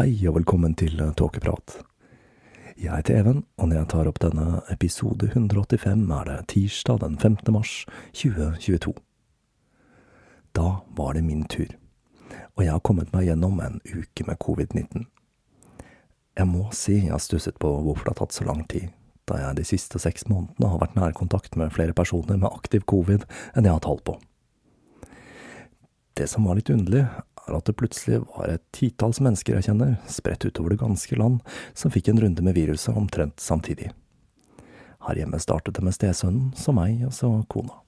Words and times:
Hei 0.00 0.14
og 0.30 0.38
velkommen 0.38 0.72
til 0.80 0.96
Tåkeprat. 0.96 1.74
Jeg 2.80 2.88
heter 2.88 3.18
Even, 3.18 3.42
og 3.60 3.68
når 3.68 3.76
jeg 3.76 3.88
tar 3.92 4.08
opp 4.08 4.20
denne 4.22 4.62
episode 4.72 5.26
185, 5.28 6.06
er 6.16 6.24
det 6.24 6.36
tirsdag 6.48 7.02
den 7.02 7.18
5. 7.20 7.36
mars 7.52 7.72
2022. 8.16 8.94
Da 10.56 10.70
var 10.96 11.12
det 11.18 11.24
min 11.26 11.44
tur, 11.52 11.68
og 12.56 12.64
jeg 12.64 12.72
har 12.72 12.80
kommet 12.80 13.12
meg 13.12 13.28
gjennom 13.28 13.60
en 13.60 13.76
uke 13.84 14.24
med 14.24 14.40
covid-19. 14.40 15.04
Jeg 16.38 16.48
må 16.48 16.70
si 16.72 16.96
jeg 17.02 17.12
har 17.12 17.20
stusset 17.20 17.60
på 17.60 17.68
hvorfor 17.68 18.08
det 18.08 18.14
har 18.14 18.22
tatt 18.22 18.38
så 18.38 18.48
lang 18.48 18.64
tid, 18.72 18.88
da 19.28 19.42
jeg 19.42 19.60
de 19.60 19.68
siste 19.68 20.00
seks 20.00 20.30
månedene 20.32 20.72
har 20.72 20.80
vært 20.80 20.96
nærkontakt 20.96 21.60
med 21.60 21.76
flere 21.76 21.92
personer 21.92 22.40
med 22.40 22.48
aktiv 22.48 22.88
covid 22.88 23.28
enn 23.52 23.68
jeg 23.68 23.76
har 23.76 23.84
tall 23.84 24.00
på. 24.00 24.16
Det 26.16 26.24
som 26.28 26.48
var 26.48 26.56
litt 26.56 26.72
underlig, 26.72 27.04
er 27.48 27.56
at 27.56 27.66
det 27.68 27.76
plutselig 27.80 28.20
var 28.34 28.52
et 28.52 28.64
titalls 28.76 29.20
mennesker 29.22 29.56
jeg 29.56 29.70
kjenner, 29.70 29.96
spredt 30.10 30.46
utover 30.46 30.74
det 30.74 30.82
ganske 30.82 31.18
land, 31.18 31.40
som 31.74 31.92
fikk 31.92 32.10
en 32.12 32.20
runde 32.22 32.44
med 32.44 32.56
viruset 32.58 32.96
omtrent 32.96 33.40
samtidig. 33.40 33.90
Her 35.06 35.16
hjemme 35.16 35.40
startet 35.40 35.78
det 35.78 35.84
med 35.84 35.96
stesønnen, 35.96 36.50
så 36.56 36.74
meg 36.76 37.06
og 37.08 37.14
så 37.16 37.32
kona. 37.48 37.80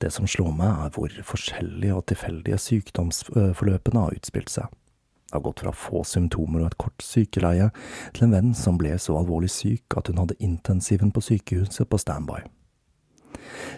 Det 0.00 0.10
som 0.10 0.26
slår 0.26 0.54
meg, 0.56 0.70
er 0.86 0.94
hvor 0.96 1.12
forskjellige 1.28 1.94
og 1.94 2.06
tilfeldige 2.10 2.58
sykdomsforløpene 2.58 4.06
har 4.06 4.16
utspilt 4.16 4.50
seg. 4.50 4.70
Det 5.32 5.38
har 5.38 5.44
gått 5.46 5.62
fra 5.62 5.72
få 5.72 6.02
symptomer 6.04 6.60
og 6.60 6.72
et 6.72 6.80
kort 6.80 7.04
sykeleie 7.04 7.70
til 8.12 8.26
en 8.26 8.34
venn 8.34 8.50
som 8.56 8.76
ble 8.80 8.96
så 9.00 9.14
alvorlig 9.16 9.48
syk 9.52 9.96
at 9.96 10.10
hun 10.10 10.18
hadde 10.20 10.36
intensiven 10.44 11.12
på 11.14 11.22
sykehuset 11.24 11.88
på 11.88 12.00
standby. 12.00 12.42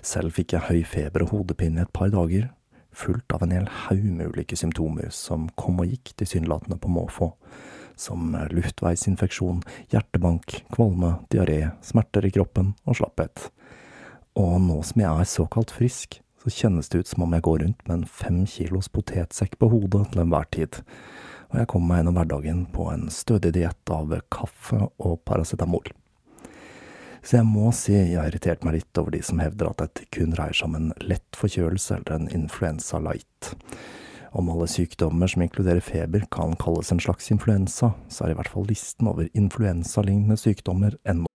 Selv 0.02 0.34
fikk 0.34 0.56
jeg 0.56 0.66
høy 0.66 0.80
feber 0.88 1.26
og 1.26 1.34
hodepine 1.34 1.82
i 1.82 1.86
et 1.86 1.92
par 1.94 2.10
dager, 2.14 2.48
fullt 2.94 3.34
av 3.34 3.44
en 3.44 3.54
hel 3.54 3.68
haug 3.84 4.04
med 4.06 4.32
ulike 4.32 4.56
symptomer 4.58 5.10
som 5.14 5.48
kom 5.60 5.82
og 5.82 5.90
gikk 5.90 6.14
tilsynelatende 6.20 6.78
på 6.80 6.90
måfå, 6.92 7.30
som 7.96 8.34
luftveisinfeksjon, 8.50 9.62
hjertebank, 9.92 10.60
kvalme, 10.74 11.16
diaré, 11.30 11.74
smerter 11.84 12.26
i 12.26 12.32
kroppen 12.34 12.74
og 12.84 12.98
slapphet. 12.98 13.48
Og 14.38 14.56
nå 14.62 14.80
som 14.86 15.02
jeg 15.04 15.10
er 15.10 15.30
såkalt 15.30 15.74
frisk, 15.74 16.20
så 16.42 16.52
kjennes 16.52 16.90
det 16.92 17.04
ut 17.04 17.10
som 17.10 17.24
om 17.24 17.34
jeg 17.36 17.44
går 17.46 17.60
rundt 17.62 17.84
med 17.86 17.96
en 17.96 18.08
fem 18.08 18.42
kilos 18.50 18.90
potetsekk 18.92 19.56
på 19.60 19.70
hodet 19.72 20.08
til 20.12 20.24
enhver 20.24 20.50
tid, 20.52 20.80
og 21.52 21.60
jeg 21.60 21.70
kommer 21.70 21.90
meg 21.90 22.00
gjennom 22.00 22.18
hverdagen 22.18 22.64
på 22.74 22.88
en 22.90 23.06
stødig 23.14 23.54
diett 23.54 23.94
av 23.94 24.16
kaffe 24.34 24.80
og 24.98 25.20
paracetamol. 25.24 25.86
Så 27.24 27.38
jeg 27.38 27.48
må 27.48 27.70
si 27.72 27.94
jeg 27.94 28.18
har 28.20 28.28
irritert 28.28 28.64
meg 28.66 28.76
litt 28.76 29.00
over 29.00 29.14
de 29.14 29.22
som 29.24 29.40
hevder 29.40 29.70
at 29.70 29.80
dette 29.80 30.04
kun 30.12 30.34
dreier 30.34 30.52
seg 30.52 30.68
om 30.68 30.74
en 30.76 30.90
lett 31.00 31.38
forkjølelse 31.40 31.96
eller 31.96 32.18
en 32.18 32.32
influensa 32.36 33.00
light. 33.00 33.54
Om 34.36 34.50
alle 34.52 34.66
sykdommer 34.68 35.30
som 35.30 35.44
inkluderer 35.46 35.80
feber 35.84 36.26
kan 36.34 36.52
kalles 36.60 36.92
en 36.92 37.00
slags 37.00 37.30
influensa, 37.32 37.94
så 38.12 38.26
er 38.26 38.34
i 38.34 38.36
hvert 38.36 38.50
fall 38.52 38.66
listen 38.68 39.08
over 39.08 39.30
influensalignende 39.32 40.36
sykdommer 40.40 40.98
ennå 41.08 41.30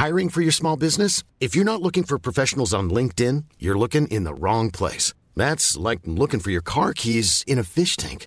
Hiring 0.00 0.30
for 0.30 0.40
your 0.40 0.52
small 0.52 0.78
business? 0.78 1.24
If 1.40 1.54
you're 1.54 1.64
not 1.64 1.82
looking 1.82 2.04
for 2.04 2.18
professionals 2.18 2.72
on 2.72 2.88
LinkedIn, 2.88 3.44
you're 3.58 3.78
looking 3.78 4.06
in 4.08 4.24
the 4.24 4.32
wrong 4.32 4.70
place. 4.70 5.12
That's 5.36 5.76
like 5.76 6.00
looking 6.06 6.40
for 6.40 6.50
your 6.50 6.62
car 6.62 6.94
keys 6.94 7.44
in 7.46 7.58
a 7.58 7.64
fish 7.64 7.96
tank. 7.96 8.26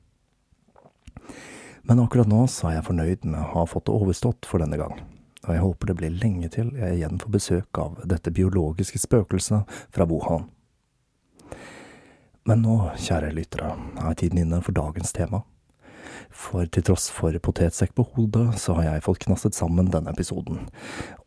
Men 1.83 1.99
akkurat 1.99 2.29
nå 2.29 2.43
så 2.51 2.69
er 2.69 2.77
jeg 2.77 2.87
fornøyd 2.87 3.25
med 3.25 3.39
å 3.41 3.51
ha 3.55 3.65
fått 3.69 3.87
det 3.89 3.95
overstått 3.95 4.47
for 4.49 4.61
denne 4.61 4.77
gang, 4.79 4.99
og 5.47 5.53
jeg 5.55 5.63
håper 5.63 5.89
det 5.89 5.97
blir 5.99 6.17
lenge 6.21 6.49
til 6.53 6.69
jeg 6.77 6.99
igjen 6.99 7.21
får 7.21 7.33
besøk 7.33 7.79
av 7.81 8.01
dette 8.09 8.33
biologiske 8.33 9.01
spøkelset 9.01 9.79
fra 9.89 10.07
Wuhan. 10.09 10.45
Men 12.49 12.63
nå, 12.65 12.75
kjære 12.97 13.33
lyttere, 13.37 13.73
er 14.01 14.17
tiden 14.17 14.41
inne 14.41 14.61
for 14.65 14.73
dagens 14.77 15.13
tema. 15.13 15.43
For 16.31 16.65
til 16.65 16.85
tross 16.85 17.09
for 17.13 17.35
potetsekk 17.43 17.93
på 17.97 18.05
hodet, 18.15 18.47
så 18.61 18.77
har 18.77 18.87
jeg 18.87 19.03
fått 19.05 19.21
knasset 19.25 19.57
sammen 19.57 19.91
denne 19.91 20.13
episoden, 20.13 20.63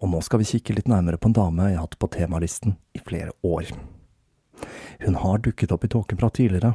og 0.01 0.11
nå 0.11 0.23
skal 0.25 0.43
vi 0.43 0.49
kikke 0.55 0.79
litt 0.79 0.91
nærmere 0.91 1.21
på 1.21 1.31
en 1.31 1.37
dame 1.37 1.69
jeg 1.69 1.79
har 1.79 1.87
hatt 1.87 1.99
på 2.01 2.11
temalisten 2.15 2.79
i 2.97 3.03
flere 3.05 3.35
år. 3.47 3.71
Hun 5.05 5.19
har 5.21 5.43
dukket 5.45 5.75
opp 5.75 5.85
i 5.85 5.91
Tåkeprat 5.93 6.39
tidligere, 6.39 6.75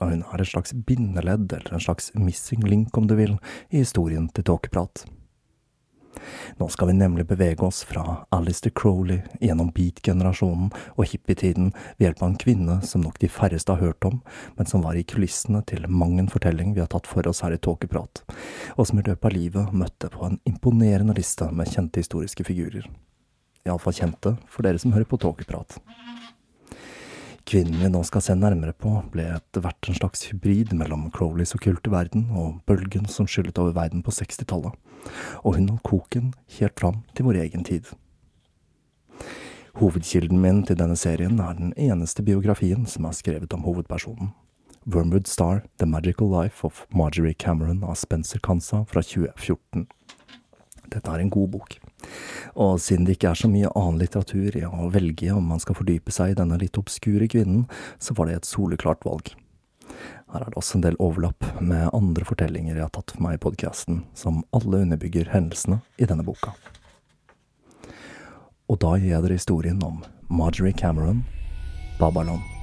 og 0.00 0.10
hun 0.10 0.24
er 0.26 0.42
et 0.42 0.50
slags 0.50 0.74
bindeledd, 0.86 1.52
eller 1.52 1.76
en 1.76 1.84
slags 1.84 2.10
missing 2.18 2.64
link, 2.66 2.96
om 2.96 3.06
du 3.10 3.16
vil, 3.18 3.36
i 3.70 3.84
historien 3.84 4.28
til 4.34 4.46
Tåkeprat. 4.50 5.04
Nå 6.56 6.68
skal 6.68 6.88
vi 6.88 6.96
nemlig 6.96 7.26
bevege 7.26 7.62
oss 7.66 7.82
fra 7.84 8.26
Alistair 8.34 8.72
Crowley 8.76 9.20
gjennom 9.42 9.72
beat-generasjonen 9.74 10.70
og 10.94 11.08
hippietiden 11.10 11.72
ved 11.96 12.06
hjelp 12.06 12.22
av 12.22 12.28
en 12.28 12.38
kvinne 12.40 12.76
som 12.86 13.02
nok 13.04 13.18
de 13.22 13.30
færreste 13.30 13.74
har 13.74 13.82
hørt 13.82 14.06
om, 14.08 14.20
men 14.58 14.70
som 14.70 14.84
var 14.86 14.98
i 14.98 15.06
kulissene 15.06 15.64
til 15.68 15.88
mang 15.88 16.18
en 16.20 16.30
fortelling 16.30 16.74
vi 16.74 16.82
har 16.84 16.90
tatt 16.92 17.10
for 17.10 17.26
oss 17.30 17.42
her 17.44 17.56
i 17.56 17.60
Tåkeprat, 17.60 18.22
og 18.76 18.88
som 18.88 19.00
i 19.00 19.06
løpet 19.06 19.30
av 19.30 19.34
livet 19.34 19.74
møtte 19.74 20.12
på 20.14 20.28
en 20.28 20.38
imponerende 20.48 21.16
liste 21.18 21.50
med 21.50 21.70
kjente 21.74 22.04
historiske 22.04 22.46
figurer. 22.46 22.86
Iallfall 23.64 23.96
kjente 23.96 24.36
for 24.50 24.66
dere 24.66 24.80
som 24.80 24.92
hører 24.94 25.08
på 25.08 25.18
Tåkeprat. 25.20 25.78
Kvinnen 27.44 27.76
vi 27.76 27.88
nå 27.92 28.00
skal 28.08 28.22
se 28.24 28.34
nærmere 28.40 28.72
på, 28.72 28.90
ble 29.12 29.26
etter 29.34 29.60
hvert 29.60 29.88
en 29.90 29.98
slags 29.98 30.22
hybrid 30.30 30.70
mellom 30.80 31.10
Crowleys 31.12 31.52
okkulte 31.56 31.92
verden 31.92 32.30
og 32.32 32.62
bølgen 32.64 33.04
som 33.10 33.28
skyllet 33.28 33.60
over 33.60 33.74
verden 33.76 34.00
på 34.04 34.14
60-tallet, 34.16 34.72
og 35.44 35.58
hun 35.58 35.68
holdt 35.68 35.84
koken 35.84 36.32
helt 36.56 36.80
fram 36.80 37.02
til 37.12 37.28
vår 37.28 37.42
egen 37.42 37.66
tid. 37.68 37.92
Hovedkilden 39.76 40.40
min 40.40 40.62
til 40.64 40.80
denne 40.80 40.96
serien 40.96 41.36
er 41.42 41.60
den 41.60 41.76
eneste 41.76 42.24
biografien 42.24 42.88
som 42.88 43.04
er 43.04 43.16
skrevet 43.18 43.52
om 43.52 43.68
hovedpersonen. 43.68 44.32
Wormwood 44.88 45.28
Star, 45.28 45.64
The 45.78 45.86
Magical 45.86 46.32
Life 46.32 46.64
of 46.64 46.86
Marjorie 46.94 47.34
Cameron 47.34 47.84
av 47.84 47.98
Spencer 48.00 48.40
Kansa 48.40 48.86
fra 48.88 49.04
2014. 49.04 49.84
Dette 50.92 51.10
er 51.10 51.20
en 51.20 51.32
god 51.32 51.58
bok. 51.58 51.83
Og 52.54 52.76
siden 52.82 53.06
det 53.06 53.16
ikke 53.16 53.32
er 53.32 53.40
så 53.40 53.50
mye 53.50 53.72
annen 53.74 54.00
litteratur 54.02 54.56
i 54.58 54.64
å 54.66 54.90
velge 54.94 55.32
om 55.34 55.48
man 55.50 55.62
skal 55.62 55.78
fordype 55.78 56.14
seg 56.14 56.32
i 56.32 56.38
denne 56.38 56.58
litt 56.60 56.78
obskure 56.80 57.28
kvinnen, 57.30 57.66
så 57.98 58.14
var 58.18 58.30
det 58.30 58.38
et 58.38 58.50
soleklart 58.50 59.04
valg. 59.06 59.32
Her 60.34 60.42
er 60.42 60.50
det 60.50 60.58
også 60.58 60.78
en 60.78 60.86
del 60.86 60.96
overlapp 61.02 61.46
med 61.62 61.92
andre 61.94 62.26
fortellinger 62.26 62.74
jeg 62.74 62.86
har 62.86 62.94
tatt 62.94 63.14
for 63.14 63.26
meg 63.26 63.38
i 63.38 63.42
podkasten, 63.44 64.02
som 64.18 64.42
alle 64.56 64.82
underbygger 64.86 65.30
hendelsene 65.34 65.82
i 65.98 66.08
denne 66.10 66.26
boka. 66.26 66.54
Og 68.70 68.80
da 68.80 68.96
gir 68.96 69.12
jeg 69.12 69.26
dere 69.26 69.38
historien 69.38 69.78
om 69.84 70.02
Marjorie 70.32 70.74
Cameron, 70.74 71.22
Babylon. 72.00 72.53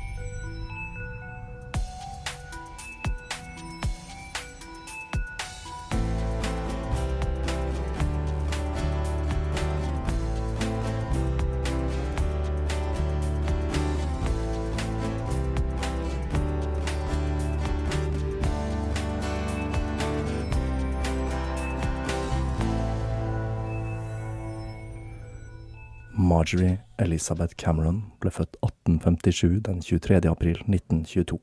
Marjorie 26.41 26.79
Elizabeth 26.97 27.53
Cameron 27.53 27.99
ble 28.17 28.31
født 28.33 28.55
1857 28.65 29.59
den 29.67 29.81
23. 29.85 30.15
april 30.31 30.55
1922. 30.63 31.38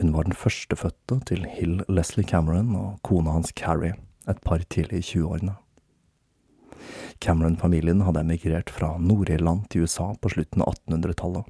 Hun 0.00 0.10
var 0.16 0.26
den 0.26 0.34
førstefødte 0.34 1.20
til 1.30 1.44
Hill 1.46 1.84
Leslie 1.86 2.26
Cameron 2.26 2.72
og 2.74 2.96
kona 3.06 3.36
hans 3.36 3.52
Carrie, 3.54 3.94
et 4.26 4.40
par 4.42 4.64
tidlig 4.66 4.98
i 4.98 5.06
20-årene. 5.12 5.54
Cameron-familien 7.22 8.02
hadde 8.02 8.24
emigrert 8.26 8.72
fra 8.74 8.96
Nord-Irland 8.98 9.68
til 9.70 9.86
USA 9.86 10.08
på 10.18 10.34
slutten 10.34 10.66
av 10.66 10.74
1800-tallet, 10.74 11.46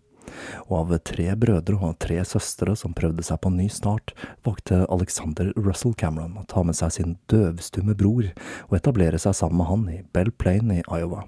og 0.69 0.77
av 0.83 0.95
tre 1.09 1.31
brødre 1.33 1.81
og 1.81 1.97
tre 2.05 2.21
søstre 2.29 2.77
som 2.77 2.99
prøvde 2.99 3.25
seg 3.25 3.41
på 3.41 3.55
en 3.55 3.61
ny 3.63 3.71
start, 3.73 4.13
valgte 4.45 4.83
Alexander 4.93 5.55
Russell 5.57 5.97
Cameron 5.97 6.37
å 6.37 6.45
ta 6.45 6.61
med 6.61 6.77
seg 6.77 6.93
sin 6.93 7.17
døvstumme 7.33 7.97
bror 7.97 8.29
og 8.69 8.79
etablere 8.83 9.17
seg 9.17 9.41
sammen 9.41 9.63
med 9.63 9.73
han 9.73 9.91
i 9.97 10.05
Bell 10.13 10.35
Plain 10.37 10.77
i 10.77 10.85
Iowa. 10.85 11.25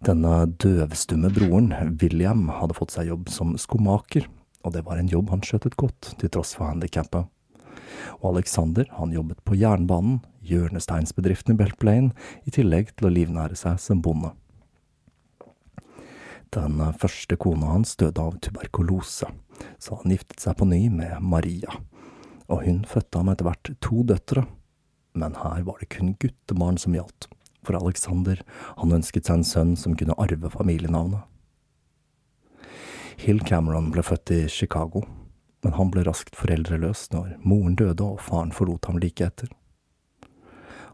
Denne 0.00 0.46
døvstumme 0.56 1.28
broren, 1.36 1.74
William, 2.00 2.46
hadde 2.56 2.72
fått 2.72 2.94
seg 2.94 3.10
jobb 3.10 3.26
som 3.28 3.50
skomaker, 3.60 4.24
og 4.64 4.72
det 4.72 4.80
var 4.86 4.96
en 4.96 5.10
jobb 5.12 5.28
han 5.28 5.42
skjøttet 5.44 5.74
godt, 5.76 6.14
til 6.16 6.30
tross 6.32 6.54
for 6.56 6.70
handikappet. 6.70 7.26
Og 8.22 8.30
Alexander, 8.30 8.86
han 8.96 9.12
jobbet 9.12 9.42
på 9.44 9.58
jernbanen, 9.60 10.22
hjørnesteinsbedriften 10.48 11.52
i 11.52 11.58
Beltplane, 11.58 12.14
i 12.48 12.52
tillegg 12.56 12.94
til 12.94 13.10
å 13.10 13.12
livnære 13.12 13.58
seg 13.60 13.76
som 13.82 14.00
bonde. 14.00 14.30
Den 16.56 16.80
første 16.96 17.36
kona 17.36 17.74
hans 17.74 17.92
døde 18.00 18.24
av 18.24 18.38
tuberkulose, 18.40 19.28
så 19.76 19.98
han 20.00 20.14
giftet 20.14 20.40
seg 20.40 20.56
på 20.56 20.70
ny 20.70 20.86
med 20.94 21.20
Maria, 21.20 21.76
og 22.48 22.64
hun 22.64 22.80
fødte 22.88 23.20
ham 23.20 23.28
etter 23.34 23.50
hvert 23.50 23.72
to 23.84 24.00
døtre, 24.08 24.46
men 25.12 25.36
her 25.44 25.60
var 25.68 25.76
det 25.84 25.90
kun 25.92 26.14
guttebarn 26.16 26.80
som 26.80 26.96
gjaldt 26.96 27.28
for 27.66 27.76
Alexander, 27.78 28.42
han 28.80 28.92
ønsket 28.96 29.28
seg 29.28 29.40
en 29.40 29.46
sønn 29.46 29.72
som 29.76 29.96
kunne 29.98 30.16
arve 30.18 30.50
familienavnet. 30.52 31.26
Hill 33.20 33.42
Cameron 33.44 33.90
ble 33.92 34.04
født 34.06 34.32
i 34.32 34.42
Chicago, 34.48 35.04
men 35.60 35.74
han 35.76 35.90
ble 35.92 36.06
raskt 36.06 36.38
foreldreløs 36.38 37.10
når 37.12 37.34
moren 37.44 37.76
døde 37.76 38.04
og 38.04 38.22
faren 38.24 38.54
forlot 38.56 38.88
ham 38.88 39.00
like 39.02 39.26
etter. 39.26 39.50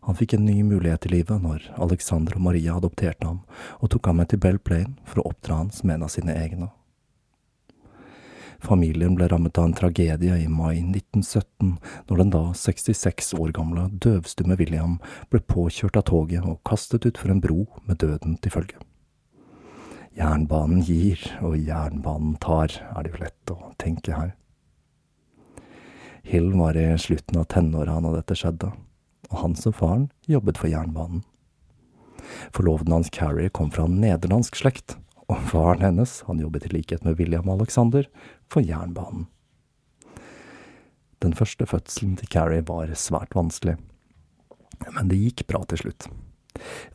Han 0.07 0.15
fikk 0.19 0.37
en 0.37 0.47
ny 0.47 0.61
mulighet 0.63 1.07
i 1.07 1.13
livet 1.17 1.43
når 1.43 1.65
Alexander 1.83 2.37
og 2.39 2.45
Maria 2.47 2.77
adopterte 2.79 3.27
ham 3.27 3.41
og 3.79 3.91
tok 3.91 4.07
ham 4.11 4.21
med 4.21 4.31
til 4.31 4.43
Bell 4.43 4.59
Plain 4.59 4.99
for 5.07 5.23
å 5.23 5.33
oppdra 5.33 5.63
han 5.63 5.73
som 5.75 5.91
en 5.91 6.07
av 6.07 6.13
sine 6.15 6.35
egne. 6.35 6.71
Familien 8.67 9.15
ble 9.15 9.29
rammet 9.31 9.59
av 9.61 9.69
en 9.69 9.75
tragedie 9.79 10.37
i 10.43 10.49
mai 10.51 10.81
1917, 10.81 11.77
når 12.09 12.19
den 12.19 12.33
da 12.35 12.43
66 12.59 13.29
år 13.39 13.53
gamle 13.55 13.85
døvstumme 14.03 14.57
William 14.59 14.97
ble 15.31 15.39
påkjørt 15.47 15.99
av 16.01 16.09
toget 16.11 16.43
og 16.43 16.59
kastet 16.67 17.07
utfor 17.07 17.31
en 17.31 17.43
bro 17.45 17.67
med 17.87 18.01
døden 18.03 18.35
til 18.43 18.57
følge. 18.57 18.81
Jernbanen 20.17 20.83
gir, 20.83 21.21
og 21.45 21.55
jernbanen 21.61 22.35
tar, 22.43 22.75
er 22.97 23.05
det 23.05 23.15
jo 23.15 23.23
lett 23.23 23.55
å 23.55 23.71
tenke 23.79 24.17
her. 24.17 24.35
Hill 26.27 26.51
var 26.59 26.75
i 26.75 26.89
slutten 26.99 27.39
av 27.39 27.47
tenåra 27.53 28.01
da 28.03 28.17
dette 28.17 28.35
skjedde, 28.35 28.73
og 29.31 29.41
han 29.45 29.55
som 29.55 29.77
faren 29.77 30.09
jobbet 30.27 30.59
for 30.59 30.73
jernbanen. 30.73 31.23
Forloveden 32.57 32.97
hans 32.97 33.13
Carrie 33.15 33.53
kom 33.53 33.71
fra 33.71 33.85
en 33.87 34.01
nederlandsk 34.03 34.59
slekt, 34.59 34.97
og 35.27 35.41
faren 35.51 35.83
hennes, 35.83 36.21
han 36.27 36.41
jobbet 36.43 36.69
i 36.69 36.75
likhet 36.77 37.05
med 37.05 37.19
William 37.19 37.49
Alexander, 37.51 38.07
for 38.51 38.63
jernbanen. 38.63 39.27
Den 41.25 41.35
første 41.35 41.67
fødselen 41.67 42.17
til 42.21 42.29
Carrie 42.31 42.65
var 42.67 42.93
svært 42.95 43.35
vanskelig, 43.35 43.79
men 44.93 45.09
det 45.11 45.19
gikk 45.19 45.47
bra 45.51 45.63
til 45.67 45.81
slutt. 45.87 46.09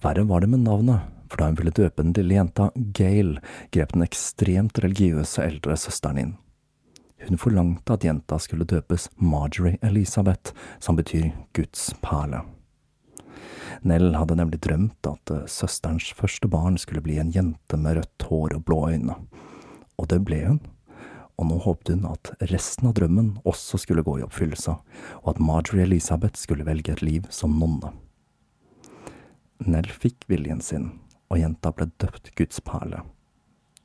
Verre 0.04 0.24
var 0.30 0.44
det 0.44 0.52
med 0.54 0.64
navnet, 0.64 1.10
for 1.32 1.42
da 1.42 1.50
hun 1.50 1.58
ville 1.60 1.74
døpe 1.76 2.04
den 2.04 2.14
lille 2.18 2.38
jenta 2.38 2.70
Gail, 2.76 3.38
grep 3.74 3.96
den 3.96 4.06
ekstremt 4.06 4.80
religiøse 4.84 5.44
eldre 5.44 5.78
søsteren 5.80 6.22
inn. 6.22 6.34
Hun 7.28 7.38
forlangte 7.38 7.94
at 7.94 8.06
jenta 8.06 8.40
skulle 8.42 8.66
døpes 8.66 9.10
Marjorie 9.22 9.78
Elisabeth, 9.86 10.56
som 10.80 10.98
betyr 10.98 11.30
Guds 11.54 11.92
perle. 12.02 12.42
Nell 13.82 14.14
hadde 14.14 14.38
nemlig 14.38 14.60
drømt 14.62 15.08
at 15.10 15.32
søsterens 15.50 16.12
første 16.14 16.48
barn 16.52 16.78
skulle 16.78 17.02
bli 17.02 17.18
en 17.22 17.32
jente 17.34 17.80
med 17.80 17.98
rødt 17.98 18.28
hår 18.30 18.58
og 18.58 18.66
blå 18.68 18.84
øyne, 18.94 19.16
og 19.98 20.10
det 20.12 20.22
ble 20.26 20.44
hun 20.46 20.62
og 21.42 21.48
nå 21.50 21.58
håpte 21.66 21.96
hun 21.96 22.06
at 22.12 22.32
resten 22.52 22.92
av 22.92 22.96
drømmen 23.00 23.32
også 23.50 23.80
skulle 23.82 24.06
gå 24.06 24.20
i 24.20 24.26
oppfyllelse, 24.26 24.76
og 25.24 25.30
at 25.34 25.42
Marjorie 25.42 25.88
Elisabeth 25.88 26.38
skulle 26.38 26.68
velge 26.68 26.94
et 26.94 27.02
liv 27.02 27.26
som 27.34 27.58
nonne. 27.58 27.90
Nell 29.66 29.90
fikk 29.90 30.28
viljen 30.30 30.62
sin, 30.62 30.92
og 31.34 31.42
jenta 31.42 31.74
ble 31.74 31.90
døpt 32.02 32.34
Guds 32.38 32.62
perle. 32.66 33.02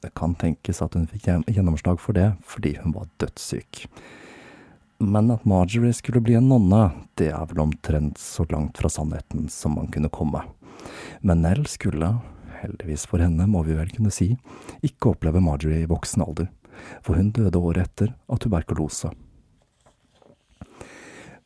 Det 0.05 0.12
kan 0.19 0.37
tenkes 0.37 0.83
at 0.85 0.95
hun 0.97 1.09
fikk 1.09 1.31
gjennomslag 1.49 2.00
for 2.03 2.17
det 2.17 2.35
fordi 2.45 2.76
hun 2.83 2.93
var 2.97 3.09
dødssyk. 3.23 3.87
Men 4.99 5.31
at 5.31 5.45
Marjorie 5.45 5.93
skulle 5.93 6.23
bli 6.25 6.35
en 6.38 6.49
nonne, 6.49 6.91
det 7.21 7.29
er 7.29 7.49
vel 7.50 7.65
omtrent 7.67 8.19
så 8.19 8.47
langt 8.49 8.79
fra 8.81 8.88
sannheten 8.88 9.49
som 9.53 9.76
man 9.76 9.91
kunne 9.93 10.09
komme. 10.09 10.43
Men 11.21 11.43
Nell 11.45 11.67
skulle, 11.69 12.15
heldigvis 12.62 13.05
for 13.11 13.21
henne 13.21 13.45
må 13.50 13.62
vi 13.67 13.76
vel 13.76 13.93
kunne 13.93 14.15
si, 14.15 14.33
ikke 14.81 15.12
oppleve 15.12 15.43
Marjorie 15.45 15.85
i 15.85 15.91
voksen 15.91 16.25
alder 16.25 16.49
for 17.03 17.17
hun 17.17 17.31
døde 17.31 17.59
året 17.59 17.88
etter 17.88 18.12
av 18.29 18.41
tuberkulose. 18.43 19.12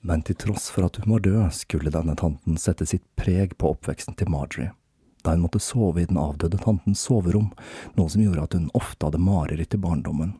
Men 0.01 0.23
til 0.25 0.39
tross 0.41 0.71
for 0.73 0.89
at 0.89 0.97
hun 1.01 1.13
var 1.13 1.25
død, 1.25 1.51
skulle 1.53 1.93
denne 1.93 2.17
tanten 2.17 2.57
sette 2.61 2.87
sitt 2.89 3.05
preg 3.21 3.57
på 3.61 3.75
oppveksten 3.75 4.17
til 4.17 4.31
Marjorie, 4.33 4.73
da 5.25 5.35
hun 5.35 5.45
måtte 5.45 5.61
sove 5.61 6.01
i 6.01 6.09
den 6.09 6.21
avdøde 6.21 6.61
tantens 6.63 7.03
soverom, 7.05 7.51
noe 7.99 8.13
som 8.13 8.23
gjorde 8.25 8.47
at 8.47 8.57
hun 8.57 8.71
ofte 8.79 9.07
hadde 9.11 9.21
mareritt 9.21 9.77
i 9.77 9.83
barndommen, 9.83 10.39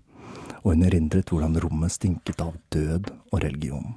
og 0.63 0.75
hun 0.75 0.85
erindret 0.87 1.33
hvordan 1.33 1.59
rommet 1.63 1.95
stinket 1.95 2.41
av 2.45 2.57
død 2.75 3.11
og 3.33 3.43
religion. 3.43 3.93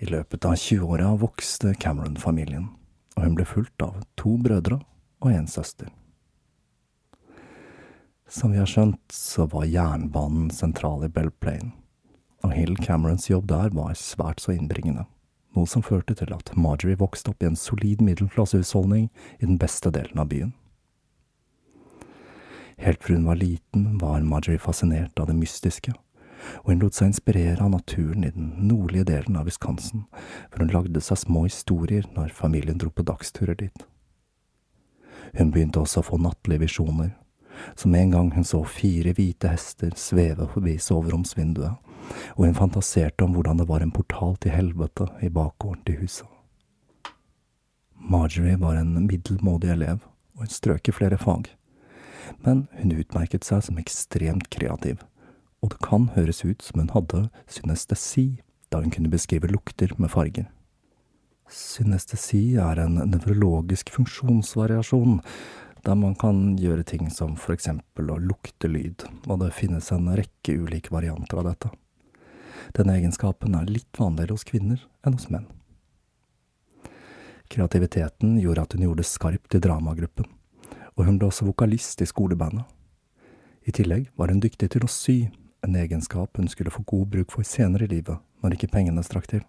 I 0.00 0.08
løpet 0.08 0.46
av 0.48 0.56
20-åra 0.56 1.10
vokste 1.20 1.74
Cameron-familien, 1.76 2.70
og 3.18 3.24
hun 3.26 3.34
ble 3.36 3.44
fulgt 3.44 3.84
av 3.84 3.98
to 4.16 4.38
brødre 4.40 4.80
og 5.20 5.32
en 5.34 5.48
søster. 5.50 5.90
Som 8.30 8.54
vi 8.54 8.60
har 8.62 8.70
skjønt, 8.70 9.10
så 9.12 9.44
var 9.50 9.68
jernbanen 9.68 10.48
sentral 10.54 11.04
i 11.04 11.10
Bell 11.12 11.32
Plain, 11.42 11.74
og 12.46 12.54
Hill 12.56 12.78
Camerons 12.80 13.28
jobb 13.28 13.50
der 13.50 13.74
var 13.76 13.98
svært 13.98 14.40
så 14.40 14.54
innbringende, 14.54 15.04
noe 15.58 15.68
som 15.68 15.84
førte 15.84 16.14
til 16.16 16.32
at 16.32 16.54
Marjorie 16.56 16.96
vokste 16.96 17.34
opp 17.34 17.42
i 17.42 17.50
en 17.50 17.58
solid 17.58 18.00
middelklassehusholdning 18.06 19.10
i 19.40 19.44
den 19.44 19.58
beste 19.60 19.92
delen 19.92 20.22
av 20.22 20.30
byen. 20.32 20.54
Helt 22.80 23.02
fra 23.04 23.14
hun 23.14 23.26
var 23.28 23.36
liten, 23.36 23.98
var 23.98 24.20
Marjorie 24.20 24.58
fascinert 24.58 25.20
av 25.20 25.26
det 25.28 25.36
mystiske, 25.36 25.92
og 26.62 26.70
hun 26.72 26.78
lot 26.80 26.96
seg 26.96 27.10
inspirere 27.10 27.60
av 27.60 27.74
naturen 27.74 28.24
i 28.24 28.30
den 28.32 28.54
nordlige 28.70 29.04
delen 29.10 29.36
av 29.36 29.50
Wisconsin, 29.50 30.06
for 30.48 30.64
hun 30.64 30.72
lagde 30.72 31.02
seg 31.04 31.20
små 31.20 31.44
historier 31.44 32.08
når 32.16 32.32
familien 32.32 32.80
dro 32.80 32.88
på 32.88 33.04
dagsturer 33.04 33.58
dit. 33.60 33.84
Hun 35.36 35.52
begynte 35.52 35.82
også 35.82 36.00
å 36.00 36.08
få 36.08 36.22
nattlige 36.24 36.64
visjoner, 36.64 37.12
som 37.76 37.94
en 37.94 38.16
gang 38.16 38.32
hun 38.32 38.48
så 38.48 38.62
fire 38.64 39.12
hvite 39.12 39.52
hester 39.52 39.92
sveve 40.00 40.48
forbi 40.48 40.78
soveromsvinduet, 40.80 41.76
og 42.32 42.42
hun 42.46 42.56
fantaserte 42.56 43.28
om 43.28 43.36
hvordan 43.36 43.60
det 43.60 43.68
var 43.68 43.84
en 43.84 43.92
portal 43.92 44.38
til 44.40 44.56
helvete 44.56 45.12
i 45.20 45.28
bakgården 45.28 45.84
til 45.84 46.00
huset. 46.00 46.26
Marjorie 48.00 48.56
var 48.56 48.80
en 48.80 48.96
middelmådig 49.04 49.76
elev, 49.76 50.00
og 50.32 50.48
hun 50.48 50.56
strøk 50.56 50.88
i 50.88 50.96
flere 50.96 51.20
fag, 51.20 51.52
men 52.44 52.66
hun 52.80 52.96
utmerket 52.98 53.46
seg 53.46 53.64
som 53.66 53.78
ekstremt 53.80 54.50
kreativ 54.52 55.00
og 55.60 55.74
det 55.74 55.80
kan 55.84 56.08
høres 56.14 56.42
ut 56.44 56.64
som 56.64 56.80
hun 56.80 56.92
hadde 56.94 57.26
synestesi 57.50 58.40
da 58.72 58.80
hun 58.80 58.92
kunne 58.94 59.12
beskrive 59.12 59.50
lukter 59.50 59.92
med 59.98 60.12
farger. 60.12 60.46
Synestesi 61.50 62.54
er 62.62 62.80
en 62.84 63.00
nevrologisk 63.10 63.90
funksjonsvariasjon 63.96 65.18
der 65.84 65.96
man 65.96 66.14
kan 66.20 66.56
gjøre 66.60 66.84
ting 66.86 67.08
som 67.12 67.34
for 67.40 67.56
eksempel 67.56 68.12
å 68.12 68.18
lukte 68.20 68.68
lyd, 68.68 69.02
og 69.26 69.40
det 69.40 69.54
finnes 69.56 69.88
en 69.94 70.10
rekke 70.12 70.58
ulike 70.60 70.92
varianter 70.92 71.40
av 71.40 71.48
dette. 71.48 71.70
Denne 72.76 72.98
egenskapen 73.00 73.56
er 73.56 73.70
litt 73.72 73.98
vanligere 73.98 74.36
hos 74.36 74.46
kvinner 74.46 74.84
enn 75.04 75.16
hos 75.16 75.30
menn. 75.32 75.48
Kreativiteten 77.50 78.36
gjorde 78.38 78.62
at 78.62 78.76
hun 78.76 78.84
gjorde 78.84 79.08
skarpt 79.08 79.56
i 79.56 79.62
dramagruppen, 79.64 80.28
og 81.00 81.06
hun 81.08 81.16
ble 81.16 81.30
også 81.30 81.46
vokalist 81.48 82.02
i 82.04 82.08
skolebandet. 82.08 82.66
I 83.64 83.72
tillegg 83.72 84.10
var 84.20 84.28
hun 84.28 84.42
dyktig 84.44 84.68
til 84.74 84.84
å 84.84 84.90
sy, 84.92 85.30
en 85.64 85.76
egenskap 85.76 86.36
hun 86.36 86.48
skulle 86.48 86.72
få 86.72 86.84
god 86.88 87.08
bruk 87.14 87.32
for 87.32 87.46
senere 87.46 87.86
i 87.86 87.92
livet, 87.94 88.20
når 88.44 88.56
ikke 88.56 88.70
pengene 88.74 89.04
strakk 89.04 89.30
til. 89.32 89.42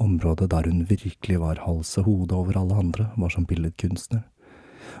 Området 0.00 0.48
der 0.52 0.68
hun 0.68 0.84
virkelig 0.88 1.38
var 1.40 1.60
hals 1.64 1.94
og 2.00 2.08
hode 2.08 2.36
over 2.36 2.58
alle 2.60 2.80
andre, 2.80 3.10
var 3.16 3.32
som 3.32 3.46
billedkunstner, 3.48 4.24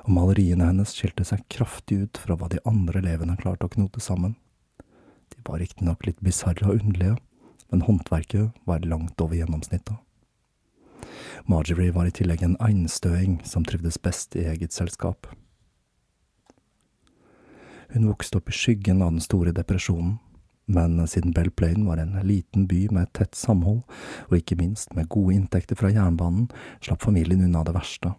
og 0.04 0.12
maleriene 0.12 0.68
hennes 0.68 0.92
skilte 0.96 1.24
seg 1.24 1.44
kraftig 1.52 2.02
ut 2.04 2.20
fra 2.20 2.36
hva 2.36 2.48
de 2.52 2.60
andre 2.68 3.00
elevene 3.00 3.36
klarte 3.40 3.68
å 3.68 3.72
knote 3.72 4.00
sammen. 4.04 4.36
De 5.32 5.40
var 5.44 5.60
riktignok 5.60 6.04
litt 6.08 6.20
bisarre 6.24 6.68
og 6.68 6.80
underlige, 6.82 7.16
men 7.72 7.84
håndverket 7.84 8.52
var 8.68 8.84
langt 8.88 9.20
over 9.20 9.36
gjennomsnittet. 9.36 9.96
Marjorie 11.46 11.94
var 11.94 12.08
i 12.08 12.14
tillegg 12.14 12.42
en 12.42 12.56
einstøing 12.62 13.40
som 13.46 13.64
trivdes 13.64 13.98
best 14.02 14.36
i 14.36 14.46
eget 14.50 14.74
selskap. 14.74 15.28
Hun 17.94 18.08
vokste 18.10 18.40
opp 18.40 18.50
i 18.50 18.56
skyggen 18.56 19.02
av 19.02 19.14
den 19.14 19.22
store 19.24 19.54
depresjonen, 19.54 20.18
men 20.66 20.98
siden 21.06 21.32
Bell 21.32 21.52
Plain 21.54 21.86
var 21.86 22.00
en 22.02 22.16
liten 22.26 22.66
by 22.66 22.88
med 22.90 23.06
et 23.06 23.12
tett 23.20 23.38
samhold, 23.38 23.84
og 24.26 24.38
ikke 24.38 24.58
minst 24.58 24.96
med 24.98 25.08
gode 25.08 25.36
inntekter 25.36 25.78
fra 25.78 25.92
jernbanen, 25.94 26.48
slapp 26.82 27.06
familien 27.06 27.44
unna 27.46 27.62
det 27.66 27.76
verste. 27.76 28.16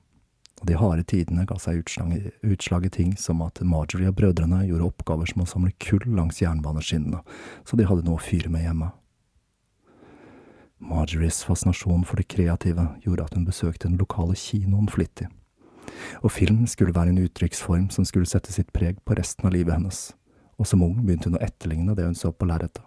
Og 0.62 0.70
de 0.70 0.78
harde 0.80 1.04
tidene 1.06 1.46
ga 1.46 1.58
seg 1.62 1.84
utslag, 1.84 2.32
utslag 2.42 2.88
i 2.88 2.94
ting 2.94 3.12
som 3.20 3.44
at 3.46 3.60
Marjorie 3.62 4.10
og 4.10 4.18
brødrene 4.18 4.64
gjorde 4.66 4.88
oppgaver 4.88 5.30
som 5.30 5.44
å 5.44 5.50
samle 5.52 5.76
kull 5.84 6.08
langs 6.18 6.40
jernbaneskinnene, 6.42 7.20
så 7.68 7.78
de 7.78 7.86
hadde 7.86 8.08
noe 8.08 8.18
å 8.18 8.24
fyre 8.24 8.50
med 8.54 8.66
hjemme. 8.66 8.90
Marjories 10.78 11.44
fascinasjon 11.44 12.06
for 12.06 12.20
det 12.20 12.28
kreative 12.30 12.86
gjorde 13.02 13.26
at 13.26 13.34
hun 13.34 13.46
besøkte 13.48 13.88
den 13.88 13.98
lokale 13.98 14.36
kinoen 14.38 14.90
flittig. 14.90 15.28
Og 16.22 16.32
film 16.32 16.68
skulle 16.68 16.94
være 16.94 17.10
en 17.14 17.24
uttrykksform 17.24 17.90
som 17.90 18.06
skulle 18.06 18.30
sette 18.30 18.54
sitt 18.54 18.70
preg 18.76 19.00
på 19.06 19.18
resten 19.18 19.48
av 19.48 19.56
livet 19.56 19.74
hennes, 19.74 20.12
og 20.58 20.70
som 20.70 20.84
ung 20.86 21.00
begynte 21.02 21.32
hun 21.32 21.40
å 21.40 21.44
etterligne 21.44 21.96
det 21.98 22.06
hun 22.06 22.18
så 22.18 22.32
på 22.32 22.46
lerretet. 22.50 22.84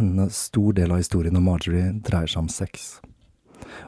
En 0.00 0.16
stor 0.32 0.72
del 0.72 0.94
av 0.94 1.02
historien 1.02 1.36
om 1.36 1.44
Marjorie 1.44 1.90
dreier 2.00 2.30
seg 2.30 2.46
om 2.46 2.48
sex, 2.48 2.94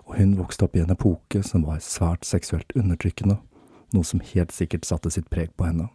og 0.05 0.19
hun 0.19 0.37
vokste 0.37 0.67
opp 0.67 0.77
i 0.77 0.83
en 0.85 0.93
epoke 0.93 1.41
som 1.47 1.65
var 1.65 1.81
svært 1.81 2.29
seksuelt 2.29 2.77
undertrykkende, 2.77 3.39
noe 3.97 4.05
som 4.05 4.21
helt 4.35 4.53
sikkert 4.53 4.85
satte 4.85 5.13
sitt 5.15 5.31
preg 5.33 5.55
på 5.57 5.65
henne, 5.65 5.89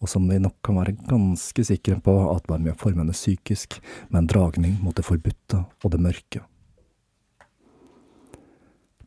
og 0.00 0.10
som 0.10 0.24
vi 0.28 0.38
nok 0.42 0.56
kan 0.64 0.78
være 0.80 0.96
ganske 1.08 1.64
sikre 1.66 1.98
på 2.04 2.14
at 2.32 2.48
var 2.50 2.62
med 2.62 2.74
å 2.74 2.80
forme 2.80 3.04
henne 3.04 3.16
psykisk, 3.16 3.78
med 4.10 4.24
en 4.24 4.30
dragning 4.32 4.78
mot 4.82 4.96
det 4.96 5.06
forbudte 5.06 5.64
og 5.82 5.94
det 5.94 6.00
mørke. 6.02 6.42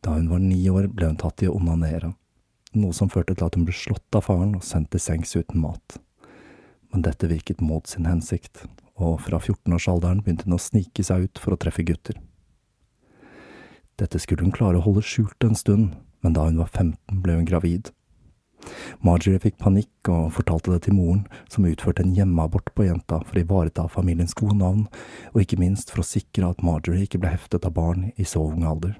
Da 0.04 0.14
hun 0.14 0.30
var 0.30 0.42
ni 0.42 0.60
år, 0.70 0.86
ble 0.92 1.10
hun 1.10 1.18
tatt 1.20 1.42
i 1.42 1.50
å 1.50 1.56
onanere, 1.58 2.12
noe 2.76 2.94
som 2.94 3.10
førte 3.10 3.34
til 3.34 3.48
at 3.48 3.56
hun 3.58 3.64
ble 3.66 3.74
slått 3.74 4.18
av 4.18 4.28
faren 4.28 4.54
og 4.58 4.64
sendt 4.64 4.92
til 4.94 5.02
sengs 5.02 5.34
uten 5.36 5.60
mat. 5.62 5.98
Men 6.92 7.02
dette 7.02 7.28
virket 7.30 7.64
mot 7.64 7.88
sin 7.90 8.06
hensikt, 8.06 8.66
og 8.96 9.18
fra 9.24 9.40
14-årsalderen 9.40 10.22
begynte 10.22 10.46
hun 10.46 10.56
å 10.56 10.62
snike 10.62 11.04
seg 11.04 11.26
ut 11.26 11.42
for 11.42 11.56
å 11.56 11.60
treffe 11.60 11.84
gutter. 11.84 12.20
Dette 13.96 14.20
skulle 14.20 14.44
hun 14.44 14.54
klare 14.54 14.78
å 14.80 14.84
holde 14.84 15.04
skjult 15.04 15.44
en 15.44 15.56
stund, 15.56 15.94
men 16.24 16.36
da 16.36 16.46
hun 16.46 16.60
var 16.60 16.70
15 16.72 17.22
ble 17.24 17.38
hun 17.38 17.48
gravid. 17.48 17.90
Marjorie 19.04 19.40
fikk 19.42 19.58
panikk 19.62 20.10
og 20.12 20.32
fortalte 20.36 20.72
det 20.72 20.84
til 20.86 20.96
moren, 20.98 21.24
som 21.52 21.66
utførte 21.68 22.04
en 22.04 22.14
hjemmeabort 22.16 22.72
på 22.74 22.86
jenta 22.88 23.20
for 23.24 23.38
å 23.38 23.42
ivareta 23.44 23.88
familiens 23.92 24.36
gode 24.38 24.58
navn, 24.60 24.86
og 25.34 25.42
ikke 25.42 25.60
minst 25.60 25.92
for 25.92 26.02
å 26.02 26.08
sikre 26.08 26.50
at 26.50 26.64
Marjorie 26.66 27.06
ikke 27.06 27.20
ble 27.22 27.34
heftet 27.34 27.66
av 27.68 27.76
barn 27.76 28.10
i 28.16 28.26
så 28.28 28.42
ung 28.46 28.66
alder. 28.66 28.96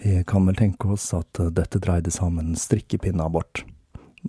Vi 0.00 0.22
kan 0.24 0.46
vel 0.48 0.56
tenke 0.56 0.88
oss 0.94 1.10
at 1.12 1.42
dette 1.56 1.80
dreide 1.82 2.12
seg 2.14 2.30
om 2.30 2.38
en 2.40 2.54
strikkepinneabort, 2.56 3.66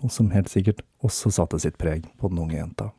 noe 0.02 0.12
som 0.12 0.32
helt 0.34 0.52
sikkert 0.52 0.82
også 1.04 1.32
satte 1.32 1.60
sitt 1.64 1.78
preg 1.80 2.10
på 2.20 2.32
den 2.32 2.42
unge 2.44 2.58
jenta. 2.58 2.92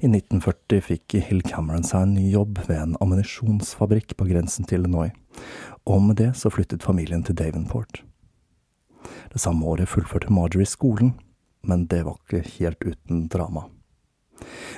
I 0.00 0.08
1940 0.08 0.80
fikk 0.80 1.18
Hill 1.26 1.42
Cameron 1.44 1.84
seg 1.84 2.06
en 2.06 2.14
ny 2.16 2.30
jobb 2.32 2.62
ved 2.64 2.78
en 2.78 2.94
ammunisjonsfabrikk 3.04 4.14
på 4.16 4.30
grensen 4.30 4.64
til 4.64 4.80
Illinois, 4.80 5.12
og 5.84 6.06
med 6.06 6.16
det 6.22 6.30
så 6.40 6.48
flyttet 6.54 6.86
familien 6.86 7.26
til 7.26 7.36
Davenport. 7.36 8.00
Det 9.32 9.38
samme 9.38 9.66
året 9.66 9.88
fullførte 9.88 10.32
Marjorie 10.32 10.66
skolen, 10.66 11.12
men 11.62 11.86
det 11.86 12.02
var 12.02 12.18
ikke 12.18 12.42
helt 12.56 12.82
uten 12.82 13.28
drama. 13.28 13.68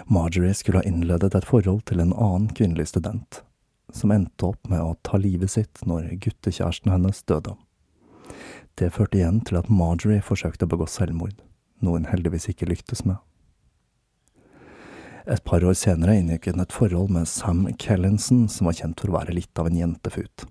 Marjorie 0.05 0.55
skulle 0.55 0.83
ha 0.83 0.89
innledet 0.89 1.35
et 1.35 1.47
forhold 1.49 1.85
til 1.89 2.03
en 2.03 2.13
annen 2.13 2.51
kvinnelig 2.53 2.91
student, 2.91 3.43
som 3.93 4.13
endte 4.13 4.51
opp 4.53 4.69
med 4.69 4.83
å 4.83 4.97
ta 5.07 5.21
livet 5.21 5.55
sitt 5.55 5.85
når 5.89 6.11
guttekjæresten 6.25 6.93
hennes 6.93 7.23
døde. 7.25 7.55
Det 8.77 8.93
førte 8.93 9.21
igjen 9.21 9.41
til 9.47 9.61
at 9.61 9.71
Marjorie 9.73 10.25
forsøkte 10.25 10.67
å 10.67 10.73
begå 10.73 10.89
selvmord, 10.91 11.37
noe 11.81 12.01
hun 12.01 12.11
heldigvis 12.11 12.51
ikke 12.53 12.69
lyktes 12.69 13.05
med. 13.09 13.21
Et 15.23 15.45
par 15.47 15.63
år 15.63 15.77
senere 15.79 16.17
inngikk 16.19 16.49
hun 16.51 16.65
et 16.65 16.75
forhold 16.75 17.13
med 17.15 17.29
Sam 17.31 17.69
Kellinson, 17.79 18.49
som 18.51 18.67
var 18.67 18.77
kjent 18.77 19.01
for 19.01 19.13
å 19.13 19.21
være 19.21 19.37
litt 19.37 19.61
av 19.61 19.69
en 19.71 19.79
jentefut. 19.79 20.45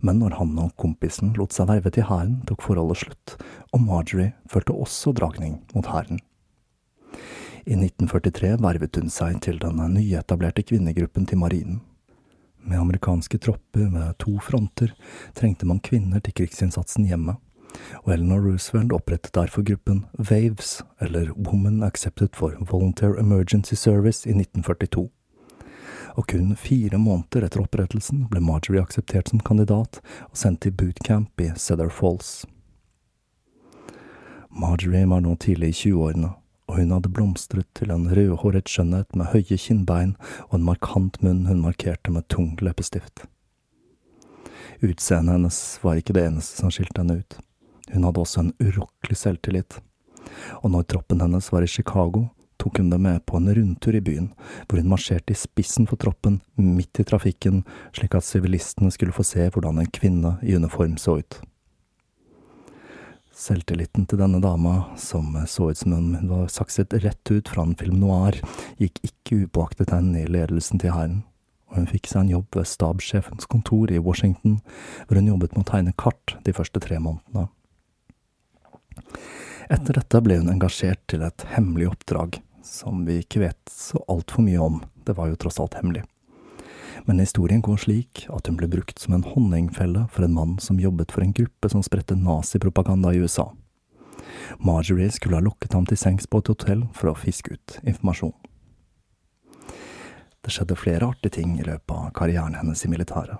Men 0.00 0.20
når 0.20 0.36
han 0.38 0.54
og 0.60 0.74
kompisen 0.80 1.34
lot 1.38 1.54
seg 1.56 1.70
verve 1.70 1.92
til 1.94 2.08
hæren, 2.08 2.40
tok 2.48 2.64
forholdet 2.64 3.02
slutt, 3.02 3.36
og 3.72 3.84
Marjorie 3.84 4.34
følte 4.50 4.76
også 4.76 5.14
dragning 5.16 5.60
mot 5.74 5.88
hæren. 5.92 6.20
I 7.66 7.74
1943 7.74 8.52
vervet 8.62 8.96
hun 9.00 9.10
seg 9.10 9.40
til 9.42 9.58
den 9.58 9.80
nyetablerte 9.96 10.62
kvinnegruppen 10.62 11.26
til 11.26 11.40
marinen. 11.40 11.80
Med 12.66 12.78
amerikanske 12.78 13.38
tropper 13.38 13.90
ved 13.90 14.14
to 14.22 14.38
fronter 14.42 14.92
trengte 15.34 15.66
man 15.66 15.82
kvinner 15.82 16.22
til 16.22 16.34
krigsinnsatsen 16.34 17.06
hjemme, 17.06 17.36
og 18.04 18.12
Eleanor 18.14 18.40
Roosevelt 18.46 18.94
opprettet 18.94 19.34
derfor 19.34 19.62
gruppen 19.66 20.04
WAVES, 20.18 20.82
eller 21.00 21.32
Woman 21.34 21.82
Accepted 21.82 22.28
for 22.34 22.54
Volunteer 22.70 23.18
Emergency 23.18 23.74
Service, 23.74 24.26
i 24.28 24.32
1942. 24.32 25.08
Og 26.16 26.26
kun 26.32 26.54
fire 26.56 26.98
måneder 26.98 27.44
etter 27.46 27.60
opprettelsen 27.60 28.24
ble 28.30 28.40
Marjorie 28.40 28.82
akseptert 28.82 29.28
som 29.32 29.42
kandidat 29.44 30.00
og 30.30 30.38
sendt 30.40 30.62
til 30.64 30.72
bootcamp 30.72 31.44
i 31.44 31.50
Cedar 31.60 31.92
Falls. 31.92 32.46
Marjorie 34.48 35.04
var 35.08 35.20
nå 35.20 35.36
tidlig 35.36 35.74
i 35.74 35.78
20-årene 35.84 36.32
og 36.66 36.80
hun 36.80 36.90
hadde 36.90 37.12
blomstret 37.14 37.68
til 37.78 37.92
en 37.94 38.08
rødhåret 38.10 38.70
skjønnhet 38.70 39.14
med 39.16 39.30
høye 39.30 39.58
kinnbein 39.60 40.14
og 40.48 40.58
en 40.58 40.66
markant 40.66 41.18
munn 41.22 41.46
hun 41.46 41.62
markerte 41.62 42.12
med 42.14 42.26
tung 42.32 42.54
leppestift. 42.64 43.26
Utseendet 44.82 45.36
hennes 45.36 45.60
var 45.82 46.00
ikke 46.00 46.16
det 46.16 46.26
eneste 46.26 46.60
som 46.60 46.72
skilte 46.74 47.00
henne 47.00 47.20
ut, 47.22 47.38
hun 47.94 48.04
hadde 48.04 48.22
også 48.22 48.42
en 48.42 48.54
urokkelig 48.60 49.18
selvtillit, 49.20 49.78
og 50.60 50.72
når 50.74 50.88
troppen 50.90 51.22
hennes 51.22 51.52
var 51.54 51.64
i 51.64 51.70
Chicago, 51.70 52.26
tok 52.66 52.78
hun 52.78 52.90
dem 52.90 53.02
med 53.02 53.26
på 53.26 53.36
en 53.36 53.54
rundtur 53.54 53.94
i 53.94 54.00
byen, 54.00 54.32
hvor 54.66 54.80
hun 54.80 54.88
marsjerte 54.90 55.30
i 55.32 55.38
spissen 55.38 55.86
for 55.86 55.96
troppen, 56.02 56.40
midt 56.58 56.98
i 56.98 57.04
trafikken, 57.06 57.62
slik 57.94 58.16
at 58.18 58.26
sivilistene 58.26 58.90
skulle 58.90 59.14
få 59.14 59.22
se 59.22 59.46
hvordan 59.54 59.78
en 59.78 59.92
kvinne 59.94 60.32
i 60.42 60.56
uniform 60.56 60.96
så 60.98 61.20
ut. 61.20 61.38
Selvtilliten 63.36 64.08
til 64.08 64.18
denne 64.18 64.40
dama, 64.42 64.88
som 64.98 65.36
så 65.46 65.70
ut 65.70 65.78
som 65.78 65.94
hun 65.94 66.26
var 66.26 66.48
sakset 66.50 66.96
rett 67.04 67.30
ut 67.30 67.52
fra 67.52 67.62
en 67.62 67.76
film 67.78 68.00
noir, 68.00 68.40
gikk 68.80 68.98
ikke 69.04 69.44
upåaktet 69.44 69.92
henne 69.94 70.24
i 70.24 70.30
ledelsen 70.30 70.82
til 70.82 70.96
hæren, 70.96 71.20
og 71.70 71.78
hun 71.78 71.90
fikk 71.90 72.10
seg 72.10 72.24
en 72.24 72.32
jobb 72.32 72.58
ved 72.58 72.66
stabssjefens 72.66 73.46
kontor 73.46 73.92
i 73.92 74.02
Washington, 74.02 74.58
hvor 75.06 75.20
hun 75.20 75.30
jobbet 75.30 75.54
med 75.54 75.68
å 75.68 75.70
tegne 75.70 75.94
kart 75.94 76.34
de 76.42 76.56
første 76.56 76.82
tre 76.82 76.98
månedene. 76.98 77.46
Etter 79.70 79.98
dette 79.98 80.22
ble 80.22 80.40
hun 80.40 80.50
engasjert 80.50 81.02
til 81.10 81.22
et 81.26 81.46
hemmelig 81.52 81.90
oppdrag, 81.92 82.40
som 82.66 83.04
vi 83.06 83.20
ikke 83.22 83.40
vet 83.44 83.72
så 83.72 84.02
altfor 84.10 84.44
mye 84.46 84.60
om, 84.62 84.80
det 85.06 85.16
var 85.16 85.30
jo 85.30 85.38
tross 85.40 85.60
alt 85.62 85.78
hemmelig. 85.78 86.02
Men 87.06 87.20
historien 87.22 87.62
går 87.62 87.78
slik 87.84 88.24
at 88.32 88.48
hun 88.48 88.56
ble 88.58 88.68
brukt 88.72 88.98
som 88.98 89.14
en 89.14 89.26
honningfelle 89.26 90.06
for 90.12 90.26
en 90.26 90.34
mann 90.34 90.56
som 90.62 90.80
jobbet 90.80 91.12
for 91.14 91.22
en 91.22 91.34
gruppe 91.36 91.70
som 91.70 91.84
spredte 91.86 92.16
nazipropaganda 92.18 93.12
i 93.14 93.22
USA. 93.22 93.52
Marjorie 94.58 95.10
skulle 95.12 95.38
ha 95.38 95.44
lokket 95.44 95.76
ham 95.76 95.86
til 95.86 96.00
sengs 96.00 96.26
på 96.26 96.40
et 96.42 96.50
hotell 96.50 96.86
for 96.96 97.12
å 97.12 97.18
fiske 97.18 97.54
ut 97.54 97.78
informasjon. 97.84 98.34
Det 100.42 100.54
skjedde 100.54 100.78
flere 100.78 101.08
artige 101.10 101.40
ting 101.40 101.56
i 101.58 101.66
løpet 101.66 101.92
av 101.94 102.10
karrieren 102.14 102.56
hennes 102.58 102.84
i 102.86 102.90
militæret. 102.90 103.38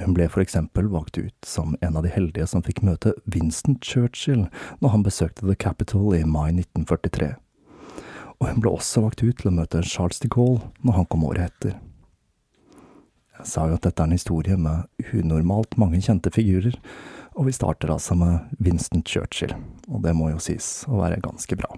Hun 0.00 0.14
ble 0.16 0.26
for 0.32 0.42
eksempel 0.42 0.88
valgt 0.90 1.18
ut 1.20 1.46
som 1.46 1.76
en 1.80 1.96
av 1.96 2.06
de 2.06 2.10
heldige 2.10 2.46
som 2.48 2.64
fikk 2.64 2.80
møte 2.86 3.12
Winston 3.28 3.76
Churchill 3.84 4.46
når 4.80 4.94
han 4.94 5.04
besøkte 5.06 5.46
The 5.46 5.54
Capitol 5.54 6.16
i 6.16 6.24
mai 6.24 6.48
1943. 6.54 7.34
Og 8.42 8.48
hun 8.50 8.58
ble 8.58 8.72
også 8.74 9.04
valgt 9.04 9.22
ut 9.22 9.38
til 9.38 9.52
å 9.52 9.54
møte 9.54 9.84
Charles 9.86 10.18
de 10.18 10.26
Gaulle 10.26 10.64
når 10.82 10.96
han 10.96 11.08
kom 11.12 11.22
året 11.28 11.52
etter. 11.52 11.76
Jeg 13.38 13.46
sa 13.46 13.68
jo 13.70 13.76
at 13.78 13.84
dette 13.86 14.02
er 14.02 14.10
en 14.10 14.16
historie 14.16 14.56
med 14.58 15.12
unormalt 15.14 15.76
mange 15.78 16.00
kjente 16.02 16.30
figurer, 16.34 16.74
og 17.38 17.46
vi 17.46 17.54
starter 17.54 17.92
altså 17.94 18.16
med 18.18 18.50
Winston 18.58 19.04
Churchill, 19.06 19.54
og 19.86 20.02
det 20.02 20.12
må 20.18 20.32
jo 20.32 20.42
sies 20.42 20.82
å 20.90 20.98
være 20.98 21.22
ganske 21.22 21.56
bra. 21.58 21.70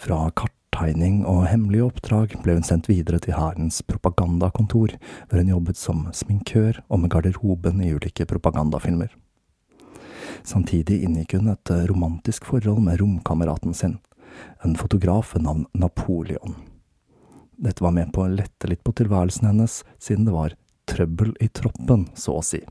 Fra 0.00 0.22
karttegning 0.40 1.20
og 1.28 1.44
hemmelige 1.50 1.90
oppdrag 1.90 2.38
ble 2.42 2.56
hun 2.56 2.66
sendt 2.66 2.88
videre 2.88 3.20
til 3.22 3.36
hærens 3.36 3.82
propagandakontor, 3.86 4.96
hvor 5.28 5.42
hun 5.42 5.52
jobbet 5.52 5.78
som 5.78 6.06
sminkør 6.16 6.80
og 6.88 7.04
med 7.04 7.12
garderoben 7.12 7.84
i 7.84 7.92
ulike 7.92 8.26
propagandafilmer. 8.28 9.12
Samtidig 10.48 11.02
inngikk 11.04 11.36
hun 11.36 11.52
et 11.52 11.74
romantisk 11.92 12.48
forhold 12.48 12.80
med 12.82 12.98
romkameraten 13.04 13.76
sin, 13.76 14.00
en 14.64 14.76
fotograf 14.76 15.34
ved 15.34 15.46
navn 15.46 15.66
Napoleon. 15.72 16.56
Dette 17.62 17.84
var 17.84 17.94
med 17.94 18.12
på 18.14 18.24
å 18.24 18.30
lette 18.32 18.68
litt 18.70 18.82
på 18.84 18.94
tilværelsen 18.98 19.46
hennes, 19.50 19.82
siden 20.02 20.26
det 20.26 20.34
var 20.34 20.56
trøbbel 20.90 21.34
i 21.40 21.48
troppen, 21.48 22.08
så 22.18 22.38
å 22.40 22.46
si. 22.46 22.62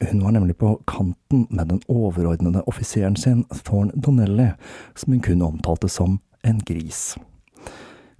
Hun 0.00 0.22
var 0.24 0.32
nemlig 0.32 0.56
på 0.60 0.76
kanten 0.88 1.46
med 1.50 1.68
den 1.68 1.82
overordnede 1.88 2.62
offiseren 2.70 3.16
sin, 3.16 3.44
Thorn 3.64 3.90
Donnelly, 3.94 4.52
som 4.94 5.12
hun 5.12 5.24
kun 5.24 5.42
omtalte 5.44 5.90
som 5.92 6.20
en 6.46 6.62
gris. 6.64 7.18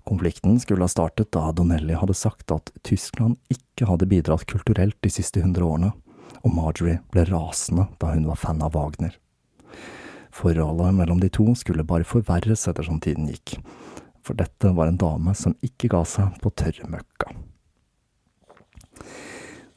Konflikten 0.04 0.60
skulle 0.60 0.84
ha 0.84 0.90
startet 0.90 1.30
da 1.32 1.52
Donnelly 1.52 1.94
hadde 1.96 2.16
sagt 2.18 2.52
at 2.52 2.72
Tyskland 2.82 3.38
ikke 3.52 3.88
hadde 3.88 4.08
bidratt 4.10 4.48
kulturelt 4.50 4.98
de 5.00 5.12
siste 5.12 5.40
hundre 5.44 5.64
årene, 5.64 5.92
og 6.42 6.54
Marjorie 6.56 7.00
ble 7.12 7.24
rasende 7.28 7.86
da 8.00 8.12
hun 8.12 8.28
var 8.28 8.40
fan 8.40 8.62
av 8.64 8.74
Wagner. 8.76 9.14
Forholdet 10.30 10.94
mellom 10.94 11.20
de 11.20 11.28
to 11.32 11.48
skulle 11.58 11.86
bare 11.86 12.06
forverres 12.06 12.68
ettersom 12.70 13.00
tiden 13.02 13.28
gikk, 13.30 13.56
for 14.22 14.38
dette 14.38 14.72
var 14.76 14.90
en 14.90 15.00
dame 15.00 15.34
som 15.34 15.56
ikke 15.66 15.90
ga 15.92 16.04
seg 16.06 16.38
på 16.42 16.52
tørre 16.54 16.90
møkka. 16.90 17.34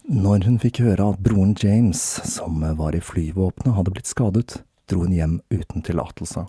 Når 0.04 0.44
hun 0.46 0.60
fikk 0.60 0.82
høre 0.84 1.06
at 1.14 1.22
broren 1.24 1.56
James, 1.58 2.02
som 2.28 2.60
var 2.78 2.96
i 2.96 3.02
flyvåpenet, 3.02 3.76
hadde 3.78 3.94
blitt 3.96 4.10
skadet, 4.12 4.58
dro 4.92 5.06
hun 5.06 5.16
hjem 5.16 5.38
uten 5.54 5.86
tillatelse. 5.86 6.44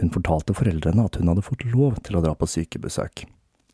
Hun 0.00 0.10
fortalte 0.14 0.56
foreldrene 0.56 1.04
at 1.04 1.18
hun 1.20 1.28
hadde 1.28 1.44
fått 1.44 1.66
lov 1.68 2.00
til 2.02 2.16
å 2.16 2.24
dra 2.24 2.32
på 2.34 2.48
sykebesøk. 2.48 3.26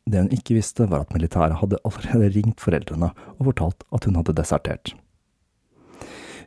Det 0.08 0.24
hun 0.24 0.32
ikke 0.34 0.56
visste, 0.56 0.88
var 0.90 1.04
at 1.04 1.14
militæret 1.14 1.60
hadde 1.60 1.78
allerede 1.86 2.32
ringt 2.34 2.64
foreldrene 2.64 3.12
og 3.36 3.44
fortalt 3.52 3.86
at 3.94 4.08
hun 4.08 4.18
hadde 4.18 4.36
desertert. 4.40 4.94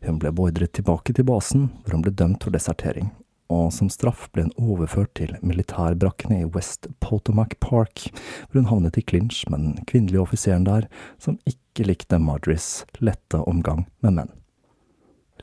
Hun 0.01 0.17
ble 0.21 0.31
beordret 0.33 0.73
tilbake 0.73 1.13
til 1.13 1.27
basen, 1.27 1.67
hvor 1.83 1.95
hun 1.95 2.05
ble 2.05 2.13
dømt 2.17 2.43
for 2.45 2.53
desertering, 2.53 3.11
og 3.53 3.69
som 3.75 3.89
straff 3.91 4.27
ble 4.33 4.47
hun 4.47 4.71
overført 4.73 5.13
til 5.19 5.35
militærbrakkene 5.45 6.41
i 6.41 6.49
West 6.55 6.87
Potomac 7.03 7.57
Park, 7.61 8.07
hvor 8.49 8.61
hun 8.61 8.69
havnet 8.71 8.97
i 8.97 9.05
clinch 9.05 9.43
med 9.49 9.59
den 9.61 9.89
kvinnelige 9.89 10.23
offiseren 10.23 10.65
der, 10.65 10.87
som 11.21 11.39
ikke 11.45 11.85
likte 11.85 12.19
Marjories 12.19 12.85
lette 12.99 13.43
omgang 13.45 13.85
med 14.01 14.17
menn. 14.17 14.31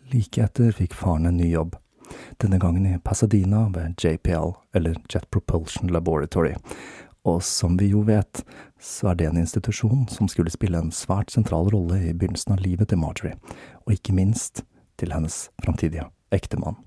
Like 0.09 0.43
etter 0.43 0.73
fikk 0.73 0.97
faren 0.97 1.29
en 1.29 1.39
ny 1.39 1.53
jobb, 1.53 1.77
denne 2.43 2.59
gangen 2.59 2.87
i 2.89 2.99
Pasadena 3.05 3.67
ved 3.75 4.01
JPL, 4.01 4.55
eller 4.75 4.97
Jet 5.13 5.29
Propulsion 5.31 5.93
Laboratory, 5.93 6.55
og 7.29 7.43
som 7.45 7.77
vi 7.79 7.93
jo 7.93 8.03
vet, 8.09 8.43
så 8.81 9.11
er 9.11 9.19
det 9.19 9.29
en 9.29 9.41
institusjon 9.41 10.07
som 10.09 10.29
skulle 10.31 10.53
spille 10.55 10.79
en 10.79 10.93
svært 10.95 11.33
sentral 11.35 11.71
rolle 11.75 11.99
i 12.09 12.15
begynnelsen 12.15 12.55
av 12.55 12.63
livet 12.63 12.91
til 12.91 13.01
Marjorie, 13.03 13.39
og 13.87 13.95
ikke 13.95 14.15
minst 14.15 14.63
til 14.99 15.15
hennes 15.15 15.49
framtidige 15.63 16.09
ektemann. 16.35 16.79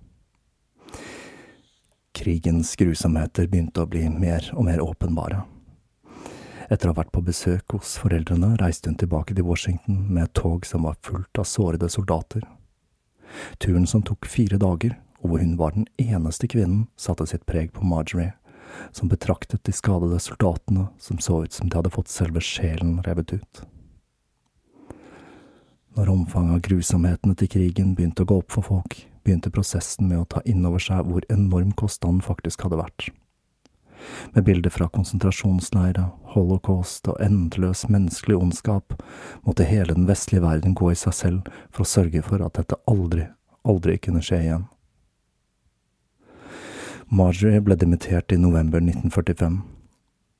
Krigens 2.15 2.75
grusomheter 2.75 3.47
begynte 3.47 3.84
å 3.84 3.89
bli 3.89 4.06
mer 4.12 4.49
og 4.56 4.67
mer 4.67 4.84
åpenbare. 4.84 5.43
Etter 6.71 6.88
å 6.88 6.93
ha 6.93 7.01
vært 7.01 7.12
på 7.15 7.23
besøk 7.27 7.75
hos 7.75 7.97
foreldrene, 7.99 8.54
reiste 8.62 8.91
hun 8.91 8.99
tilbake 8.99 9.36
til 9.36 9.47
Washington 9.47 10.06
med 10.08 10.30
et 10.30 10.36
tog 10.39 10.67
som 10.67 10.88
var 10.88 10.99
fullt 11.04 11.39
av 11.39 11.47
sårede 11.47 11.89
soldater. 11.91 12.45
Turen 13.60 13.88
som 13.88 14.04
tok 14.04 14.27
fire 14.27 14.60
dager, 14.60 14.95
og 15.21 15.32
hvor 15.32 15.43
hun 15.43 15.58
var 15.60 15.75
den 15.75 15.88
eneste 15.99 16.47
kvinnen, 16.51 16.88
satte 16.99 17.27
sitt 17.27 17.43
preg 17.47 17.73
på 17.75 17.84
Marjorie, 17.88 18.34
som 18.91 19.12
betraktet 19.12 19.63
de 19.67 19.73
skadede 19.75 20.19
soldatene 20.19 20.88
som 20.99 21.19
så 21.19 21.43
ut 21.43 21.53
som 21.53 21.69
de 21.69 21.77
hadde 21.77 21.93
fått 21.93 22.12
selve 22.12 22.43
sjelen 22.43 22.99
revet 23.05 23.34
ut. 23.38 23.63
Når 25.97 26.10
omfanget 26.10 26.55
av 26.55 26.62
grusomhetene 26.67 27.36
til 27.36 27.49
krigen 27.51 27.95
begynte 27.95 28.23
å 28.23 28.29
gå 28.29 28.38
opp 28.41 28.53
for 28.55 28.63
folk, 28.63 28.95
begynte 29.25 29.51
prosessen 29.53 30.07
med 30.07 30.21
å 30.21 30.29
ta 30.29 30.43
inn 30.47 30.63
over 30.65 30.81
seg 30.81 31.03
hvor 31.07 31.25
enorm 31.34 31.73
kostnaden 31.77 32.21
faktisk 32.23 32.63
hadde 32.65 32.79
vært. 32.79 33.10
Med 34.34 34.47
bilder 34.47 34.73
fra 34.73 34.88
konsentrasjonsleirer, 34.89 36.07
holocaust 36.34 37.07
og 37.12 37.19
endeløs 37.21 37.84
menneskelig 37.91 38.39
ondskap 38.39 38.95
måtte 39.45 39.67
hele 39.67 39.93
den 39.93 40.07
vestlige 40.10 40.45
verden 40.45 40.73
gå 40.77 40.93
i 40.93 40.97
seg 40.97 41.13
selv 41.13 41.51
for 41.69 41.84
å 41.84 41.91
sørge 41.91 42.23
for 42.25 42.41
at 42.45 42.57
dette 42.57 42.79
aldri, 42.89 43.27
aldri 43.67 43.99
kunne 44.01 44.23
skje 44.25 44.41
igjen. 44.45 44.65
Marjorie 47.12 47.62
ble 47.62 47.76
dimittert 47.76 48.32
i 48.32 48.39
november 48.39 48.80
1945. 48.80 49.62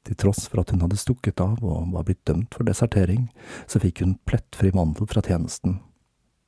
Til 0.08 0.18
tross 0.18 0.48
for 0.50 0.64
at 0.64 0.72
hun 0.74 0.82
hadde 0.82 0.98
stukket 0.98 1.44
av 1.44 1.60
og 1.62 1.92
var 1.94 2.08
blitt 2.08 2.24
dømt 2.26 2.56
for 2.56 2.66
desertering, 2.66 3.28
så 3.68 3.82
fikk 3.84 4.02
hun 4.02 4.18
plettfri 4.26 4.72
vandel 4.74 5.10
fra 5.12 5.22
tjenesten 5.26 5.82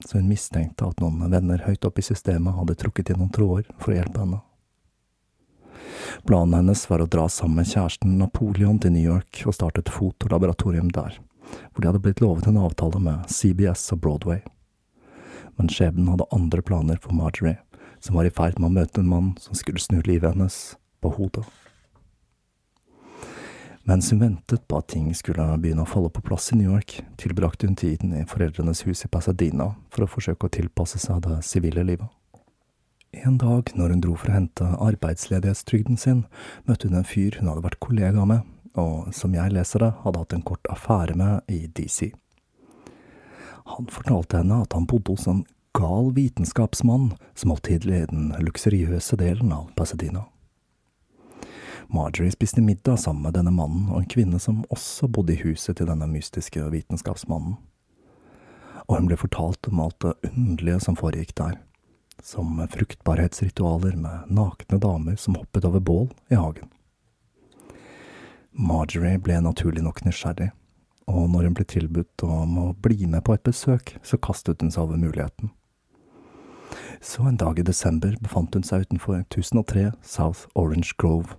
så 0.06 0.18
hun 0.18 0.28
mistenkte 0.28 0.88
at 0.88 1.02
noen 1.02 1.32
venner 1.32 1.64
høyt 1.68 1.86
oppe 1.88 2.04
i 2.04 2.08
systemet 2.08 2.58
hadde 2.58 2.76
trukket 2.80 3.14
i 3.14 3.18
noen 3.18 3.32
tråder 3.34 3.70
for 3.80 3.94
å 3.94 3.98
hjelpe 3.98 4.24
henne. 4.24 4.42
Planen 6.28 6.58
hennes 6.58 6.84
var 6.90 7.04
å 7.04 7.10
dra 7.10 7.28
sammen 7.32 7.62
med 7.62 7.70
kjæresten 7.72 8.18
Napoleon 8.20 8.80
til 8.82 8.94
New 8.96 9.06
York 9.06 9.44
og 9.48 9.56
starte 9.58 9.84
et 9.84 9.92
fotolaboratorium 9.94 10.92
der, 10.94 11.18
hvor 11.72 11.82
de 11.82 11.90
hadde 11.90 12.04
blitt 12.04 12.24
lovet 12.24 12.50
en 12.50 12.62
avtale 12.62 13.02
med 13.04 13.30
CBS 13.32 13.86
og 13.96 14.04
Broadway. 14.04 14.44
Men 15.58 15.70
skjebnen 15.72 16.12
hadde 16.12 16.30
andre 16.36 16.64
planer 16.66 17.00
for 17.02 17.16
Marjorie, 17.16 17.60
som 18.04 18.16
var 18.20 18.28
i 18.28 18.34
ferd 18.36 18.60
med 18.60 18.68
å 18.68 18.78
møte 18.82 19.00
en 19.00 19.08
mann 19.08 19.34
som 19.40 19.56
skulle 19.56 19.80
snu 19.80 20.02
livet 20.04 20.34
hennes 20.34 20.76
på 21.00 21.14
hodet. 21.16 21.46
Mens 23.88 24.10
hun 24.12 24.22
ventet 24.22 24.64
på 24.68 24.80
at 24.80 24.90
ting 24.94 25.10
skulle 25.16 25.44
begynne 25.60 25.84
å 25.84 25.90
falle 25.90 26.12
på 26.12 26.24
plass 26.24 26.52
i 26.54 26.58
New 26.60 26.72
York, 26.72 27.02
tilbrakte 27.20 27.68
hun 27.68 27.76
tiden 27.80 28.14
i 28.16 28.24
foreldrenes 28.28 28.86
hus 28.88 29.04
i 29.04 29.12
Pasadena 29.12 29.74
for 29.92 30.06
å 30.06 30.12
forsøke 30.12 30.48
å 30.48 30.54
tilpasse 30.56 31.00
seg 31.04 31.24
det 31.26 31.42
sivile 31.48 31.84
livet. 31.88 32.08
En 33.14 33.38
dag 33.38 33.70
når 33.78 33.94
hun 33.94 34.04
dro 34.04 34.16
for 34.18 34.32
å 34.32 34.38
hente 34.38 34.68
arbeidsledighetstrygden 34.84 36.00
sin, 36.00 36.24
møtte 36.68 36.90
hun 36.90 37.00
en 37.00 37.08
fyr 37.08 37.38
hun 37.40 37.52
hadde 37.52 37.66
vært 37.68 37.82
kollega 37.84 38.24
med, 38.28 38.48
og 38.80 39.12
som 39.14 39.36
jeg 39.36 39.54
leser 39.54 39.84
det, 39.84 39.92
hadde 40.04 40.24
hatt 40.24 40.36
en 40.36 40.48
kort 40.48 40.72
affære 40.72 41.16
med 41.20 41.52
i 41.52 41.68
DC. 41.68 42.10
Han 43.76 43.92
fortalte 43.92 44.42
henne 44.42 44.64
at 44.64 44.74
han 44.76 44.88
bodde 44.90 45.14
hos 45.14 45.28
en 45.30 45.44
gal 45.74 46.14
vitenskapsmann 46.14 47.14
som 47.34 47.50
holdt 47.50 47.66
til 47.66 47.90
i 47.90 48.04
den 48.06 48.30
luksuriøse 48.40 49.18
delen 49.18 49.52
av 49.56 49.72
Pasadena. 49.76 50.28
Marjorie 51.94 52.32
spiste 52.32 52.62
middag 52.62 52.98
sammen 52.98 53.26
med 53.26 53.34
denne 53.34 53.52
mannen 53.52 53.90
og 53.90 54.00
en 54.00 54.10
kvinne 54.10 54.40
som 54.40 54.64
også 54.74 55.10
bodde 55.10 55.34
i 55.34 55.42
huset 55.42 55.78
til 55.78 55.90
denne 55.90 56.08
mystiske 56.10 56.62
vitenskapsmannen. 56.74 57.58
Og 58.88 58.98
hun 58.98 59.10
ble 59.10 59.18
fortalt 59.18 59.68
om 59.72 59.82
alt 59.84 60.00
det 60.04 60.14
underlige 60.30 60.80
som 60.86 60.98
foregikk 61.00 61.34
der, 61.40 61.58
som 62.22 62.62
fruktbarhetsritualer 62.74 63.98
med 63.98 64.30
nakne 64.30 64.80
damer 64.80 65.18
som 65.20 65.40
hoppet 65.40 65.66
over 65.66 65.82
bål 65.82 66.08
i 66.30 66.38
hagen. 66.40 66.70
Marjorie 68.54 69.18
ble 69.18 69.40
naturlig 69.42 69.82
nok 69.82 70.04
nysgjerrig, 70.06 70.52
og 71.10 71.26
når 71.34 71.50
hun 71.50 71.58
ble 71.58 71.66
tilbudt 71.66 72.24
om 72.28 72.58
å 72.62 72.70
bli 72.86 73.08
med 73.10 73.26
på 73.26 73.34
et 73.34 73.44
besøk, 73.44 73.96
så 74.06 74.22
kastet 74.22 74.62
hun 74.62 74.72
seg 74.72 74.86
over 74.86 75.02
muligheten. 75.02 75.50
Så 77.02 77.24
en 77.28 77.38
dag 77.38 77.60
i 77.60 77.66
desember 77.68 78.16
befant 78.22 78.56
hun 78.56 78.64
seg 78.64 78.86
utenfor 78.88 79.22
1003 79.26 79.92
South 80.02 80.48
Orange 80.56 80.96
Grove, 80.98 81.36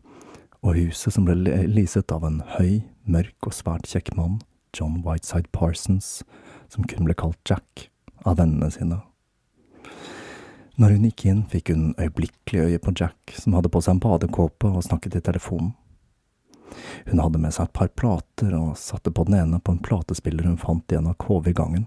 og 0.65 0.79
huset 0.79 1.15
som 1.15 1.27
ble 1.29 1.37
leaset 1.69 2.13
av 2.13 2.25
en 2.25 2.41
høy, 2.57 2.83
mørk 3.05 3.49
og 3.49 3.57
svært 3.57 3.89
kjekk 3.89 4.15
mann, 4.19 4.41
John 4.77 5.03
Whiteside 5.05 5.51
Parsons, 5.53 6.23
som 6.69 6.87
kun 6.89 7.09
ble 7.09 7.17
kalt 7.17 7.41
Jack 7.49 7.89
av 8.25 8.39
vennene 8.41 8.71
sine. 8.73 9.01
Når 10.81 10.97
hun 10.97 11.07
gikk 11.07 11.25
inn, 11.31 11.43
fikk 11.53 11.71
hun 11.71 11.93
øyeblikkelig 12.01 12.65
øye 12.67 12.83
på 12.83 12.95
Jack, 12.99 13.37
som 13.39 13.55
hadde 13.55 13.71
på 13.71 13.83
seg 13.85 13.95
en 13.95 14.03
badekåpe 14.03 14.73
og 14.73 14.83
snakket 14.83 15.21
i 15.21 15.23
telefonen. 15.23 15.75
Hun 17.07 17.21
hadde 17.23 17.39
med 17.39 17.55
seg 17.55 17.69
et 17.69 17.77
par 17.77 17.93
plater 17.95 18.57
og 18.59 18.75
satte 18.81 19.13
på 19.15 19.27
den 19.29 19.39
ene 19.39 19.61
på 19.63 19.75
en 19.75 19.83
platespiller 19.85 20.49
hun 20.49 20.59
fant 20.59 20.91
i 20.91 20.99
en 20.99 21.13
av 21.13 21.19
KV 21.23 21.53
i 21.53 21.55
gangen, 21.55 21.87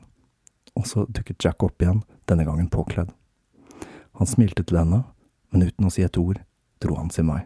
og 0.77 0.88
så 0.88 1.03
dukket 1.10 1.43
Jack 1.43 1.65
opp 1.67 1.83
igjen, 1.83 2.03
denne 2.29 2.45
gangen 2.47 2.69
påkledd. 2.71 3.12
Han 4.17 4.27
smilte 4.27 4.63
til 4.65 4.80
henne, 4.80 5.03
men 5.53 5.67
uten 5.69 5.88
å 5.88 5.93
si 5.93 6.03
et 6.06 6.17
ord 6.17 6.41
dro 6.82 6.97
han 6.97 7.12
sin 7.13 7.30
vei. 7.30 7.43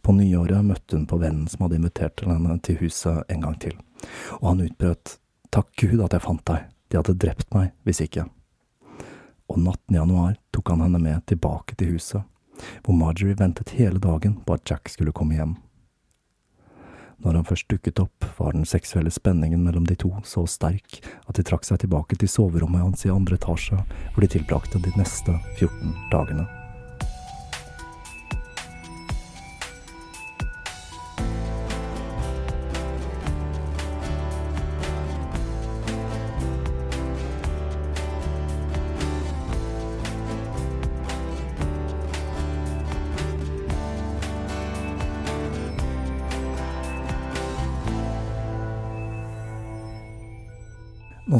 På 0.00 0.14
nyåret 0.16 0.64
møtte 0.64 0.96
hun 0.96 1.06
på 1.06 1.18
vennen 1.20 1.48
som 1.50 1.66
hadde 1.66 1.78
invitert 1.78 2.16
til 2.18 2.32
henne 2.32 2.56
til 2.64 2.78
huset 2.80 3.30
en 3.30 3.44
gang 3.44 3.56
til, 3.60 3.76
og 4.40 4.52
han 4.52 4.64
utbrøt 4.66 5.16
Takk 5.50 5.72
Gud 5.82 6.02
at 6.04 6.14
jeg 6.14 6.22
fant 6.22 6.44
deg, 6.46 6.68
de 6.88 6.98
hadde 7.00 7.18
drept 7.18 7.48
meg 7.54 7.72
hvis 7.86 8.00
ikke. 8.04 8.28
Og 9.50 9.58
natten 9.58 9.96
i 9.96 9.98
januar 9.98 10.36
tok 10.54 10.70
han 10.70 10.84
henne 10.84 11.00
med 11.02 11.24
tilbake 11.26 11.74
til 11.78 11.96
huset, 11.96 12.22
hvor 12.84 12.94
Marjorie 12.94 13.38
ventet 13.38 13.74
hele 13.74 13.98
dagen 14.02 14.38
på 14.46 14.54
at 14.54 14.70
Jack 14.70 14.92
skulle 14.92 15.14
komme 15.16 15.34
hjem. 15.34 15.56
Når 17.20 17.40
han 17.40 17.48
først 17.48 17.68
dukket 17.68 18.00
opp, 18.00 18.24
var 18.38 18.56
den 18.56 18.64
seksuelle 18.68 19.12
spenningen 19.12 19.64
mellom 19.64 19.84
de 19.88 19.96
to 20.00 20.12
så 20.24 20.46
sterk 20.48 21.02
at 21.26 21.36
de 21.36 21.44
trakk 21.44 21.68
seg 21.68 21.82
tilbake 21.82 22.16
til 22.16 22.32
soverommet 22.32 22.84
hans 22.84 23.04
i 23.04 23.12
andre 23.12 23.36
etasje, 23.36 23.82
hvor 24.14 24.24
de 24.24 24.32
tilbrakte 24.38 24.80
de 24.80 24.94
neste 24.96 25.36
14 25.60 25.92
dagene. 26.14 26.48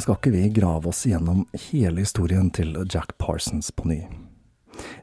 Nå 0.00 0.04
skal 0.06 0.16
ikke 0.16 0.30
vi 0.32 0.46
grave 0.56 0.88
oss 0.88 1.02
gjennom 1.04 1.42
hele 1.66 2.00
historien 2.00 2.46
til 2.56 2.70
Jack 2.88 3.10
Parsons 3.20 3.66
på 3.68 3.84
ny. 3.90 3.98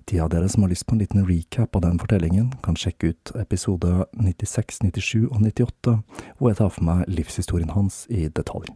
De 0.10 0.18
av 0.18 0.32
dere 0.34 0.48
som 0.50 0.64
har 0.66 0.72
lyst 0.72 0.88
på 0.90 0.96
en 0.96 1.04
liten 1.04 1.28
recap 1.28 1.78
av 1.78 1.84
den 1.84 2.00
fortellingen, 2.02 2.48
kan 2.66 2.74
sjekke 2.74 3.12
ut 3.12 3.32
episode 3.38 4.08
96, 4.18 4.80
97 4.88 5.28
og 5.28 5.38
98, 5.46 5.94
hvor 6.40 6.50
jeg 6.50 6.58
tar 6.58 6.74
for 6.74 6.88
meg 6.90 7.06
livshistorien 7.14 7.76
hans 7.76 8.08
i 8.10 8.26
detalj. 8.26 8.74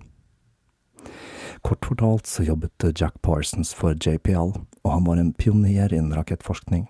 Kort 1.65 1.89
fortalt 1.89 2.29
så 2.29 2.45
jobbet 2.45 2.85
Jack 2.93 3.17
Parsons 3.25 3.73
for 3.73 3.97
JPL, 3.97 4.53
og 4.61 4.93
han 4.93 5.09
var 5.09 5.17
en 5.17 5.33
pioner 5.33 5.89
innen 5.89 6.13
rakettforskning. 6.13 6.85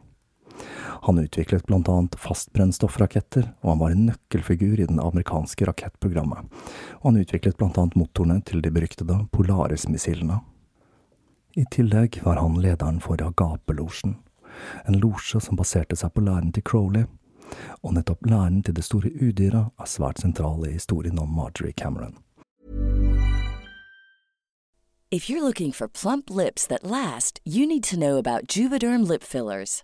Han 1.08 1.20
utviklet 1.20 1.66
blant 1.66 1.90
annet 1.90 2.16
fastbrennstoffraketter, 2.20 3.52
og 3.62 3.70
han 3.74 3.80
var 3.82 3.94
en 3.96 4.06
nøkkelfigur 4.12 4.80
i 4.80 4.88
det 4.88 4.98
amerikanske 5.02 5.66
rakettprogrammet, 5.70 6.50
og 7.02 7.08
han 7.10 7.22
utviklet 7.24 7.58
blant 7.58 7.80
annet 7.82 7.98
motorene 8.00 8.42
til 8.46 8.62
de 8.62 8.74
beryktede 8.74 9.18
Polaris-missilene. 9.34 10.42
I 11.58 11.66
tillegg 11.72 12.22
var 12.24 12.40
han 12.40 12.62
lederen 12.64 13.02
for 13.04 13.20
Agape-losjen, 13.22 14.20
en 14.88 15.00
losje 15.02 15.42
som 15.44 15.58
baserte 15.60 15.98
seg 16.00 16.14
på 16.16 16.24
læren 16.24 16.54
til 16.56 16.64
Crowley, 16.64 17.08
og 17.84 17.96
nettopp 17.98 18.28
læren 18.30 18.62
til 18.64 18.78
det 18.78 18.86
store 18.88 19.12
udyret 19.20 19.72
er 19.76 19.90
svært 19.90 20.22
sentral 20.24 20.64
i 20.68 20.76
historien 20.78 21.20
om 21.20 21.34
Marjorie 21.36 21.76
Cameron. 21.76 22.16
If 25.14 25.30
you're 25.30 25.44
looking 25.44 25.74
for 25.74 25.90
plump 25.90 26.30
lips 26.30 26.66
that 26.68 26.86
last, 26.86 27.42
you 27.44 27.68
need 27.68 27.84
to 27.84 27.98
know 27.98 28.18
about 28.18 28.48
Juvederm 28.48 29.04
lip 29.06 29.24
fillers. 29.24 29.84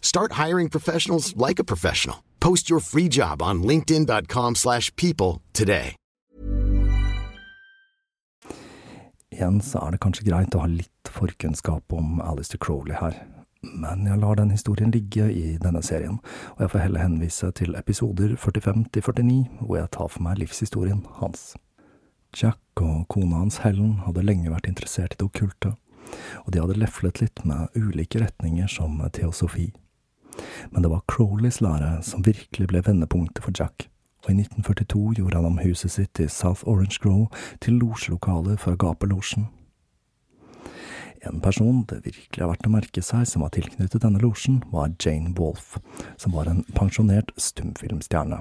Start 0.00 0.32
hiring 0.32 0.68
professionals 0.68 1.34
like 1.36 1.58
a 1.58 1.64
professional. 1.64 2.16
Post 2.40 2.68
your 2.70 2.80
free 2.80 3.08
job 3.08 3.42
on 3.42 3.62
linkedin.com/people 3.62 4.54
slash 4.54 4.94
people 4.96 5.40
today. 5.52 5.96
Igjen 9.32 9.60
så 9.62 9.78
er 9.78 9.94
det 9.94 10.00
kanskje 10.02 10.24
greit 10.26 10.54
å 10.54 10.60
ha 10.64 10.66
litt 10.68 11.08
forkunnskap 11.08 11.92
om 11.94 12.18
Alistair 12.20 12.58
Crowley 12.58 12.96
her, 12.98 13.14
men 13.62 14.02
jeg 14.08 14.18
lar 14.18 14.36
den 14.36 14.50
historien 14.50 14.90
ligge 14.90 15.28
i 15.30 15.56
denne 15.62 15.82
serien, 15.86 16.18
og 16.56 16.64
jeg 16.64 16.72
får 16.72 16.82
heller 16.84 17.04
henvise 17.04 17.50
til 17.56 17.76
episoder 17.78 18.34
45 18.36 18.88
til 18.92 19.06
49, 19.06 19.36
hvor 19.60 19.78
jeg 19.78 19.92
tar 19.96 20.10
for 20.10 20.26
meg 20.26 20.40
livshistorien 20.42 21.04
hans. 21.20 21.54
Jack 22.36 22.82
og 22.82 23.06
kona 23.08 23.44
hans 23.44 23.60
Helen 23.62 24.00
hadde 24.04 24.26
lenge 24.26 24.50
vært 24.50 24.68
interessert 24.68 25.14
i 25.14 25.20
det 25.22 25.28
okkulte, 25.30 25.76
og 26.44 26.50
de 26.52 26.60
hadde 26.64 26.80
leflet 26.82 27.22
litt 27.22 27.44
med 27.46 27.78
ulike 27.78 28.20
retninger 28.24 28.68
som 28.68 28.98
teosofi. 29.14 29.70
Men 30.70 30.82
det 30.84 30.90
var 30.92 31.06
Crowleys 31.10 31.60
lære 31.64 32.00
som 32.06 32.26
virkelig 32.26 32.68
ble 32.70 32.82
vendepunktet 32.86 33.44
for 33.44 33.54
Jack, 33.56 33.88
og 34.24 34.32
i 34.32 34.36
1942 34.40 35.14
gjorde 35.18 35.40
han 35.40 35.48
om 35.48 35.62
huset 35.62 35.94
sitt 35.96 36.20
i 36.20 36.28
South 36.28 36.66
Orange 36.68 37.00
Grove 37.02 37.28
til 37.60 37.80
losjelokale 37.80 38.58
for 38.60 38.76
Agape-losjen. 38.76 39.48
En 41.20 41.40
person 41.44 41.82
det 41.88 42.00
virkelig 42.06 42.40
har 42.40 42.48
vært 42.48 42.66
å 42.66 42.72
merke 42.72 43.02
seg 43.04 43.26
som 43.28 43.44
var 43.44 43.52
tilknyttet 43.52 44.00
denne 44.00 44.22
losjen, 44.22 44.62
var 44.72 44.94
Jane 44.96 45.34
Wolfe, 45.36 45.82
som 46.16 46.32
var 46.32 46.48
en 46.48 46.62
pensjonert 46.76 47.34
stumfilmstjerne. 47.36 48.40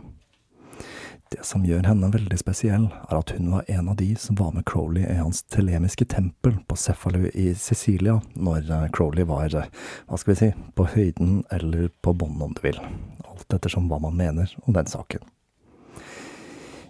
Det 1.30 1.46
som 1.46 1.62
gjør 1.62 1.86
henne 1.86 2.08
veldig 2.10 2.38
spesiell, 2.42 2.88
er 2.90 3.20
at 3.20 3.32
hun 3.36 3.52
var 3.54 3.68
en 3.70 3.92
av 3.92 4.00
de 4.00 4.08
som 4.18 4.38
var 4.40 4.50
med 4.56 4.66
Crowley 4.66 5.04
i 5.06 5.20
hans 5.20 5.44
telemiske 5.54 6.08
tempel 6.10 6.56
på 6.66 6.78
Cefalu 6.78 7.28
i 7.38 7.52
Sicilia, 7.54 8.16
når 8.34 8.66
eh, 8.66 8.88
Crowley 8.98 9.28
var, 9.30 9.54
hva 9.54 10.18
skal 10.18 10.34
vi 10.34 10.40
si, 10.40 10.50
på 10.74 10.88
høyden 10.96 11.44
eller 11.54 11.92
på 12.02 12.16
bånn, 12.18 12.42
om 12.42 12.58
du 12.58 12.64
vil. 12.66 12.82
Alt 13.30 13.60
ettersom 13.60 13.92
hva 13.92 14.02
man 14.02 14.18
mener 14.18 14.56
om 14.66 14.74
den 14.74 14.90
saken. 14.90 15.22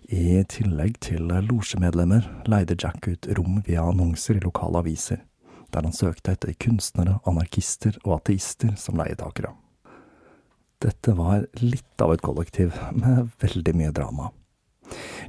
I 0.08 0.40
tillegg 0.50 1.02
til 1.04 1.28
losjemedlemmer 1.52 2.32
leide 2.50 2.80
Jack 2.80 3.12
ut 3.12 3.28
rom 3.38 3.60
via 3.68 3.84
annonser 3.92 4.40
i 4.40 4.46
lokale 4.48 4.80
aviser, 4.86 5.20
der 5.70 5.84
han 5.84 5.94
søkte 5.94 6.34
etter 6.34 6.56
kunstnere, 6.56 7.20
anarkister 7.28 8.00
og 8.06 8.22
ateister 8.22 8.72
som 8.80 8.98
leietakere. 8.98 9.52
Dette 10.80 11.12
var 11.12 11.46
litt 11.60 12.02
av 12.02 12.14
et 12.14 12.22
kollektiv, 12.24 12.76
med 12.96 13.34
veldig 13.42 13.74
mye 13.76 13.92
drama. 13.92 14.30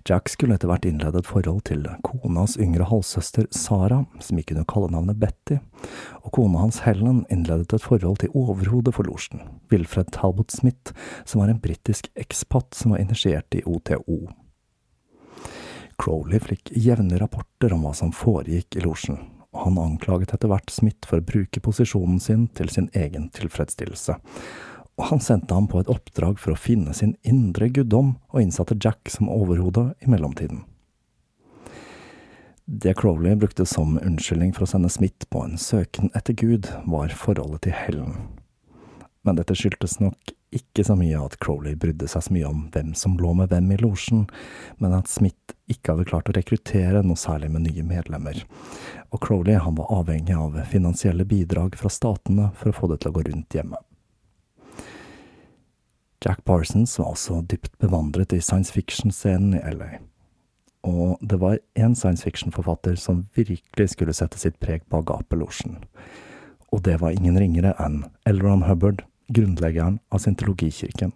Jack 0.06 0.30
skulle 0.30 0.54
etter 0.54 0.70
hvert 0.70 0.86
innlede 0.86 1.18
et 1.20 1.28
forhold 1.28 1.64
til 1.66 1.82
konas 2.06 2.54
yngre 2.62 2.86
halvsøster 2.86 3.48
Sara, 3.50 4.04
som 4.22 4.38
gikk 4.38 4.54
under 4.54 4.68
kallenavnet 4.70 5.18
Betty, 5.18 5.58
og 6.22 6.30
kona 6.38 6.62
hans 6.62 6.78
Helen 6.86 7.24
innledet 7.34 7.74
et 7.74 7.84
forhold 7.84 8.22
til 8.22 8.30
overhodet 8.30 8.94
for 8.94 9.10
losjen, 9.10 9.42
Wilfred 9.74 10.14
Talbot 10.14 10.54
Smith, 10.54 10.94
som 11.26 11.42
var 11.42 11.50
en 11.50 11.60
britisk 11.60 12.12
ekspat 12.14 12.78
som 12.78 12.94
var 12.94 13.02
initiert 13.02 13.58
i 13.58 13.64
OTO. 13.66 14.20
Crowley 16.00 16.38
fikk 16.46 16.70
jevne 16.78 17.18
rapporter 17.20 17.74
om 17.74 17.82
hva 17.84 17.92
som 17.98 18.14
foregikk 18.14 18.78
i 18.78 18.86
losjen, 18.86 19.18
og 19.50 19.66
han 19.66 19.82
anklaget 19.82 20.38
etter 20.38 20.48
hvert 20.48 20.70
Smith 20.70 21.10
for 21.10 21.18
å 21.18 21.26
bruke 21.26 21.60
posisjonen 21.60 22.22
sin 22.22 22.46
til 22.54 22.70
sin 22.70 22.86
egen 22.94 23.28
tilfredsstillelse, 23.34 24.14
og 25.00 25.06
han 25.08 25.22
sendte 25.24 25.56
ham 25.56 25.64
på 25.70 25.80
et 25.80 25.88
oppdrag 25.88 26.36
for 26.42 26.52
å 26.52 26.60
finne 26.60 26.92
sin 26.92 27.14
indre 27.24 27.70
guddom, 27.72 28.18
og 28.34 28.42
innsatte 28.42 28.76
Jack 28.76 29.08
som 29.08 29.30
overhode 29.32 29.94
i 30.04 30.10
mellomtiden. 30.12 30.66
Det 32.68 32.92
Crowley 33.00 33.34
brukte 33.34 33.64
som 33.66 33.96
unnskyldning 33.98 34.52
for 34.54 34.66
å 34.66 34.68
sende 34.74 34.92
Smith 34.92 35.24
på 35.32 35.40
en 35.46 35.56
søken 35.58 36.12
etter 36.14 36.36
Gud, 36.36 36.68
var 36.84 37.16
forholdet 37.16 37.64
til 37.64 37.74
Helen. 37.74 38.20
Men 39.24 39.40
dette 39.40 39.56
skyldtes 39.56 39.96
nok 40.04 40.36
ikke 40.54 40.84
så 40.84 40.98
mye 40.98 41.18
at 41.18 41.38
Crowley 41.40 41.78
brydde 41.80 42.06
seg 42.10 42.26
så 42.26 42.36
mye 42.36 42.52
om 42.52 42.62
hvem 42.74 42.92
som 42.98 43.16
lå 43.20 43.32
med 43.40 43.50
hvem 43.50 43.72
i 43.72 43.80
losjen, 43.80 44.26
men 44.84 44.94
at 45.00 45.08
Smith 45.08 45.56
ikke 45.72 45.94
hadde 45.94 46.08
klart 46.12 46.28
å 46.28 46.36
rekruttere 46.36 47.02
noe 47.06 47.18
særlig 47.18 47.50
med 47.54 47.70
nye 47.70 47.88
medlemmer, 47.88 48.44
og 49.08 49.22
Crowley 49.24 49.56
han 49.56 49.80
var 49.80 49.92
avhengig 50.02 50.36
av 50.36 50.60
finansielle 50.68 51.24
bidrag 51.24 51.78
fra 51.80 51.88
statene 51.88 52.52
for 52.58 52.68
å 52.68 52.82
få 52.82 52.92
det 52.92 53.00
til 53.00 53.14
å 53.14 53.16
gå 53.16 53.30
rundt 53.30 53.56
hjemme. 53.56 53.80
Jack 56.20 56.44
Parsons 56.44 56.98
var 56.98 57.14
også 57.14 57.40
dypt 57.48 57.78
bevandret 57.80 58.34
i 58.36 58.42
science 58.44 58.72
fiction-scenen 58.74 59.54
i 59.56 59.72
LA. 59.72 60.02
Og 60.84 61.16
det 61.24 61.38
var 61.40 61.60
én 61.80 61.94
science 61.96 62.24
fiction-forfatter 62.24 62.98
som 63.00 63.26
virkelig 63.36 63.94
skulle 63.94 64.12
sette 64.16 64.40
sitt 64.40 64.58
preg 64.60 64.84
på 64.88 65.00
Agape-losjen. 65.00 65.78
Og 66.72 66.84
det 66.84 66.98
var 67.00 67.16
ingen 67.16 67.38
ringere 67.40 67.72
enn 67.80 68.02
Elron 68.28 68.66
Hubbard, 68.68 69.00
grunnleggeren 69.32 69.98
av 70.12 70.20
Scientologikirken. 70.20 71.14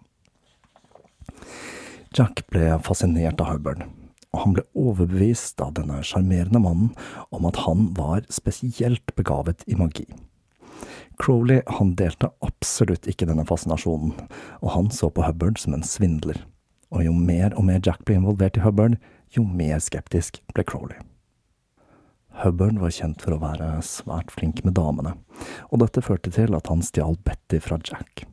Jack 2.15 2.45
ble 2.49 2.73
fascinert 2.81 3.41
av 3.43 3.53
Hubbard, 3.53 3.85
og 4.33 4.41
han 4.41 4.55
ble 4.57 4.65
overbevist 4.73 5.61
av 5.61 5.75
denne 5.77 6.01
sjarmerende 6.01 6.61
mannen 6.63 6.93
om 7.29 7.45
at 7.45 7.61
han 7.67 7.91
var 7.97 8.25
spesielt 8.33 9.13
begavet 9.19 9.61
i 9.69 9.77
magi. 9.77 10.07
Crowley 11.21 11.61
han 11.77 11.95
delte 11.99 12.29
absolutt 12.45 13.07
ikke 13.09 13.27
denne 13.29 13.45
fascinasjonen, 13.47 14.13
og 14.61 14.71
han 14.73 14.91
så 14.93 15.09
på 15.13 15.25
Hubbard 15.25 15.59
som 15.61 15.75
en 15.75 15.85
svindler. 15.85 16.41
Og 16.93 17.05
jo 17.07 17.13
mer 17.15 17.55
og 17.55 17.67
mer 17.67 17.81
Jack 17.83 18.03
ble 18.07 18.19
involvert 18.19 18.59
i 18.59 18.63
Hubbard, 18.63 18.97
jo 19.35 19.43
mer 19.47 19.81
skeptisk 19.83 20.41
ble 20.53 20.65
Crowley. 20.67 20.99
Hubbard 22.43 22.79
var 22.81 22.91
kjent 22.91 23.21
for 23.23 23.35
å 23.35 23.41
være 23.41 23.69
svært 23.87 24.33
flink 24.35 24.63
med 24.67 24.75
damene, 24.75 25.15
og 25.71 25.81
dette 25.83 26.03
førte 26.03 26.33
til 26.35 26.55
at 26.57 26.67
han 26.71 26.83
stjal 26.83 27.15
Betty 27.23 27.61
fra 27.63 27.79
Jack. 27.79 28.25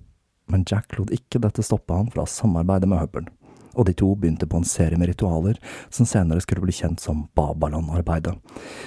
Men 0.50 0.66
Jack 0.68 0.98
lot 0.98 1.12
ikke 1.14 1.40
dette 1.42 1.62
stoppe 1.64 1.94
han 1.94 2.10
fra 2.10 2.26
å 2.26 2.30
samarbeide 2.30 2.90
med 2.90 2.98
Hubbard 3.04 3.30
og 3.74 3.86
de 3.88 3.94
to 3.96 4.12
begynte 4.18 4.46
på 4.48 4.60
en 4.60 4.66
serie 4.68 4.98
med 5.00 5.10
ritualer 5.10 5.58
som 5.90 6.08
senere 6.08 6.42
skulle 6.44 6.64
bli 6.64 6.74
kjent 6.76 7.00
som 7.00 7.26
Babalon-arbeidet, 7.38 8.34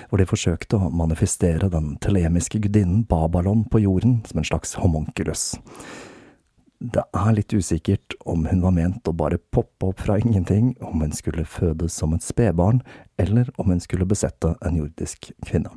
hvor 0.10 0.22
de 0.22 0.28
forsøkte 0.30 0.80
å 0.80 0.92
manifestere 0.94 1.72
den 1.74 1.96
telemiske 2.04 2.62
gudinnen 2.64 3.06
Babalon 3.10 3.66
på 3.72 3.82
jorden 3.86 4.20
som 4.28 4.42
en 4.42 4.50
slags 4.52 4.76
homonculus. 4.82 5.56
Det 6.86 7.06
er 7.16 7.32
litt 7.34 7.54
usikkert 7.56 8.18
om 8.28 8.44
hun 8.50 8.62
var 8.62 8.76
ment 8.76 9.08
å 9.08 9.16
bare 9.16 9.40
poppe 9.40 9.90
opp 9.90 10.04
fra 10.04 10.20
ingenting, 10.20 10.74
om 10.84 11.02
hun 11.02 11.16
skulle 11.16 11.48
fødes 11.48 11.96
som 11.96 12.14
et 12.14 12.26
spedbarn, 12.26 12.84
eller 13.18 13.50
om 13.58 13.72
hun 13.72 13.82
skulle 13.82 14.06
besette 14.06 14.54
en 14.62 14.78
jordisk 14.78 15.32
kvinne. 15.48 15.72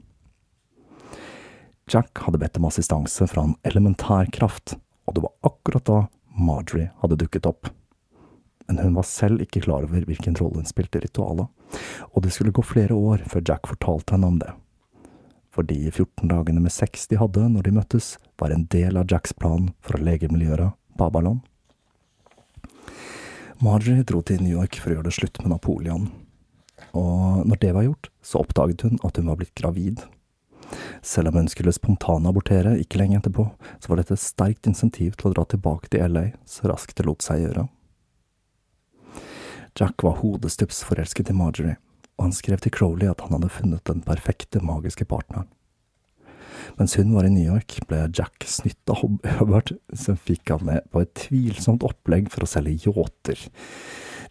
Jack 1.89 2.21
hadde 2.27 2.41
bedt 2.43 2.59
om 2.61 2.67
assistanse 2.69 3.25
fra 3.31 3.47
en 3.47 3.57
elementær 3.65 4.29
kraft, 4.35 4.75
og 5.09 5.17
det 5.17 5.25
var 5.25 5.37
akkurat 5.49 5.87
da 5.89 6.01
Marjorie 6.37 6.91
hadde 7.01 7.17
dukket 7.23 7.49
opp 7.49 7.71
men 8.69 8.79
hun 8.85 8.97
var 8.99 9.07
selv 9.09 9.43
ikke 9.43 9.63
klar 9.65 9.87
over 9.87 10.05
hvilken 10.05 10.37
rolle 10.39 10.61
hun 10.61 10.69
spilte 10.69 11.01
i 11.01 11.07
ritualet, 11.07 11.49
og 12.13 12.25
det 12.25 12.33
skulle 12.35 12.55
gå 12.55 12.65
flere 12.65 12.97
år 12.97 13.25
før 13.29 13.45
Jack 13.49 13.71
fortalte 13.71 14.15
henne 14.15 14.29
om 14.29 14.41
det. 14.43 14.53
For 15.51 15.67
de 15.67 15.79
14 15.89 16.29
dagene 16.31 16.63
med 16.63 16.73
sex 16.73 17.09
de 17.11 17.19
hadde 17.19 17.49
når 17.51 17.67
de 17.67 17.77
møttes, 17.81 18.17
var 18.39 18.53
en 18.55 18.69
del 18.71 19.01
av 19.01 19.09
Jacks 19.11 19.33
plan 19.35 19.73
for 19.83 19.99
å 19.99 20.05
legemliggjøre 20.05 20.71
Babalon. 21.01 21.41
Marjorie 23.65 24.05
dro 24.07 24.21
til 24.23 24.45
New 24.45 24.55
York 24.55 24.79
for 24.79 24.93
å 24.93 24.99
gjøre 24.99 25.09
det 25.09 25.17
slutt 25.17 25.41
med 25.43 25.51
Napoleon, 25.51 26.11
og 26.95 27.49
når 27.49 27.59
det 27.63 27.73
var 27.75 27.89
gjort, 27.89 28.11
så 28.23 28.45
oppdaget 28.45 28.85
hun 28.87 29.01
at 29.07 29.19
hun 29.19 29.33
var 29.33 29.41
blitt 29.41 29.57
gravid. 29.59 30.05
Selv 31.03 31.33
om 31.33 31.41
hun 31.41 31.49
skulle 31.51 31.73
spontanabortere 31.75 32.77
ikke 32.83 33.01
lenge 33.01 33.19
etterpå, 33.19 33.49
så 33.81 33.91
var 33.91 34.01
dette 34.01 34.15
et 34.15 34.23
sterkt 34.23 34.69
insentiv 34.69 35.17
til 35.17 35.31
å 35.31 35.35
dra 35.35 35.47
tilbake 35.49 35.91
til 35.91 36.05
LA 36.13 36.29
så 36.49 36.71
raskt 36.71 36.99
det 36.99 37.07
lot 37.09 37.25
seg 37.25 37.47
gjøre. 37.47 37.67
Jack 39.79 40.03
var 40.03 40.17
hodestups 40.19 40.81
forelsket 40.83 41.31
i 41.31 41.37
Marjorie, 41.39 41.77
og 42.19 42.29
han 42.29 42.35
skrev 42.35 42.59
til 42.63 42.73
Crowley 42.75 43.07
at 43.07 43.21
han 43.23 43.37
hadde 43.37 43.53
funnet 43.53 43.85
den 43.87 44.03
perfekte 44.03 44.59
magiske 44.65 45.07
partneren. 45.07 45.47
Mens 46.79 46.97
hun 46.99 47.15
var 47.15 47.27
i 47.27 47.31
New 47.31 47.47
York, 47.47 47.77
ble 47.87 48.01
Jack 48.11 48.43
snytt 48.51 48.91
av 48.91 49.05
Hubbard, 49.39 49.77
som 49.95 50.19
fikk 50.19 50.51
han 50.51 50.67
med 50.67 50.91
på 50.91 51.05
et 51.05 51.15
tvilsomt 51.23 51.87
opplegg 51.87 52.27
for 52.33 52.43
å 52.43 52.51
selge 52.51 52.91
yachter. 52.91 53.47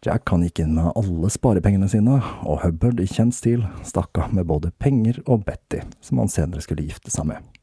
Jack 0.05 0.29
han 0.29 0.43
gikk 0.45 0.62
inn 0.65 0.75
med 0.75 0.91
alle 0.99 1.31
sparepengene 1.33 1.88
sine, 1.89 2.19
og 2.43 2.62
Hubbard 2.65 2.99
i 2.99 3.07
kjent 3.10 3.36
stil 3.38 3.63
stakk 3.88 4.19
av 4.19 4.36
med 4.36 4.49
både 4.51 4.73
penger 4.83 5.23
og 5.25 5.47
Betty, 5.47 5.81
som 6.03 6.19
han 6.21 6.31
senere 6.31 6.63
skulle 6.65 6.86
gifte 6.86 7.13
seg 7.13 7.31
med. 7.31 7.53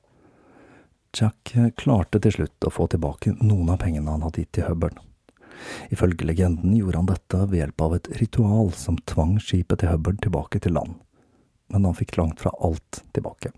Jack 1.14 1.52
klarte 1.78 2.18
til 2.18 2.40
slutt 2.40 2.66
å 2.66 2.72
få 2.74 2.88
tilbake 2.90 3.36
noen 3.38 3.76
av 3.76 3.84
pengene 3.84 4.16
han 4.16 4.24
hadde 4.24 4.42
gitt 4.42 4.56
til 4.56 4.72
Hubbard. 4.72 4.98
Ifølge 5.94 6.26
legenden 6.28 6.76
gjorde 6.76 7.00
han 7.00 7.10
dette 7.10 7.42
ved 7.48 7.60
hjelp 7.60 7.84
av 7.86 7.98
et 7.98 8.10
ritual 8.20 8.72
som 8.76 9.00
tvang 9.10 9.36
skipet 9.42 9.82
til 9.82 9.92
Hubbard 9.92 10.22
tilbake 10.24 10.62
til 10.62 10.76
land, 10.76 10.96
men 11.72 11.86
han 11.88 11.98
fikk 11.98 12.16
langt 12.20 12.42
fra 12.44 12.54
alt 12.64 13.02
tilbake. 13.16 13.52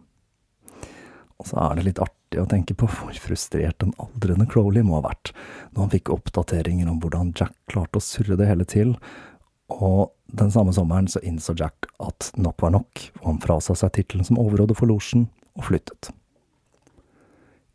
Og 1.37 1.51
så 1.51 1.59
er 1.61 1.77
det 1.77 1.87
litt 1.91 2.01
artig 2.01 2.41
å 2.41 2.49
tenke 2.49 2.75
på 2.79 2.89
hvor 2.89 3.17
frustrert 3.21 3.79
den 3.83 3.93
aldrende 4.01 4.49
Crowley 4.49 4.85
må 4.87 4.99
ha 4.99 5.09
vært 5.11 5.35
når 5.73 5.83
han 5.83 5.93
fikk 5.93 6.13
oppdateringer 6.15 6.89
om 6.91 7.01
hvordan 7.03 7.35
Jack 7.37 7.57
klarte 7.71 8.01
å 8.01 8.05
surre 8.05 8.39
det 8.41 8.49
hele 8.49 8.65
til, 8.69 8.95
og 9.73 10.15
den 10.33 10.53
samme 10.55 10.73
sommeren 10.75 11.09
så 11.11 11.21
innså 11.27 11.55
Jack 11.59 11.89
at 12.03 12.31
nok 12.39 12.63
var 12.63 12.73
nok, 12.79 13.03
og 13.21 13.27
han 13.29 13.43
frasa 13.43 13.77
seg 13.79 13.93
tittelen 13.99 14.27
som 14.27 14.41
overhode 14.41 14.77
for 14.79 14.89
losjen 14.91 15.29
og 15.59 15.69
flyttet. 15.69 16.11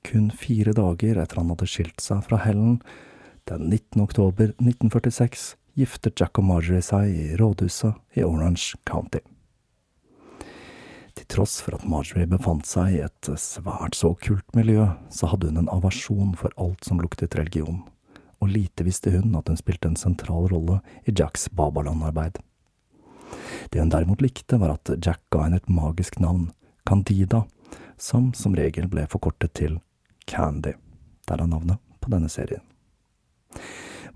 Kun 0.07 0.31
fire 0.33 0.73
dager 0.73 1.19
etter 1.21 1.41
han 1.41 1.51
hadde 1.53 1.69
skilt 1.69 2.01
seg 2.01 2.23
fra 2.25 2.41
Helen, 2.41 2.79
den 3.57 3.69
19. 3.69 4.01
oktober 4.01 4.43
1946 4.43 5.55
giftet 5.73 6.19
Jack 6.19 6.39
og 6.39 6.45
Marjorie 6.47 6.83
seg 6.85 7.11
i 7.11 7.23
rådhuset 7.39 7.97
i 8.15 8.23
Orange 8.23 8.77
County. 8.87 9.19
Til 11.17 11.27
tross 11.27 11.57
for 11.59 11.75
at 11.75 11.83
Marjorie 11.87 12.29
befant 12.31 12.67
seg 12.69 12.95
i 12.95 13.01
et 13.03 13.31
svært 13.35 13.97
så 13.99 14.13
kult 14.23 14.55
miljø, 14.55 14.87
så 15.11 15.33
hadde 15.33 15.51
hun 15.51 15.59
en 15.59 15.73
avasjon 15.73 16.31
for 16.39 16.55
alt 16.55 16.87
som 16.87 17.03
luktet 17.03 17.35
religion, 17.35 17.83
og 18.39 18.53
lite 18.55 18.87
visste 18.87 19.11
hun 19.11 19.35
at 19.35 19.51
hun 19.51 19.59
spilte 19.59 19.91
en 19.91 19.99
sentral 19.99 20.47
rolle 20.53 20.79
i 21.03 21.11
Jacks 21.11 21.49
Babaland-arbeid. 21.51 22.39
Det 23.71 23.83
hun 23.83 23.91
derimot 23.91 24.23
likte, 24.23 24.59
var 24.63 24.77
at 24.77 24.95
Jack 24.95 25.25
ga 25.31 25.43
henne 25.49 25.59
et 25.59 25.71
magisk 25.71 26.21
navn, 26.23 26.53
Candida, 26.87 27.43
som 27.99 28.31
som 28.33 28.55
regel 28.55 28.87
ble 28.87 29.03
forkortet 29.11 29.53
til 29.59 29.81
Candy, 30.25 30.77
derav 31.27 31.51
navnet 31.51 31.83
på 31.99 32.15
denne 32.15 32.31
serien. 32.31 32.63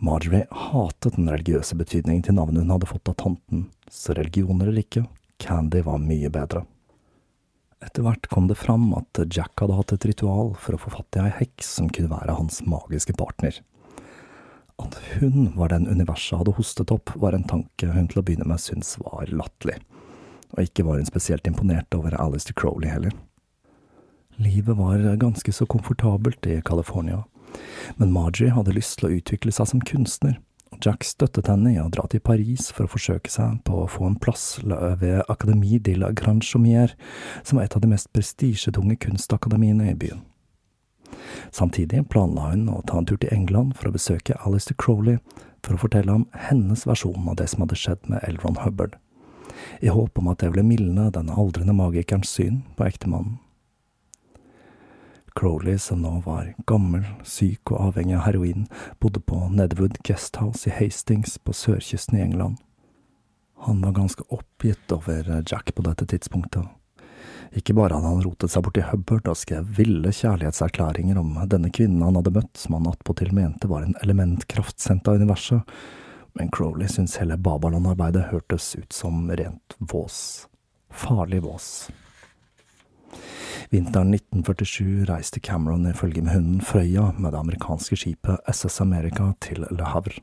Marjorie 0.04 0.46
hatet 0.52 1.16
den 1.16 1.30
religiøse 1.32 1.78
betydningen 1.80 2.24
til 2.26 2.36
navnet 2.38 2.66
hun 2.66 2.74
hadde 2.76 2.90
fått 2.90 3.12
av 3.12 3.18
tanten, 3.22 3.68
så 3.90 4.16
religion 4.18 4.60
eller 4.62 4.82
ikke, 4.82 5.06
Candy 5.42 5.82
var 5.86 6.02
mye 6.04 6.32
bedre. 6.32 6.66
Etter 7.84 8.06
hvert 8.06 8.28
kom 8.32 8.48
det 8.50 8.58
fram 8.58 8.88
at 8.98 9.20
Jack 9.30 9.62
hadde 9.62 9.76
hatt 9.78 9.94
et 9.94 10.08
ritual 10.10 10.54
for 10.60 10.76
å 10.76 10.82
få 10.82 10.94
fatt 10.96 11.20
i 11.20 11.24
ei 11.26 11.34
heks 11.42 11.76
som 11.78 11.90
kunne 11.92 12.12
være 12.12 12.38
hans 12.38 12.62
magiske 12.66 13.16
partner. 13.20 13.60
At 14.82 14.98
hun 15.16 15.54
var 15.56 15.72
den 15.72 15.88
universet 15.88 16.40
hadde 16.40 16.56
hostet 16.58 16.92
opp, 16.92 17.14
var 17.16 17.36
en 17.36 17.48
tanke 17.48 17.92
hun 17.92 18.10
til 18.12 18.20
å 18.20 18.26
begynne 18.26 18.48
med 18.50 18.64
syntes 18.64 18.98
var 19.04 19.30
latterlig, 19.32 19.78
og 20.56 20.66
ikke 20.66 20.88
var 20.88 21.00
hun 21.00 21.08
spesielt 21.08 21.48
imponert 21.48 21.96
over 21.96 22.18
Alistair 22.20 22.58
Crowley 22.58 22.92
heller. 22.92 23.16
Livet 24.36 24.76
var 24.76 25.00
ganske 25.22 25.54
så 25.56 25.68
komfortabelt 25.70 26.44
i 26.52 26.60
California, 26.66 27.22
men 27.98 28.14
Marjorie 28.14 28.54
hadde 28.56 28.76
lyst 28.76 29.00
til 29.00 29.10
å 29.10 29.16
utvikle 29.20 29.54
seg 29.56 29.70
som 29.72 29.84
kunstner, 29.86 30.38
og 30.74 30.84
Jack 30.84 31.06
støttet 31.08 31.48
henne 31.48 31.72
i 31.72 31.80
å 31.80 31.88
dra 31.94 32.04
til 32.12 32.24
Paris 32.26 32.68
for 32.74 32.86
å 32.86 32.92
forsøke 32.92 33.32
seg 33.32 33.62
på 33.68 33.84
å 33.84 33.90
få 33.92 34.10
en 34.10 34.20
plass 34.20 34.58
ved 34.64 35.24
Académie 35.32 35.80
de 35.80 35.96
la 36.00 36.12
Grande 36.12 36.46
Chaumière, 36.46 36.98
som 37.44 37.60
var 37.60 37.70
et 37.70 37.76
av 37.78 37.84
de 37.84 37.92
mest 37.92 38.12
prestisjetunge 38.14 38.98
kunstakademiene 39.06 39.92
i 39.94 40.00
byen. 40.00 40.26
Samtidig 41.52 42.04
planla 42.10 42.50
hun 42.52 42.68
å 42.70 42.82
ta 42.88 43.00
en 43.00 43.08
tur 43.08 43.20
til 43.22 43.32
England 43.34 43.78
for 43.78 43.90
å 43.90 43.96
besøke 43.96 44.38
Alistair 44.44 44.78
Crowley 44.82 45.22
for 45.64 45.78
å 45.78 45.82
fortelle 45.82 46.12
ham 46.12 46.28
hennes 46.50 46.86
versjon 46.88 47.30
av 47.30 47.40
det 47.40 47.48
som 47.52 47.64
hadde 47.64 47.80
skjedd 47.80 48.12
med 48.12 48.24
L. 48.28 48.38
Ron 48.44 48.60
Hubbard, 48.62 48.98
i 49.82 49.90
håp 49.94 50.20
om 50.20 50.30
at 50.32 50.44
det 50.44 50.52
ville 50.52 50.68
mildne 50.68 51.08
den 51.14 51.32
aldrende 51.32 51.76
magikerens 51.78 52.34
syn 52.36 52.64
på 52.76 52.88
ektemannen. 52.90 53.40
Crowley, 55.36 55.78
som 55.78 56.02
nå 56.02 56.22
var 56.26 56.54
gammel, 56.68 57.04
syk 57.24 57.72
og 57.74 57.90
avhengig 57.90 58.16
av 58.16 58.24
heroin, 58.30 58.68
bodde 59.04 59.20
på 59.20 59.42
Nedwood 59.52 60.00
Guesthouse 60.08 60.70
i 60.70 60.74
Hastings 60.74 61.38
på 61.44 61.54
sørkysten 61.54 62.18
i 62.20 62.24
England. 62.24 62.62
Han 63.66 63.82
var 63.82 63.98
ganske 63.98 64.24
oppgitt 64.30 64.92
over 64.96 65.28
Jack 65.52 65.76
på 65.76 65.84
dette 65.84 66.08
tidspunktet. 66.08 66.64
Ikke 67.56 67.76
bare 67.76 67.96
hadde 67.96 68.12
han 68.12 68.24
rotet 68.24 68.52
seg 68.52 68.64
bort 68.66 68.80
i 68.80 68.86
Hubbard 68.88 69.28
og 69.32 69.38
skrev 69.40 69.68
ville 69.78 70.12
kjærlighetserklæringer 70.16 71.20
om 71.20 71.36
denne 71.52 71.72
kvinnen 71.74 72.04
han 72.04 72.18
hadde 72.20 72.34
møtt, 72.36 72.56
som 72.60 72.78
han 72.78 72.90
attpåtil 72.92 73.32
mente 73.36 73.70
var 73.72 73.86
en 73.86 73.96
elementkraft 74.04 74.80
sendt 74.84 75.08
av 75.08 75.20
universet, 75.22 75.64
men 76.36 76.52
Crowley 76.52 76.88
syntes 76.92 77.20
hele 77.22 77.38
Babaland-arbeidet 77.40 78.28
hørtes 78.32 78.74
ut 78.76 78.92
som 78.94 79.30
rent 79.32 79.78
vås. 79.80 80.48
Farlig 80.92 81.44
vås. 81.44 81.88
Vinteren 83.70 84.14
1947 84.14 85.06
reiste 85.10 85.40
Cameron 85.40 85.88
i 85.90 85.94
følge 85.94 86.22
med 86.22 86.34
hunden 86.34 86.62
Frøya 86.62 87.12
med 87.18 87.34
det 87.34 87.40
amerikanske 87.40 87.98
skipet 87.98 88.52
SS 88.52 88.82
America 88.82 89.32
til 89.42 89.66
Le 89.72 89.90
Havre. 89.90 90.22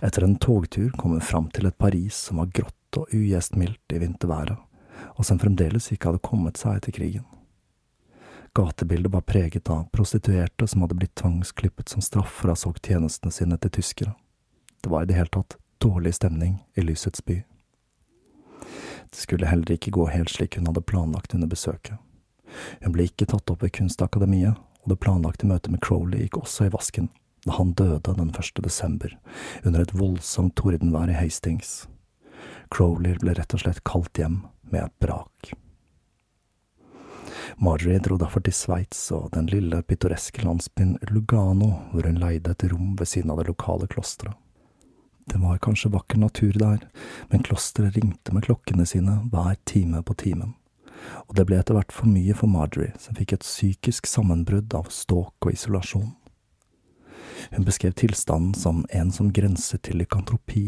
Etter 0.00 0.24
en 0.24 0.36
togtur 0.40 0.90
kom 0.98 1.16
hun 1.16 1.24
fram 1.24 1.50
til 1.52 1.68
et 1.68 1.78
Paris 1.78 2.16
som 2.28 2.40
var 2.40 2.52
grått 2.54 2.98
og 2.98 3.12
ugjestmildt 3.14 3.94
i 3.94 4.00
vinterværet, 4.02 4.58
og 5.18 5.26
som 5.26 5.40
fremdeles 5.42 5.90
ikke 5.92 6.10
hadde 6.10 6.24
kommet 6.24 6.60
seg 6.60 6.78
etter 6.78 6.94
krigen. 6.96 7.26
Gatebildet 8.54 9.12
var 9.12 9.26
preget 9.26 9.70
av 9.70 9.88
prostituerte 9.90 10.66
som 10.70 10.84
hadde 10.84 10.94
blitt 10.94 11.16
tvangsklippet 11.18 11.90
som 11.90 12.04
straff 12.04 12.36
for 12.38 12.52
å 12.52 12.54
ha 12.54 12.60
solgt 12.60 12.86
tjenestene 12.86 13.34
sine 13.34 13.58
til 13.58 13.72
tyskere. 13.80 14.14
Det 14.80 14.92
var 14.92 15.02
i 15.02 15.10
det 15.10 15.18
hele 15.18 15.32
tatt 15.34 15.58
dårlig 15.82 16.14
stemning 16.14 16.60
i 16.78 16.84
lysets 16.86 17.24
by. 17.26 17.40
Det 19.10 19.20
skulle 19.20 19.48
heller 19.48 19.76
ikke 19.76 19.94
gå 19.94 20.08
helt 20.12 20.32
slik 20.32 20.58
hun 20.58 20.68
hadde 20.70 20.84
planlagt 20.84 21.34
under 21.34 21.50
besøket. 21.50 21.98
Hun 22.82 22.94
ble 22.94 23.08
ikke 23.08 23.26
tatt 23.30 23.50
opp 23.50 23.64
ved 23.64 23.74
Kunstakademiet, 23.74 24.58
og 24.84 24.92
det 24.92 25.00
planlagte 25.00 25.48
møtet 25.48 25.72
med 25.72 25.82
Crowley 25.84 26.24
gikk 26.26 26.42
også 26.42 26.68
i 26.68 26.74
vasken 26.74 27.10
da 27.44 27.58
han 27.58 27.74
døde 27.76 28.14
den 28.16 28.30
1. 28.32 28.62
desember, 28.64 29.10
under 29.64 29.82
et 29.84 29.92
voldsomt 29.92 30.54
tordenvær 30.56 31.10
i 31.12 31.16
Hastings. 31.18 31.82
Crowley 32.72 33.18
ble 33.20 33.34
rett 33.36 33.52
og 33.52 33.60
slett 33.60 33.82
kalt 33.84 34.16
hjem 34.16 34.38
med 34.72 34.86
et 34.86 34.94
brak. 35.02 35.52
Marjorie 37.60 38.00
dro 38.02 38.16
derfor 38.18 38.42
til 38.42 38.56
Sveits 38.56 39.02
og 39.14 39.28
den 39.34 39.46
lille 39.52 39.82
pittoreske 39.86 40.42
landsbyen 40.42 40.96
Lugano, 41.10 41.70
hvor 41.92 42.08
hun 42.08 42.18
leide 42.22 42.54
et 42.54 42.64
rom 42.72 42.96
ved 42.98 43.10
siden 43.12 43.34
av 43.34 43.42
det 43.42 43.50
lokale 43.52 43.90
klosteret. 43.92 44.34
Det 45.30 45.40
var 45.40 45.62
kanskje 45.64 45.92
vakker 45.94 46.20
natur 46.20 46.58
der, 46.60 46.84
men 47.30 47.46
klosteret 47.46 47.96
ringte 47.96 48.34
med 48.34 48.44
klokkene 48.44 48.84
sine 48.86 49.22
hver 49.32 49.56
time 49.64 50.02
på 50.04 50.16
timen 50.20 50.54
og 51.26 51.36
det 51.38 51.46
ble 51.48 51.60
etter 51.60 51.76
hvert 51.76 51.94
for 51.94 52.10
mye 52.10 52.34
for 52.36 52.50
Marjorie, 52.50 52.94
som 53.00 53.16
fikk 53.18 53.36
et 53.36 53.46
psykisk 53.46 54.08
sammenbrudd 54.10 54.74
av 54.76 54.90
ståk 54.92 55.48
og 55.48 55.54
isolasjon. 55.54 56.12
Hun 57.52 57.66
beskrev 57.66 57.92
tilstanden 57.98 58.54
som 58.56 58.84
en 58.94 59.10
som 59.12 59.28
grenser 59.34 59.80
til 59.84 59.98
lykantropi, 60.00 60.64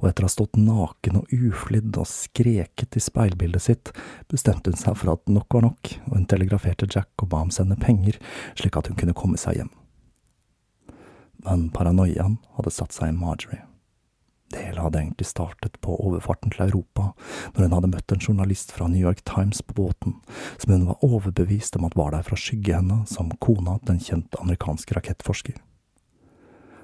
og 0.00 0.08
etter 0.08 0.24
å 0.24 0.30
ha 0.30 0.32
stått 0.32 0.58
naken 0.58 1.20
og 1.20 1.34
uflidd 1.34 1.94
og 2.00 2.08
skreket 2.08 2.98
i 2.98 3.04
speilbildet 3.04 3.66
sitt, 3.66 3.92
bestemte 4.32 4.72
hun 4.72 4.80
seg 4.80 4.96
for 4.98 5.14
at 5.14 5.30
nok 5.30 5.58
var 5.58 5.68
nok, 5.68 5.94
og 6.08 6.16
hun 6.16 6.28
telegraferte 6.30 6.88
Jack 6.90 7.12
og 7.20 7.30
ba 7.30 7.44
ham 7.44 7.54
sende 7.54 7.78
penger, 7.80 8.18
slik 8.58 8.80
at 8.80 8.90
hun 8.90 8.98
kunne 8.98 9.16
komme 9.16 9.40
seg 9.40 9.60
hjem. 9.60 9.74
Men 11.46 11.68
paranoiaen 11.72 12.40
hadde 12.58 12.74
satt 12.74 12.96
seg 12.96 13.12
i 13.12 13.16
Marjorie. 13.16 13.69
Det 14.50 14.58
hele 14.58 14.82
hadde 14.82 14.98
egentlig 14.98 15.26
startet 15.26 15.76
på 15.80 15.94
overfarten 16.02 16.50
til 16.50 16.64
Europa, 16.64 17.12
når 17.54 17.62
hun 17.62 17.74
hadde 17.76 17.90
møtt 17.92 18.12
en 18.12 18.22
journalist 18.24 18.72
fra 18.74 18.88
New 18.90 19.02
York 19.02 19.22
Times 19.24 19.62
på 19.62 19.76
båten, 19.78 20.16
som 20.58 20.72
hun 20.72 20.86
var 20.88 21.04
overbevist 21.06 21.76
om 21.78 21.84
at 21.86 21.94
var 21.96 22.10
der 22.10 22.24
for 22.26 22.34
å 22.34 22.40
skygge 22.40 22.74
henne 22.74 23.04
som 23.06 23.30
kona 23.38 23.76
til 23.84 23.94
en 23.94 24.00
kjent 24.02 24.38
amerikansk 24.42 24.90
rakettforsker. 24.96 25.60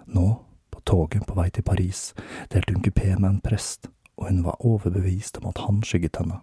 Nå, 0.07 0.27
på 0.71 0.83
toget 0.87 1.27
på 1.27 1.35
vei 1.35 1.49
til 1.51 1.67
Paris, 1.67 2.13
delte 2.53 2.77
hun 2.77 2.85
kupé 2.87 3.17
med 3.17 3.31
en 3.33 3.41
prest, 3.43 3.91
og 4.15 4.29
hun 4.31 4.45
var 4.47 4.63
overbevist 4.63 5.41
om 5.43 5.49
at 5.51 5.65
han 5.67 5.81
skygget 5.83 6.21
henne. 6.23 6.39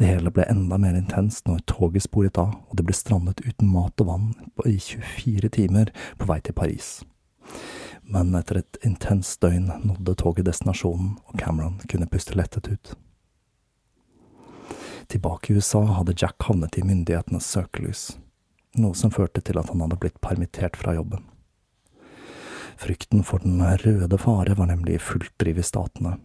Det 0.00 0.08
hele 0.08 0.32
ble 0.32 0.46
enda 0.48 0.78
mer 0.80 0.96
intenst 0.96 1.44
når 1.46 1.60
toget 1.68 2.06
sporet 2.08 2.40
av 2.40 2.56
og 2.56 2.80
det 2.80 2.86
ble 2.88 2.96
strandet 2.96 3.44
uten 3.44 3.68
mat 3.70 4.00
og 4.00 4.08
vann 4.08 4.32
i 4.64 4.78
24 4.80 5.52
timer 5.60 5.92
på 6.16 6.30
vei 6.32 6.40
til 6.40 6.56
Paris 6.56 7.04
men 8.06 8.34
etter 8.38 8.60
et 8.60 8.78
intenst 8.86 9.40
døgn 9.42 9.70
nådde 9.82 10.14
toget 10.22 10.46
destinasjonen, 10.46 11.16
og 11.26 11.40
Cameron 11.40 11.80
kunne 11.90 12.08
puste 12.10 12.36
lettet 12.38 12.68
ut. 12.70 12.94
Tilbake 15.10 15.52
i 15.52 15.56
USA 15.56 15.82
hadde 15.98 16.14
Jack 16.18 16.42
havnet 16.48 16.78
i 16.78 16.84
myndighetenes 16.86 17.46
søkelys, 17.46 18.04
noe 18.78 18.94
som 18.98 19.14
førte 19.14 19.42
til 19.42 19.58
at 19.58 19.70
han 19.70 19.82
hadde 19.84 19.98
blitt 20.02 20.20
permittert 20.22 20.78
fra 20.78 20.94
jobben. 20.96 21.24
Frykten 22.76 23.22
for 23.24 23.40
den 23.42 23.62
røde 23.62 24.18
fare 24.20 24.56
var 24.58 24.68
nemlig 24.68 24.98
i 24.98 25.02
fullt 25.02 25.32
driv 25.40 25.62
i 25.62 25.64
statene. 25.64 26.16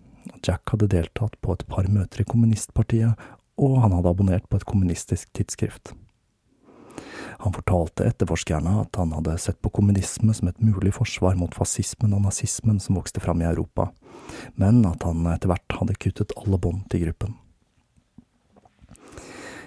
Jack 0.45 0.73
hadde 0.73 0.89
deltatt 0.91 1.37
på 1.41 1.55
et 1.55 1.65
par 1.69 1.87
møter 1.89 2.21
i 2.21 2.27
kommunistpartiet, 2.27 3.15
og 3.61 3.77
han 3.83 3.93
hadde 3.95 4.11
abonnert 4.11 4.49
på 4.49 4.59
et 4.59 4.67
kommunistisk 4.67 5.29
tidsskrift. 5.37 5.93
Han 7.41 7.53
fortalte 7.53 8.07
etterforskerne 8.07 8.77
at 8.83 8.97
han 8.99 9.13
hadde 9.15 9.37
sett 9.41 9.61
på 9.61 9.71
kommunisme 9.73 10.33
som 10.33 10.51
et 10.51 10.61
mulig 10.63 10.93
forsvar 10.97 11.37
mot 11.39 11.55
fascismen 11.55 12.15
og 12.17 12.25
nazismen 12.25 12.79
som 12.79 12.99
vokste 12.99 13.23
fram 13.23 13.41
i 13.41 13.49
Europa, 13.49 13.89
men 14.55 14.83
at 14.89 15.03
han 15.07 15.25
etter 15.31 15.51
hvert 15.51 15.79
hadde 15.79 15.97
kuttet 16.01 16.35
alle 16.39 16.61
bånd 16.61 16.85
til 16.91 17.07
gruppen. 17.07 17.39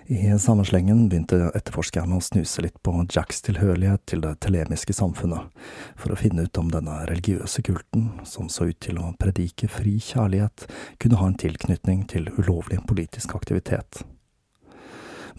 I 0.07 0.39
samme 0.39 0.67
slengen 0.69 1.07
begynte 1.09 1.47
etterforskerne 1.57 2.19
å 2.19 2.25
snuse 2.25 2.61
litt 2.61 2.77
på 2.85 2.93
Jacks 3.09 3.41
tilhørighet 3.47 4.03
til 4.11 4.21
det 4.21 4.35
telemiske 4.45 4.93
samfunnet, 4.93 5.49
for 5.97 6.13
å 6.13 6.19
finne 6.21 6.45
ut 6.45 6.61
om 6.61 6.69
denne 6.69 6.99
religiøse 7.09 7.65
kulten, 7.65 8.11
som 8.29 8.53
så 8.53 8.69
ut 8.69 8.83
til 8.85 9.01
å 9.01 9.15
predike 9.17 9.71
fri 9.73 9.97
kjærlighet, 10.05 10.67
kunne 11.01 11.23
ha 11.23 11.31
en 11.31 11.41
tilknytning 11.41 12.05
til 12.13 12.29
ulovlig 12.37 12.83
politisk 12.85 13.33
aktivitet 13.39 14.05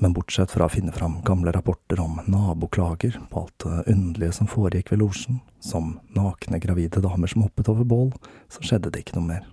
men 0.02 0.14
bortsett 0.16 0.52
fra 0.52 0.68
å 0.68 0.72
finne 0.72 0.94
fram 0.96 1.20
gamle 1.26 1.54
rapporter 1.56 2.00
om 2.04 2.20
naboklager 2.28 3.18
på 3.32 3.42
alt 3.46 3.66
det 3.66 3.84
underlige 3.94 4.36
som 4.36 4.50
foregikk 4.52 4.92
ved 4.94 5.02
losjen, 5.04 5.42
som 5.64 5.98
nakne 6.16 6.60
gravide 6.64 7.04
damer 7.04 7.32
som 7.32 7.46
hoppet 7.46 7.70
over 7.72 7.88
bål, 7.88 8.14
så 8.52 8.64
skjedde 8.66 8.92
det 8.92 9.06
ikke 9.06 9.20
noe 9.20 9.30
mer. 9.30 9.52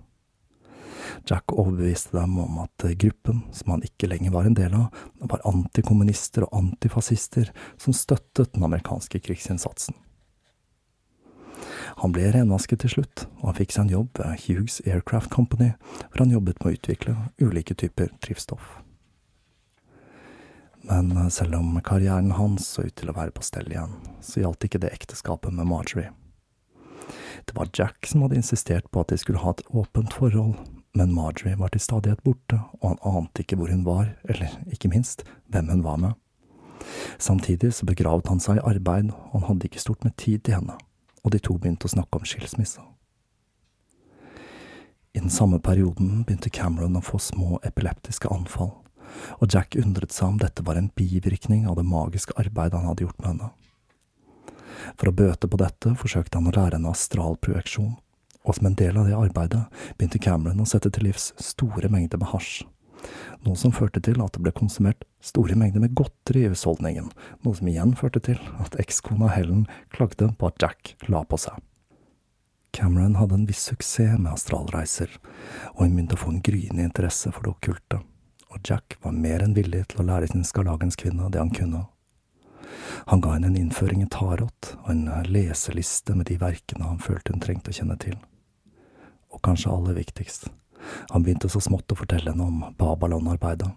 Jack 1.29 1.53
overbeviste 1.53 2.17
dem 2.17 2.37
om 2.39 2.61
at 2.63 2.85
gruppen, 2.99 3.43
som 3.51 3.75
han 3.75 3.83
ikke 3.85 4.09
lenger 4.11 4.33
var 4.33 4.47
en 4.47 4.57
del 4.57 4.75
av, 4.77 5.03
var 5.19 5.43
antikommunister 5.47 6.47
og 6.47 6.55
antifascister 6.59 7.51
som 7.77 7.95
støttet 7.95 8.55
den 8.55 8.65
amerikanske 8.67 9.21
krigsinnsatsen. 9.23 9.95
Han 12.01 12.13
ble 12.15 12.31
renvasket 12.33 12.81
til 12.83 12.97
slutt, 12.97 13.25
og 13.41 13.51
han 13.51 13.59
fikk 13.59 13.75
seg 13.75 13.85
en 13.85 13.93
jobb 13.97 14.19
ved 14.19 14.47
Hughes 14.47 14.79
Aircraft 14.87 15.31
Company, 15.31 15.73
hvor 16.09 16.25
han 16.25 16.33
jobbet 16.33 16.59
med 16.59 16.71
å 16.71 16.77
utvikle 16.79 17.17
ulike 17.43 17.77
typer 17.79 18.11
drivstoff. 18.23 18.82
Men 20.83 21.17
eh, 21.17 21.27
selv 21.27 21.55
om 21.55 21.81
karrieren 21.81 22.31
hans 22.31 22.67
så 22.67 22.83
ut 22.83 22.95
til 22.99 23.11
å 23.11 23.15
være 23.15 23.31
på 23.35 23.45
stell 23.45 23.71
igjen, 23.71 23.95
så 24.21 24.43
gjaldt 24.43 24.67
ikke 24.67 24.81
det 24.83 24.91
ekteskapet 24.91 25.55
med 25.55 25.69
Marjorie. 25.69 26.11
Det 27.45 27.55
var 27.55 27.71
Jack 27.73 28.07
som 28.07 28.23
hadde 28.23 28.39
insistert 28.39 28.89
på 28.91 29.03
at 29.03 29.11
de 29.11 29.17
skulle 29.19 29.41
ha 29.43 29.51
et 29.51 29.63
åpent 29.71 30.13
forhold, 30.13 30.55
men 30.93 31.15
Marjorie 31.15 31.57
var 31.59 31.73
til 31.73 31.83
stadighet 31.83 32.23
borte, 32.23 32.59
og 32.81 32.93
han 32.93 33.01
ante 33.23 33.43
ikke 33.43 33.57
hvor 33.59 33.71
hun 33.71 33.85
var, 33.87 34.13
eller 34.29 34.59
ikke 34.71 34.91
minst 34.91 35.25
hvem 35.51 35.71
hun 35.71 35.83
var 35.83 35.99
med. 35.99 36.19
Samtidig 37.17 37.73
så 37.73 37.87
begravet 37.87 38.27
han 38.27 38.43
seg 38.43 38.59
i 38.59 38.65
arbeid, 38.67 39.11
og 39.31 39.39
han 39.39 39.47
hadde 39.53 39.69
ikke 39.69 39.81
stort 39.81 40.03
med 40.03 40.15
tid 40.19 40.43
til 40.43 40.59
henne, 40.59 40.75
og 41.23 41.31
de 41.31 41.39
to 41.39 41.55
begynte 41.57 41.87
å 41.87 41.95
snakke 41.95 42.19
om 42.19 42.27
skilsmisse. 42.27 42.83
I 45.13 45.21
den 45.21 45.31
samme 45.31 45.59
perioden 45.63 46.23
begynte 46.25 46.51
Cameron 46.51 46.97
å 46.97 47.05
få 47.05 47.19
små 47.21 47.59
epileptiske 47.63 48.31
anfall 48.33 48.73
og 49.39 49.49
Jack 49.51 49.77
undret 49.79 50.13
seg 50.15 50.31
om 50.31 50.39
dette 50.41 50.65
var 50.65 50.79
en 50.79 50.91
bivirkning 50.95 51.67
av 51.69 51.77
det 51.79 51.87
magiske 51.87 52.35
arbeidet 52.39 52.79
han 52.79 52.89
hadde 52.89 53.07
gjort 53.07 53.19
med 53.21 53.29
henne. 53.33 53.51
For 54.99 55.09
å 55.09 55.15
bøte 55.15 55.49
på 55.49 55.59
dette 55.61 55.93
forsøkte 55.99 56.39
han 56.39 56.49
å 56.49 56.55
lære 56.55 56.77
henne 56.77 56.93
astralprojeksjon, 56.93 57.95
og 58.43 58.57
som 58.57 58.67
en 58.67 58.77
del 58.79 58.99
av 58.99 59.07
det 59.07 59.17
arbeidet 59.17 59.63
begynte 59.97 60.21
Cameron 60.21 60.63
å 60.63 60.67
sette 60.67 60.91
til 60.93 61.07
livs 61.07 61.31
store 61.39 61.91
mengder 61.91 62.19
med 62.19 62.31
hasj, 62.33 62.63
noe 63.43 63.59
som 63.59 63.75
førte 63.75 64.01
til 64.03 64.21
at 64.23 64.35
det 64.35 64.43
ble 64.43 64.53
konsumert 64.55 65.03
store 65.23 65.57
mengder 65.59 65.83
med 65.83 65.95
godteri 65.97 66.45
i 66.45 66.51
husholdningen, 66.51 67.11
noe 67.43 67.59
som 67.59 67.69
igjen 67.71 67.95
førte 67.99 68.23
til 68.23 68.39
at 68.63 68.77
ekskona 68.81 69.31
Helen 69.33 69.67
klagde 69.95 70.31
på 70.39 70.49
at 70.49 70.63
Jack 70.63 70.95
la 71.11 71.23
på 71.27 71.39
seg. 71.39 71.59
Cameron 72.73 73.19
hadde 73.19 73.37
en 73.37 73.45
viss 73.45 73.67
suksess 73.69 74.17
med 74.17 74.31
astralreiser, 74.33 75.11
og 75.75 75.83
hun 75.83 75.93
begynte 75.93 76.17
å 76.17 76.23
få 76.23 76.33
en 76.33 76.41
gryende 76.43 76.87
interesse 76.87 77.29
for 77.29 77.45
det 77.45 77.53
okkulte 77.53 78.01
og 78.53 78.61
Jack 78.69 78.97
var 79.01 79.15
mer 79.17 79.43
enn 79.43 79.55
villig 79.57 79.87
til 79.91 80.03
å 80.03 80.07
lære 80.07 80.29
sin 80.31 80.45
skarlagenskvinne 80.45 81.31
det 81.33 81.41
han 81.41 81.53
kunne. 81.53 81.87
Han 83.09 83.21
ga 83.21 83.35
henne 83.35 83.49
en 83.49 83.59
innføring 83.59 84.03
i 84.05 84.09
tarot 84.11 84.73
og 84.83 84.89
en 84.93 85.07
leseliste 85.27 86.15
med 86.15 86.29
de 86.29 86.37
verkene 86.41 86.87
han 86.87 87.01
følte 87.01 87.33
hun 87.33 87.43
trengte 87.43 87.73
å 87.73 87.77
kjenne 87.77 87.97
til. 88.01 88.15
Og 89.33 89.41
kanskje 89.45 89.73
aller 89.73 89.97
viktigst, 89.97 90.49
han 91.11 91.23
begynte 91.25 91.49
så 91.49 91.61
smått 91.63 91.91
å 91.91 91.97
fortelle 91.97 92.31
henne 92.31 92.45
om 92.45 92.75
Babylon-arbeidet, 92.77 93.71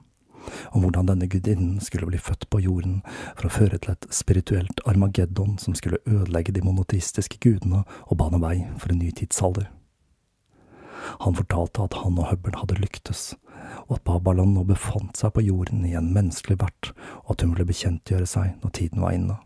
om 0.70 0.84
hvordan 0.84 1.08
denne 1.08 1.28
gudinnen 1.30 1.80
skulle 1.82 2.06
bli 2.10 2.20
født 2.22 2.46
på 2.52 2.60
jorden 2.62 3.00
for 3.08 3.48
å 3.48 3.54
føre 3.56 3.80
til 3.80 3.96
et 3.96 4.06
spirituelt 4.14 4.84
armageddon 4.86 5.56
som 5.62 5.74
skulle 5.74 6.02
ødelegge 6.06 6.54
de 6.54 6.62
monoteistiske 6.66 7.40
gudene 7.42 7.82
og 8.06 8.20
bane 8.20 8.42
vei 8.42 8.60
for 8.78 8.92
en 8.92 9.02
ny 9.02 9.10
tidsalder. 9.10 9.70
Han 11.24 11.36
fortalte 11.36 11.84
at 11.86 11.96
han 12.02 12.18
og 12.18 12.30
Hubble 12.30 12.58
hadde 12.58 12.78
lyktes, 12.80 13.34
og 13.86 13.98
at 13.98 14.04
Babylon 14.08 14.54
nå 14.56 14.64
befant 14.68 15.18
seg 15.18 15.34
på 15.36 15.44
jorden 15.46 15.84
i 15.88 15.94
en 15.98 16.12
menneskelig 16.14 16.58
vert, 16.62 16.92
og 17.24 17.36
at 17.36 17.44
hun 17.44 17.54
ville 17.54 17.68
bekjentgjøre 17.68 18.28
seg 18.30 18.54
når 18.62 18.74
tiden 18.78 19.04
var 19.04 19.16
inne. 19.16 19.38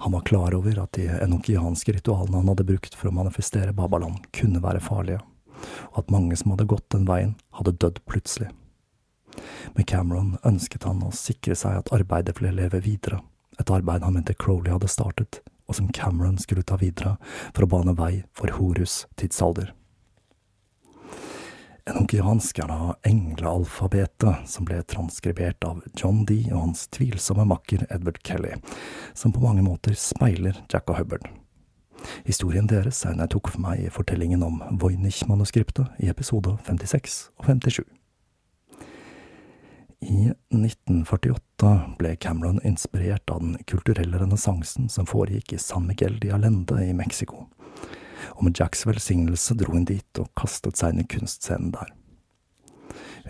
Han 0.00 0.14
var 0.16 0.24
klar 0.24 0.54
over 0.56 0.78
at 0.80 0.94
de 0.96 1.10
enokianske 1.12 1.92
ritualene 1.92 2.40
han 2.40 2.48
hadde 2.48 2.64
brukt 2.64 2.94
for 2.96 3.10
å 3.10 3.16
manifestere 3.18 3.76
Babylon, 3.76 4.16
kunne 4.32 4.62
være 4.64 4.80
farlige, 4.80 5.20
og 5.92 5.98
at 6.04 6.14
mange 6.14 6.38
som 6.40 6.54
hadde 6.54 6.70
gått 6.70 6.86
den 6.94 7.04
veien, 7.08 7.34
hadde 7.58 7.76
dødd 7.76 8.00
plutselig. 8.08 8.48
Med 9.76 9.86
Cameron 9.86 10.38
ønsket 10.46 10.86
han 10.88 11.02
å 11.04 11.12
sikre 11.14 11.56
seg 11.58 11.82
at 11.82 11.92
arbeidet 11.94 12.38
ville 12.38 12.54
leve 12.56 12.80
videre, 12.84 13.20
et 13.60 13.70
arbeid 13.70 14.06
han 14.06 14.16
mente 14.16 14.34
Crowley 14.40 14.72
hadde 14.72 14.88
startet, 14.88 15.42
og 15.68 15.76
som 15.76 15.92
Cameron 15.94 16.40
skulle 16.40 16.64
ta 16.66 16.80
videre 16.80 17.18
for 17.52 17.66
å 17.66 17.70
bane 17.70 17.94
vei 17.98 18.22
for 18.32 18.56
Horus 18.56 19.04
tidsalder. 19.20 19.74
Enokiansk 21.88 22.58
er 22.60 22.68
da 22.68 22.94
englealfabetet, 23.08 24.48
som 24.48 24.66
ble 24.68 24.82
transkribert 24.84 25.64
av 25.64 25.80
John 25.96 26.24
D 26.28 26.42
og 26.50 26.66
hans 26.66 26.86
tvilsomme 26.92 27.46
makker 27.48 27.86
Edward 27.88 28.20
Kelly, 28.26 28.56
som 29.14 29.32
på 29.32 29.42
mange 29.44 29.64
måter 29.64 29.96
speiler 29.96 30.60
Jack 30.72 30.90
og 30.90 31.00
Hubbard. 31.00 31.28
Historien 32.24 32.68
deres 32.68 33.02
er 33.04 33.14
den 33.14 33.24
jeg 33.24 33.32
tok 33.34 33.50
for 33.52 33.64
meg 33.64 33.84
i 33.84 33.92
fortellingen 33.92 34.44
om 34.44 34.60
Voynich-manuskriptet 34.80 36.02
i 36.04 36.10
episode 36.12 36.56
56 36.68 37.16
og 37.40 37.48
57. 37.48 37.82
I 40.00 40.30
1948 40.32 41.72
ble 42.00 42.14
Cameron 42.16 42.60
inspirert 42.64 43.28
av 43.32 43.42
den 43.44 43.58
kulturelle 43.68 44.20
renessansen 44.20 44.88
som 44.88 45.08
foregikk 45.08 45.52
i 45.52 45.60
San 45.60 45.84
Miguel 45.88 46.16
de 46.22 46.32
Allende 46.32 46.80
i 46.86 46.94
Mexico 46.96 47.44
og 48.36 48.44
med 48.46 48.58
Jacks 48.60 48.86
velsignelse 48.88 49.56
dro 49.58 49.74
hun 49.74 49.88
dit 49.88 50.22
og 50.22 50.30
kastet 50.38 50.80
seg 50.80 50.94
inn 50.94 51.04
i 51.04 51.08
kunstscenen 51.10 51.72
der. 51.76 51.94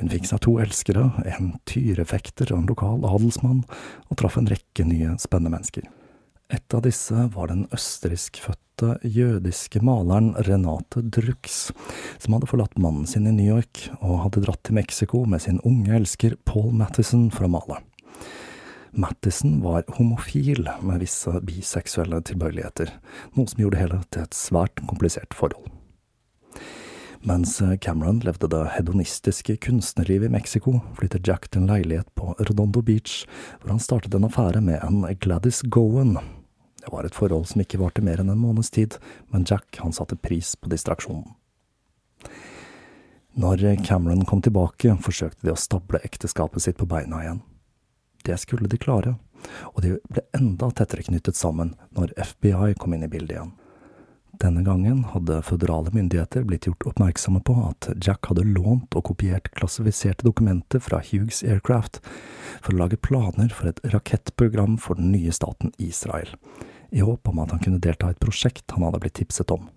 Hun 0.00 0.10
fikk 0.12 0.28
seg 0.30 0.42
to 0.44 0.56
elskere, 0.62 1.10
en 1.28 1.54
tyrefekter 1.68 2.52
og 2.54 2.62
en 2.62 2.68
lokal 2.70 3.02
adelsmann, 3.04 3.64
og 4.08 4.20
traff 4.20 4.38
en 4.40 4.48
rekke 4.48 4.86
nye, 4.86 5.16
spennende 5.20 5.52
mennesker. 5.56 5.88
Et 6.50 6.74
av 6.74 6.82
disse 6.82 7.26
var 7.34 7.50
den 7.50 7.66
østerrikskfødte 7.74 8.96
jødiske 9.06 9.82
maleren 9.86 10.32
Renate 10.48 11.02
Drux, 11.04 11.68
som 12.18 12.34
hadde 12.34 12.48
forlatt 12.50 12.80
mannen 12.80 13.06
sin 13.06 13.28
i 13.30 13.34
New 13.36 13.46
York 13.46 13.84
og 14.00 14.24
hadde 14.24 14.42
dratt 14.46 14.64
til 14.66 14.78
Mexico 14.80 15.22
med 15.28 15.44
sin 15.44 15.60
unge 15.68 15.94
elsker 16.00 16.34
Paul 16.48 16.72
Mattison 16.74 17.28
for 17.34 17.46
å 17.46 17.52
male. 17.54 17.78
Mattison 18.92 19.60
var 19.62 19.84
homofil 19.98 20.68
med 20.82 21.02
visse 21.04 21.32
biseksuelle 21.46 22.22
tilbøyeligheter, 22.26 22.90
noe 23.36 23.50
som 23.50 23.62
gjorde 23.62 23.76
det 23.76 23.84
hele 23.84 24.00
til 24.10 24.24
et 24.24 24.36
svært 24.36 24.82
komplisert 24.90 25.36
forhold. 25.36 25.68
Mens 27.20 27.58
Cameron 27.84 28.22
levde 28.24 28.48
det 28.48 28.62
hedonistiske 28.78 29.58
kunstnerlivet 29.60 30.30
i 30.30 30.32
Mexico, 30.32 30.78
flyttet 30.96 31.28
Jack 31.28 31.50
til 31.50 31.62
en 31.62 31.68
leilighet 31.68 32.08
på 32.16 32.32
Redondo 32.38 32.80
Beach, 32.80 33.26
hvor 33.60 33.74
han 33.74 33.82
startet 33.82 34.16
en 34.16 34.24
affære 34.24 34.62
med 34.64 34.80
en 34.80 35.04
Gladys 35.20 35.60
Gowan. 35.62 36.16
Det 36.80 36.88
var 36.92 37.04
et 37.04 37.14
forhold 37.14 37.44
som 37.50 37.60
ikke 37.60 37.82
varte 37.82 38.00
mer 38.02 38.22
enn 38.22 38.32
en 38.32 38.40
måneds 38.40 38.72
tid, 38.72 38.96
men 39.28 39.44
Jack 39.44 39.82
han 39.84 39.92
satte 39.92 40.16
pris 40.16 40.54
på 40.56 40.72
distraksjonen. 40.72 41.28
Når 43.36 43.62
Cameron 43.84 44.24
kom 44.24 44.40
tilbake, 44.42 44.96
forsøkte 45.04 45.46
de 45.46 45.52
å 45.52 45.60
stable 45.60 46.00
ekteskapet 46.02 46.64
sitt 46.64 46.80
på 46.80 46.88
beina 46.88 47.20
igjen. 47.22 47.44
Det 48.26 48.36
skulle 48.40 48.68
de 48.68 48.78
klare, 48.80 49.16
og 49.72 49.82
de 49.84 49.96
ble 50.12 50.24
enda 50.36 50.70
tettere 50.76 51.06
knyttet 51.06 51.38
sammen 51.38 51.74
når 51.96 52.14
FBI 52.18 52.76
kom 52.78 52.94
inn 52.94 53.06
i 53.06 53.10
bildet 53.12 53.36
igjen. 53.36 53.56
Denne 54.40 54.62
gangen 54.64 55.02
hadde 55.12 55.42
føderale 55.44 55.90
myndigheter 55.92 56.46
blitt 56.48 56.64
gjort 56.64 56.86
oppmerksomme 56.88 57.42
på 57.44 57.56
at 57.66 57.90
Jack 58.00 58.30
hadde 58.30 58.46
lånt 58.46 58.94
og 58.96 59.04
kopiert 59.10 59.50
klassifiserte 59.52 60.24
dokumenter 60.24 60.80
fra 60.80 61.02
Hughes 61.04 61.42
Aircraft 61.44 61.98
for 62.62 62.72
å 62.72 62.78
lage 62.78 63.00
planer 63.04 63.52
for 63.52 63.68
et 63.68 63.82
rakettprogram 63.92 64.78
for 64.80 64.96
den 64.96 65.10
nye 65.12 65.34
staten 65.36 65.74
Israel, 65.76 66.32
i 66.88 67.04
håp 67.04 67.28
om 67.28 67.42
at 67.44 67.52
han 67.52 67.60
kunne 67.60 67.82
delta 67.84 68.08
i 68.08 68.16
et 68.16 68.22
prosjekt 68.22 68.72
han 68.72 68.86
hadde 68.86 69.02
blitt 69.04 69.18
tipset 69.20 69.52
om. 69.52 69.68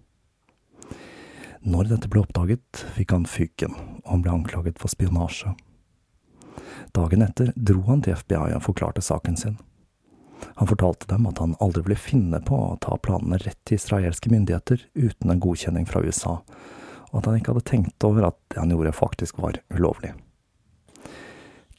Når 1.63 1.91
dette 1.91 2.11
ble 2.11 2.23
oppdaget, 2.23 2.85
fikk 2.95 3.13
han 3.15 3.27
fyken, 3.27 3.75
og 4.03 4.09
han 4.13 4.23
ble 4.23 4.37
anklaget 4.37 4.79
for 4.79 4.91
spionasje. 4.91 5.51
Dagen 6.93 7.23
etter 7.25 7.53
dro 7.55 7.83
han 7.87 8.03
til 8.05 8.17
FBI 8.19 8.55
og 8.55 8.65
forklarte 8.65 9.03
saken 9.03 9.37
sin. 9.39 9.57
Han 10.59 10.67
fortalte 10.67 11.07
dem 11.07 11.25
at 11.29 11.39
han 11.39 11.55
aldri 11.63 11.85
ville 11.85 11.99
finne 11.99 12.41
på 12.43 12.57
å 12.57 12.77
ta 12.83 12.97
planene 12.99 13.39
rett 13.41 13.59
til 13.63 13.79
israelske 13.79 14.31
myndigheter 14.33 14.83
uten 14.93 15.31
en 15.31 15.41
godkjenning 15.43 15.87
fra 15.89 16.03
USA, 16.03 16.39
og 17.11 17.15
at 17.21 17.29
han 17.29 17.39
ikke 17.39 17.53
hadde 17.53 17.69
tenkt 17.69 18.07
over 18.07 18.27
at 18.29 18.39
det 18.51 18.59
han 18.59 18.73
gjorde 18.73 18.95
faktisk 18.97 19.39
var 19.41 19.61
ulovlig. 19.73 20.13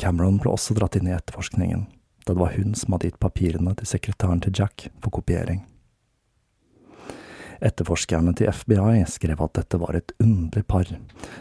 Cameron 0.01 0.41
ble 0.43 0.55
også 0.55 0.75
dratt 0.75 0.97
inn 0.99 1.11
i 1.11 1.15
etterforskningen, 1.15 1.87
da 2.25 2.33
det 2.33 2.41
var 2.41 2.57
hun 2.57 2.75
som 2.79 2.97
hadde 2.97 3.13
gitt 3.13 3.23
papirene 3.23 3.77
til 3.79 3.91
sekretæren 3.91 4.43
til 4.43 4.57
Jack 4.59 4.89
for 5.05 5.15
kopiering. 5.21 5.63
Etterforskerne 7.65 8.35
til 8.37 8.51
FBI 8.53 9.07
skrev 9.09 9.41
at 9.41 9.55
dette 9.57 9.79
var 9.81 9.97
et 9.97 10.13
underlig 10.21 10.67
par, 10.69 10.89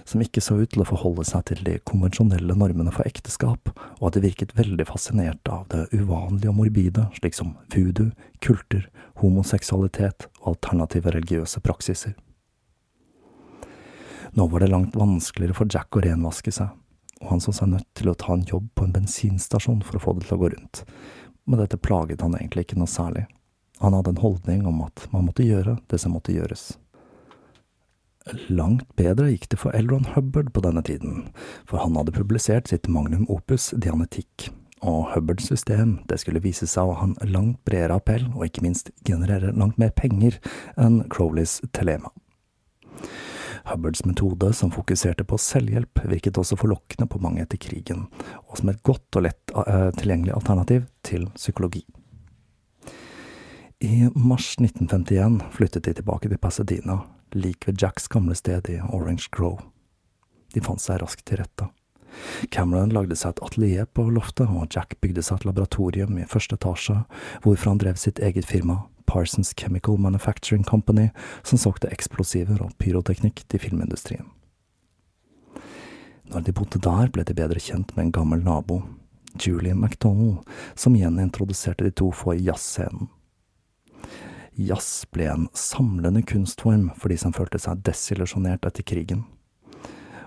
som 0.07 0.21
ikke 0.24 0.39
så 0.43 0.55
ut 0.61 0.71
til 0.71 0.84
å 0.84 0.88
forholde 0.88 1.26
seg 1.28 1.43
til 1.49 1.63
de 1.67 1.74
konvensjonelle 1.89 2.55
normene 2.55 2.93
for 2.95 3.03
ekteskap, 3.09 3.74
og 3.99 4.05
at 4.07 4.15
de 4.15 4.24
virket 4.24 4.53
veldig 4.55 4.86
fascinerte 4.88 5.51
av 5.51 5.65
det 5.74 5.89
uvanlige 5.91 6.53
og 6.53 6.61
morbide, 6.61 7.09
slik 7.19 7.36
som 7.36 7.57
voodoo, 7.76 8.13
kulter, 8.39 8.88
homoseksualitet 9.19 10.30
og 10.39 10.53
alternative 10.53 11.11
religiøse 11.17 11.59
praksiser. 11.65 12.15
Nå 14.34 14.47
var 14.47 14.63
det 14.63 14.71
langt 14.71 14.95
vanskeligere 14.95 15.59
for 15.59 15.67
Jack 15.69 15.91
å 15.99 16.07
renvaske 16.07 16.55
seg, 16.55 16.71
og 17.19 17.36
han 17.36 17.43
så 17.43 17.51
seg 17.51 17.76
nødt 17.76 17.89
til 17.99 18.09
å 18.09 18.17
ta 18.17 18.32
en 18.34 18.47
jobb 18.47 18.71
på 18.80 18.88
en 18.88 18.95
bensinstasjon 18.95 19.84
for 19.84 19.99
å 19.99 20.07
få 20.07 20.15
det 20.15 20.30
til 20.30 20.39
å 20.39 20.43
gå 20.45 20.55
rundt, 20.55 20.86
men 21.43 21.59
dette 21.59 21.84
plaget 21.84 22.24
han 22.24 22.39
egentlig 22.39 22.69
ikke 22.69 22.80
noe 22.80 22.88
særlig. 22.88 23.28
Han 23.82 23.93
hadde 23.97 24.13
en 24.13 24.24
holdning 24.24 24.65
om 24.69 24.84
at 24.86 25.07
man 25.11 25.28
måtte 25.28 25.45
gjøre 25.45 25.78
det 25.91 25.99
som 26.01 26.13
måtte 26.15 26.36
gjøres. 26.36 26.74
Langt 28.47 28.88
bedre 28.95 29.28
gikk 29.34 29.49
det 29.51 29.59
for 29.59 29.76
Elron 29.76 30.05
Hubbard 30.13 30.53
på 30.55 30.61
denne 30.63 30.84
tiden, 30.86 31.26
for 31.67 31.84
han 31.84 31.97
hadde 31.99 32.15
publisert 32.15 32.69
sitt 32.71 32.88
magnum 32.88 33.26
opus 33.28 33.74
Dianetikk, 33.76 34.47
og 34.80 35.09
Hubbards 35.11 35.49
system 35.51 35.97
det 36.07 36.21
skulle 36.21 36.43
vise 36.43 36.67
seg 36.69 36.88
å 36.88 36.95
ha 36.99 37.09
en 37.09 37.34
langt 37.34 37.59
bredere 37.67 37.97
appell, 37.99 38.30
og 38.32 38.45
ikke 38.47 38.63
minst 38.63 38.93
generere 39.07 39.51
langt 39.51 39.80
mer 39.82 39.91
penger 39.95 40.39
enn 40.80 41.01
Crowleys 41.11 41.59
telema. 41.76 42.13
Hubbards 43.67 44.03
metode, 44.05 44.53
som 44.55 44.71
fokuserte 44.71 45.24
på 45.28 45.39
selvhjelp, 45.39 46.03
virket 46.11 46.39
også 46.39 46.57
forlokkende 46.59 47.07
på 47.11 47.19
mange 47.24 47.43
etter 47.43 47.59
krigen, 47.59 48.07
og 48.47 48.59
som 48.59 48.71
et 48.71 48.82
godt 48.84 49.19
og 49.19 49.28
lett 49.28 49.55
uh, 49.55 49.91
tilgjengelig 49.99 50.36
alternativ 50.36 50.88
til 51.07 51.30
psykologi. 51.36 51.86
I 53.84 54.09
mars 54.15 54.55
1951 54.59 55.41
flyttet 55.51 55.84
de 55.84 55.93
tilbake 55.93 56.29
til 56.29 56.38
Pasadena, 56.38 57.01
like 57.36 57.67
ved 57.67 57.81
Jacks 57.81 58.07
gamle 58.07 58.36
sted 58.36 58.69
i 58.71 58.77
Orange 58.79 59.27
Grove. 59.31 59.59
De 60.55 60.61
fant 60.63 60.79
seg 60.79 61.01
raskt 61.01 61.25
til 61.27 61.41
rette. 61.41 61.65
Cameron 62.47 62.93
lagde 62.95 63.17
seg 63.19 63.34
et 63.34 63.41
atelier 63.43 63.89
på 63.91 64.05
loftet, 64.07 64.47
og 64.47 64.71
Jack 64.71 64.95
bygde 65.03 65.19
seg 65.27 65.41
et 65.41 65.47
laboratorium 65.49 66.15
i 66.15 66.27
første 66.31 66.55
etasje, 66.55 66.95
hvorfor 67.43 67.73
han 67.73 67.81
drev 67.81 67.99
sitt 67.99 68.21
eget 68.23 68.47
firma, 68.47 68.77
Parsons 69.03 69.51
Chemical 69.59 69.99
Manufacturing 69.99 70.63
Company, 70.63 71.09
som 71.43 71.59
solgte 71.59 71.91
eksplosiver 71.91 72.61
og 72.63 72.71
pyroteknikk 72.79 73.41
til 73.51 73.65
filmindustrien. 73.65 74.29
Når 76.31 76.45
de 76.47 76.55
bodde 76.55 76.79
der, 76.79 77.11
ble 77.11 77.27
de 77.27 77.36
bedre 77.36 77.59
kjent 77.59 77.91
med 77.97 78.05
en 78.05 78.15
gammel 78.15 78.47
nabo, 78.47 78.79
Julie 79.36 79.75
MacDonald, 79.75 80.39
som 80.71 80.95
igjen 80.95 81.19
introduserte 81.19 81.84
de 81.84 81.91
to 81.91 82.13
for 82.15 82.39
jazzscenen. 82.39 83.11
Jazz 84.56 85.06
ble 85.10 85.26
en 85.32 85.47
samlende 85.58 86.22
kunstform 86.30 86.91
for 86.99 87.10
de 87.10 87.18
som 87.18 87.34
følte 87.34 87.58
seg 87.62 87.82
desillusjonert 87.88 88.68
etter 88.70 88.86
krigen. 88.86 89.24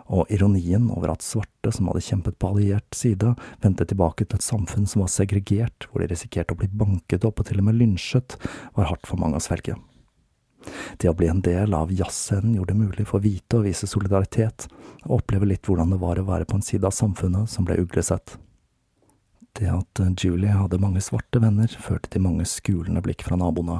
Og 0.06 0.30
ironien 0.30 0.86
over 0.94 1.12
at 1.12 1.24
svarte 1.26 1.70
som 1.74 1.88
hadde 1.90 2.02
kjempet 2.06 2.38
på 2.38 2.50
alliert 2.50 2.94
side, 2.94 3.34
vendte 3.62 3.86
tilbake 3.86 4.26
til 4.26 4.38
et 4.38 4.46
samfunn 4.46 4.86
som 4.86 5.02
var 5.02 5.10
segregert, 5.14 5.88
hvor 5.90 6.02
de 6.02 6.10
risikerte 6.10 6.54
å 6.54 6.58
bli 6.58 6.70
banket 6.70 7.26
opp 7.26 7.42
og 7.42 7.48
til 7.48 7.62
og 7.62 7.68
med 7.68 7.78
lynsjet, 7.78 8.38
var 8.78 8.90
hardt 8.90 9.06
for 9.06 9.18
mange 9.22 9.38
å 9.38 9.44
svelge. 9.46 9.76
Det 10.98 11.10
å 11.10 11.14
bli 11.14 11.28
en 11.30 11.42
del 11.46 11.74
av 11.78 11.92
jazzscenen 11.94 12.56
gjorde 12.56 12.74
det 12.74 12.82
mulig 12.82 13.06
for 13.06 13.22
hvite 13.22 13.60
å 13.60 13.66
vise 13.66 13.86
solidaritet, 13.90 14.66
og 15.06 15.20
oppleve 15.20 15.50
litt 15.52 15.66
hvordan 15.66 15.94
det 15.94 16.00
var 16.02 16.18
å 16.18 16.26
være 16.26 16.48
på 16.50 16.58
en 16.58 16.66
side 16.66 16.86
av 16.86 16.94
samfunnet 16.94 17.50
som 17.50 17.66
ble 17.66 17.78
uglesett. 17.82 18.34
Det 19.56 19.70
at 19.72 20.00
Julie 20.20 20.52
hadde 20.52 20.76
mange 20.82 21.00
svarte 21.00 21.40
venner, 21.40 21.70
førte 21.80 22.10
til 22.12 22.20
mange 22.20 22.44
skulende 22.44 23.00
blikk 23.04 23.22
fra 23.24 23.38
naboene, 23.40 23.78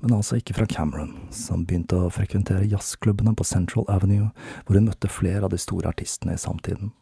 men 0.00 0.14
altså 0.16 0.38
ikke 0.38 0.56
fra 0.56 0.66
Cameron, 0.70 1.12
som 1.28 1.66
begynte 1.68 1.98
å 2.00 2.12
frekventere 2.12 2.64
jazzklubbene 2.70 3.34
på 3.36 3.44
Central 3.44 3.84
Avenue, 3.92 4.30
hvor 4.64 4.78
hun 4.78 4.88
møtte 4.88 5.12
flere 5.12 5.44
av 5.44 5.52
de 5.52 5.60
store 5.60 5.92
artistene 5.92 6.32
i 6.32 6.40
samtiden. 6.40 6.94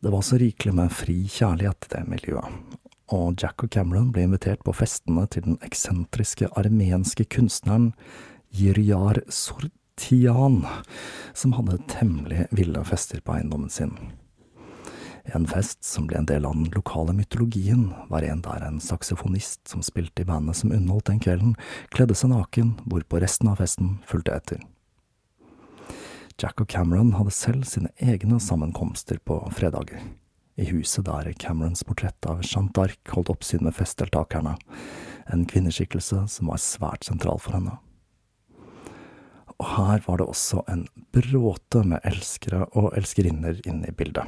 Det 0.00 0.14
var 0.14 0.24
så 0.24 0.40
rikelig 0.40 0.72
med 0.74 0.94
fri 0.96 1.18
kjærlighet 1.30 1.90
i 1.90 1.92
det 1.92 2.02
miljøet, 2.08 2.80
og 3.12 3.36
Jack 3.36 3.66
og 3.66 3.74
Cameron 3.76 4.08
ble 4.14 4.24
invitert 4.24 4.64
på 4.64 4.72
festene 4.74 5.26
til 5.28 5.44
den 5.50 5.60
eksentriske 5.60 6.48
armenske 6.56 7.28
kunstneren 7.28 7.92
Jiryar 8.56 9.20
Sortian, 9.28 10.62
som 11.36 11.54
hadde 11.60 11.82
temmelig 11.92 12.48
ville 12.56 12.88
fester 12.88 13.20
på 13.20 13.36
eiendommen 13.36 13.70
sin. 13.70 13.94
En 15.24 15.46
fest 15.46 15.84
som 15.86 16.08
ble 16.10 16.18
en 16.18 16.26
del 16.26 16.46
av 16.46 16.56
den 16.56 16.70
lokale 16.74 17.14
mytologien, 17.14 17.92
var 18.10 18.24
en 18.26 18.40
der 18.42 18.64
en 18.66 18.80
saksofonist 18.82 19.68
som 19.70 19.82
spilte 19.86 20.24
i 20.24 20.26
bandet 20.26 20.58
som 20.58 20.72
underholdt 20.74 21.12
den 21.12 21.20
kvelden, 21.22 21.54
kledde 21.94 22.16
seg 22.18 22.32
naken, 22.32 22.74
hvorpå 22.90 23.20
resten 23.22 23.52
av 23.52 23.62
festen 23.62 24.00
fulgte 24.08 24.34
etter. 24.34 24.64
Jack 26.40 26.64
og 26.64 26.66
Cameron 26.72 27.14
hadde 27.14 27.34
selv 27.36 27.68
sine 27.70 27.92
egne 28.02 28.40
sammenkomster 28.42 29.20
på 29.22 29.38
fredager, 29.54 30.02
i 30.58 30.66
huset 30.72 31.06
der 31.06 31.30
Camerons 31.38 31.84
portrett 31.86 32.26
av 32.28 32.42
Jeanne 32.42 32.74
d'Arc 32.74 33.14
holdt 33.14 33.30
oppsyn 33.30 33.62
med 33.62 33.76
festdeltakerne, 33.78 34.56
en 35.32 35.46
kvinneskikkelse 35.46 36.26
som 36.28 36.50
var 36.50 36.60
svært 36.60 37.06
sentral 37.06 37.38
for 37.40 37.60
henne. 37.60 37.78
Og 39.62 39.68
her 39.76 40.02
var 40.08 40.18
det 40.18 40.26
også 40.26 40.64
en 40.72 40.88
bråte 41.14 41.84
med 41.86 42.02
elskere 42.08 42.66
og 42.74 42.96
elskerinner 42.98 43.62
inne 43.62 43.92
i 43.92 43.94
bildet 43.94 44.26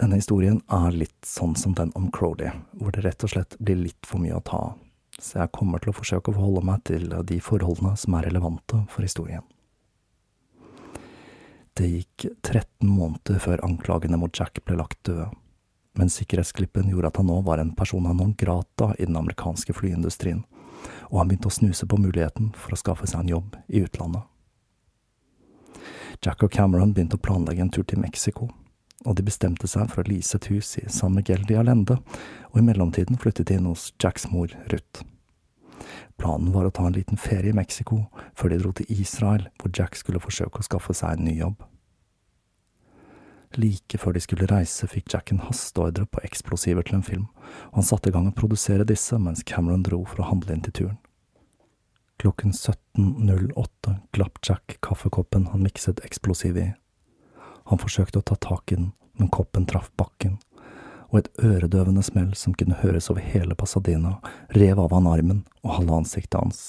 denne 0.00 0.16
historien 0.16 0.60
er 0.72 0.94
litt 0.96 1.26
sånn 1.26 1.52
som 1.58 1.74
den 1.76 1.92
om 1.98 2.08
Crowley, 2.14 2.50
hvor 2.80 2.94
det 2.94 3.04
rett 3.04 3.24
og 3.26 3.34
slett 3.34 3.56
blir 3.60 3.76
litt 3.82 4.06
for 4.08 4.22
mye 4.22 4.38
å 4.38 4.44
ta 4.44 4.60
av, 4.70 4.76
så 5.20 5.42
jeg 5.42 5.52
kommer 5.52 5.82
til 5.82 5.92
å 5.92 5.96
forsøke 5.98 6.32
å 6.32 6.36
forholde 6.38 6.64
meg 6.64 6.84
til 6.88 7.10
de 7.28 7.40
forholdene 7.44 7.92
som 8.00 8.16
er 8.16 8.30
relevante 8.30 8.80
for 8.92 9.04
historien. 9.04 9.44
Det 11.76 11.86
gikk 11.86 12.26
13 12.46 12.88
måneder 12.88 13.40
før 13.44 13.62
anklagene 13.64 14.18
mot 14.20 14.32
Jack 14.36 14.62
ble 14.64 14.78
lagt 14.80 15.02
døde, 15.06 15.28
men 15.98 16.12
sikkerhetsklippen 16.12 16.88
gjorde 16.90 17.10
at 17.10 17.20
han 17.20 17.28
nå 17.28 17.40
var 17.44 17.60
en 17.60 17.74
person 17.76 18.08
av 18.08 18.16
non 18.16 18.32
grata 18.38 18.94
i 18.96 19.04
den 19.04 19.18
amerikanske 19.20 19.74
flyindustrien, 19.76 20.42
og 21.10 21.20
han 21.20 21.28
begynte 21.28 21.50
å 21.50 21.58
snuse 21.58 21.86
på 21.86 22.00
muligheten 22.00 22.54
for 22.56 22.72
å 22.72 22.80
skaffe 22.80 23.08
seg 23.10 23.24
en 23.24 23.34
jobb 23.34 23.60
i 23.68 23.84
utlandet. 23.84 24.24
Jack 26.24 26.42
og 26.44 26.52
Cameron 26.52 26.92
begynte 26.96 27.16
å 27.16 27.22
planlegge 27.22 27.64
en 27.64 27.72
tur 27.72 27.84
til 27.88 28.00
Mexico, 28.00 28.50
og 29.06 29.16
de 29.16 29.24
bestemte 29.24 29.68
seg 29.70 29.88
for 29.92 30.02
å 30.02 30.10
lease 30.10 30.36
et 30.36 30.50
hus 30.52 30.74
i 30.80 30.84
San 30.92 31.14
Miguel 31.16 31.46
de 31.48 31.56
Allende, 31.60 31.96
og 32.52 32.60
i 32.60 32.64
mellomtiden 32.66 33.20
flyttet 33.20 33.48
de 33.48 33.56
inn 33.56 33.68
hos 33.70 33.90
Jacks 34.02 34.28
mor, 34.32 34.52
Ruth. 34.72 35.04
Planen 36.20 36.52
var 36.52 36.68
å 36.68 36.72
ta 36.74 36.84
en 36.84 36.96
liten 36.96 37.20
ferie 37.20 37.54
i 37.54 37.56
Mexico 37.56 38.02
før 38.36 38.52
de 38.52 38.60
dro 38.60 38.74
til 38.76 38.90
Israel, 38.92 39.46
hvor 39.60 39.72
Jack 39.72 39.96
skulle 39.96 40.20
forsøke 40.20 40.60
å 40.60 40.66
skaffe 40.66 40.96
seg 40.96 41.16
en 41.16 41.24
ny 41.30 41.38
jobb. 41.38 41.62
Like 43.56 43.98
før 43.98 44.14
de 44.14 44.22
skulle 44.22 44.46
reise, 44.50 44.86
fikk 44.86 45.08
Jack 45.10 45.32
en 45.32 45.40
hasteordre 45.42 46.04
på 46.06 46.20
eksplosiver 46.26 46.84
til 46.86 47.00
en 47.00 47.06
film, 47.06 47.24
og 47.72 47.80
han 47.80 47.88
satte 47.88 48.12
i 48.12 48.14
gang 48.14 48.28
å 48.28 48.36
produsere 48.36 48.86
disse 48.86 49.16
mens 49.18 49.42
Cameron 49.48 49.82
dro 49.86 50.04
for 50.04 50.22
å 50.22 50.28
handle 50.28 50.54
inn 50.54 50.66
til 50.66 50.76
turen. 50.76 51.00
Klokken 52.20 52.52
17.08 52.52 53.96
glapp 54.12 54.38
Jack 54.44 54.76
kaffekoppen 54.84 55.48
han 55.54 55.64
mikset 55.64 56.04
eksplosiv 56.04 56.60
i. 56.60 56.68
Han 57.70 57.78
forsøkte 57.78 58.18
å 58.18 58.26
ta 58.26 58.34
tak 58.34 58.72
i 58.72 58.78
den, 58.80 58.92
men 59.18 59.30
koppen 59.30 59.66
traff 59.70 59.90
bakken, 60.00 60.38
og 61.10 61.20
et 61.20 61.30
øredøvende 61.42 62.02
smell 62.02 62.32
som 62.38 62.54
kunne 62.54 62.78
høres 62.82 63.10
over 63.12 63.22
hele 63.22 63.54
Pasadena, 63.58 64.16
rev 64.54 64.80
av 64.82 64.94
han 64.94 65.06
armen 65.10 65.44
og 65.62 65.76
halve 65.78 66.00
ansiktet 66.02 66.38
hans. 66.40 66.62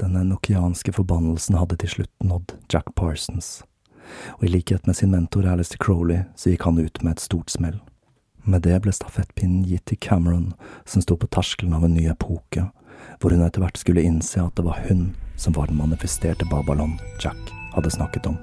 Denne 0.00 0.24
nokianske 0.24 0.94
forbannelsen 0.96 1.58
hadde 1.60 1.76
til 1.82 1.92
slutt 1.96 2.26
nådd 2.26 2.56
Jack 2.72 2.94
Parsons, 2.96 3.60
og 4.38 4.46
i 4.48 4.52
likhet 4.54 4.88
med 4.88 4.96
sin 4.98 5.12
mentor 5.12 5.46
Alistair 5.48 5.80
Crowley 5.84 6.24
så 6.34 6.52
gikk 6.52 6.64
han 6.66 6.80
ut 6.80 7.02
med 7.02 7.16
et 7.16 7.24
stort 7.24 7.52
smell. 7.52 7.76
Med 8.42 8.64
det 8.66 8.80
ble 8.82 8.92
stafettpinnen 8.96 9.66
gitt 9.68 9.84
til 9.86 10.00
Cameron, 10.02 10.54
som 10.88 11.04
sto 11.04 11.14
på 11.16 11.28
terskelen 11.30 11.76
av 11.76 11.84
en 11.86 11.94
ny 11.94 12.08
epoke, 12.10 12.70
hvor 13.20 13.36
hun 13.36 13.44
etter 13.44 13.62
hvert 13.62 13.78
skulle 13.78 14.02
innse 14.02 14.42
at 14.42 14.56
det 14.56 14.66
var 14.66 14.82
hun 14.88 15.12
som 15.36 15.54
var 15.54 15.70
den 15.70 15.78
manifesterte 15.78 16.48
Babylon 16.50 16.96
Jack 17.22 17.38
hadde 17.76 17.92
snakket 17.94 18.26
om. 18.32 18.40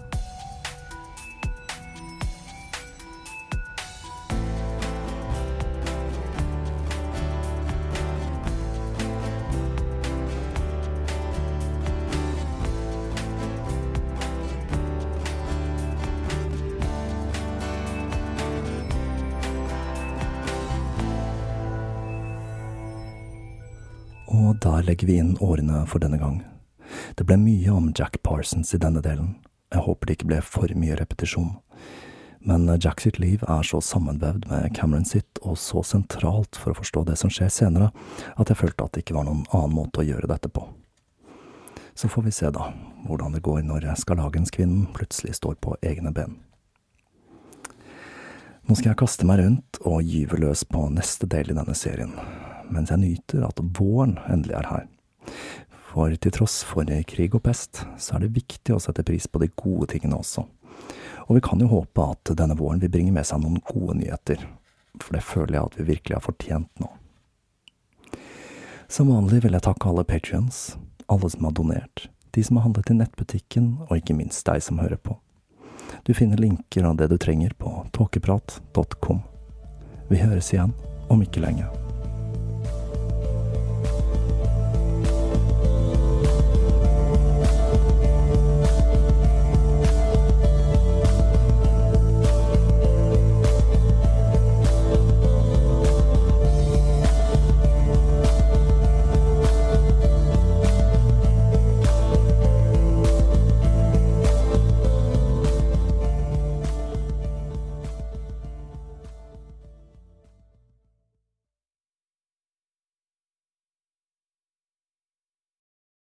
Legger 24.99 25.13
vi 25.13 25.19
inn 25.19 25.37
årene 25.39 25.85
for 25.87 25.99
denne 25.99 26.17
gang. 26.17 26.43
Det 27.15 27.23
ble 27.23 27.37
mye 27.37 27.71
om 27.71 27.93
Jack 27.95 28.17
Parsons 28.21 28.73
i 28.73 28.77
denne 28.77 28.99
delen. 28.99 29.37
Jeg 29.71 29.85
håper 29.85 30.05
det 30.07 30.15
ikke 30.17 30.27
ble 30.27 30.39
for 30.43 30.67
mye 30.75 30.97
repetisjon. 30.99 31.53
Men 32.43 32.67
Jack 32.83 32.99
sitt 32.99 33.19
liv 33.19 33.39
er 33.47 33.63
så 33.63 33.79
sammenvevd 33.79 34.49
med 34.49 34.75
Cameron 34.75 35.05
sitt, 35.05 35.39
og 35.39 35.55
så 35.57 35.83
sentralt 35.83 36.59
for 36.59 36.73
å 36.73 36.79
forstå 36.81 37.05
det 37.07 37.15
som 37.15 37.31
skjer 37.31 37.47
senere, 37.47 37.93
at 38.35 38.49
jeg 38.51 38.59
følte 38.59 38.83
at 38.83 38.91
det 38.91 39.05
ikke 39.05 39.15
var 39.15 39.29
noen 39.29 39.45
annen 39.53 39.77
måte 39.77 40.03
å 40.03 40.07
gjøre 40.07 40.27
dette 40.27 40.51
på. 40.51 40.67
Så 41.95 42.11
får 42.11 42.27
vi 42.27 42.35
se, 42.35 42.51
da, 42.51 42.73
hvordan 43.07 43.31
det 43.37 43.43
går 43.47 43.63
når 43.63 43.87
Skarlagenskvinnen 44.03 44.89
plutselig 44.95 45.37
står 45.39 45.61
på 45.63 45.77
egne 45.79 46.11
ben. 46.11 46.41
Nå 48.67 48.75
skal 48.75 48.91
jeg 48.91 48.99
kaste 48.99 49.23
meg 49.23 49.39
rundt 49.39 49.79
og 49.87 50.03
gyve 50.03 50.43
løs 50.43 50.67
på 50.67 50.89
neste 50.91 51.29
del 51.29 51.53
i 51.53 51.57
denne 51.57 51.75
serien, 51.77 52.17
mens 52.69 52.93
jeg 52.93 53.01
nyter 53.01 53.45
at 53.47 53.59
våren 53.77 54.17
endelig 54.29 54.55
er 54.59 54.69
her. 54.69 54.85
For 55.89 56.13
til 56.21 56.33
tross 56.33 56.61
for 56.67 56.85
krig 57.09 57.35
og 57.35 57.43
pest, 57.43 57.83
så 57.97 58.15
er 58.15 58.25
det 58.25 58.35
viktig 58.37 58.75
å 58.75 58.81
sette 58.81 59.03
pris 59.03 59.25
på 59.27 59.41
de 59.41 59.49
gode 59.57 59.89
tingene 59.93 60.19
også. 60.19 60.45
Og 61.27 61.35
vi 61.37 61.41
kan 61.41 61.59
jo 61.61 61.69
håpe 61.69 62.05
at 62.13 62.31
denne 62.37 62.57
våren 62.57 62.81
vil 62.81 62.91
bringe 62.93 63.13
med 63.13 63.25
seg 63.25 63.41
noen 63.41 63.61
gode 63.65 63.97
nyheter, 63.99 64.45
for 65.01 65.15
det 65.15 65.25
føler 65.25 65.57
jeg 65.57 65.65
at 65.65 65.79
vi 65.79 65.87
virkelig 65.89 66.17
har 66.17 66.25
fortjent 66.25 66.83
nå. 66.83 66.89
Som 68.89 69.11
vanlig 69.13 69.43
vil 69.43 69.53
jeg 69.53 69.65
takke 69.65 69.89
alle 69.89 70.05
patrions, 70.05 70.77
alle 71.09 71.29
som 71.29 71.45
har 71.45 71.57
donert, 71.57 72.07
de 72.33 72.45
som 72.45 72.57
har 72.57 72.67
handlet 72.67 72.89
i 72.89 72.97
nettbutikken, 72.97 73.67
og 73.89 73.97
ikke 73.97 74.17
minst 74.17 74.45
deg 74.49 74.63
som 74.65 74.81
hører 74.81 75.01
på. 75.01 75.17
Du 76.05 76.13
finner 76.13 76.41
linker 76.41 76.85
av 76.89 76.97
det 76.97 77.09
du 77.09 77.17
trenger 77.21 77.53
på 77.57 77.73
tåkeprat.com. 77.97 79.21
Vi 80.09 80.21
høres 80.21 80.53
igjen 80.53 80.73
om 81.09 81.21
ikke 81.25 81.41
lenge. 81.45 81.88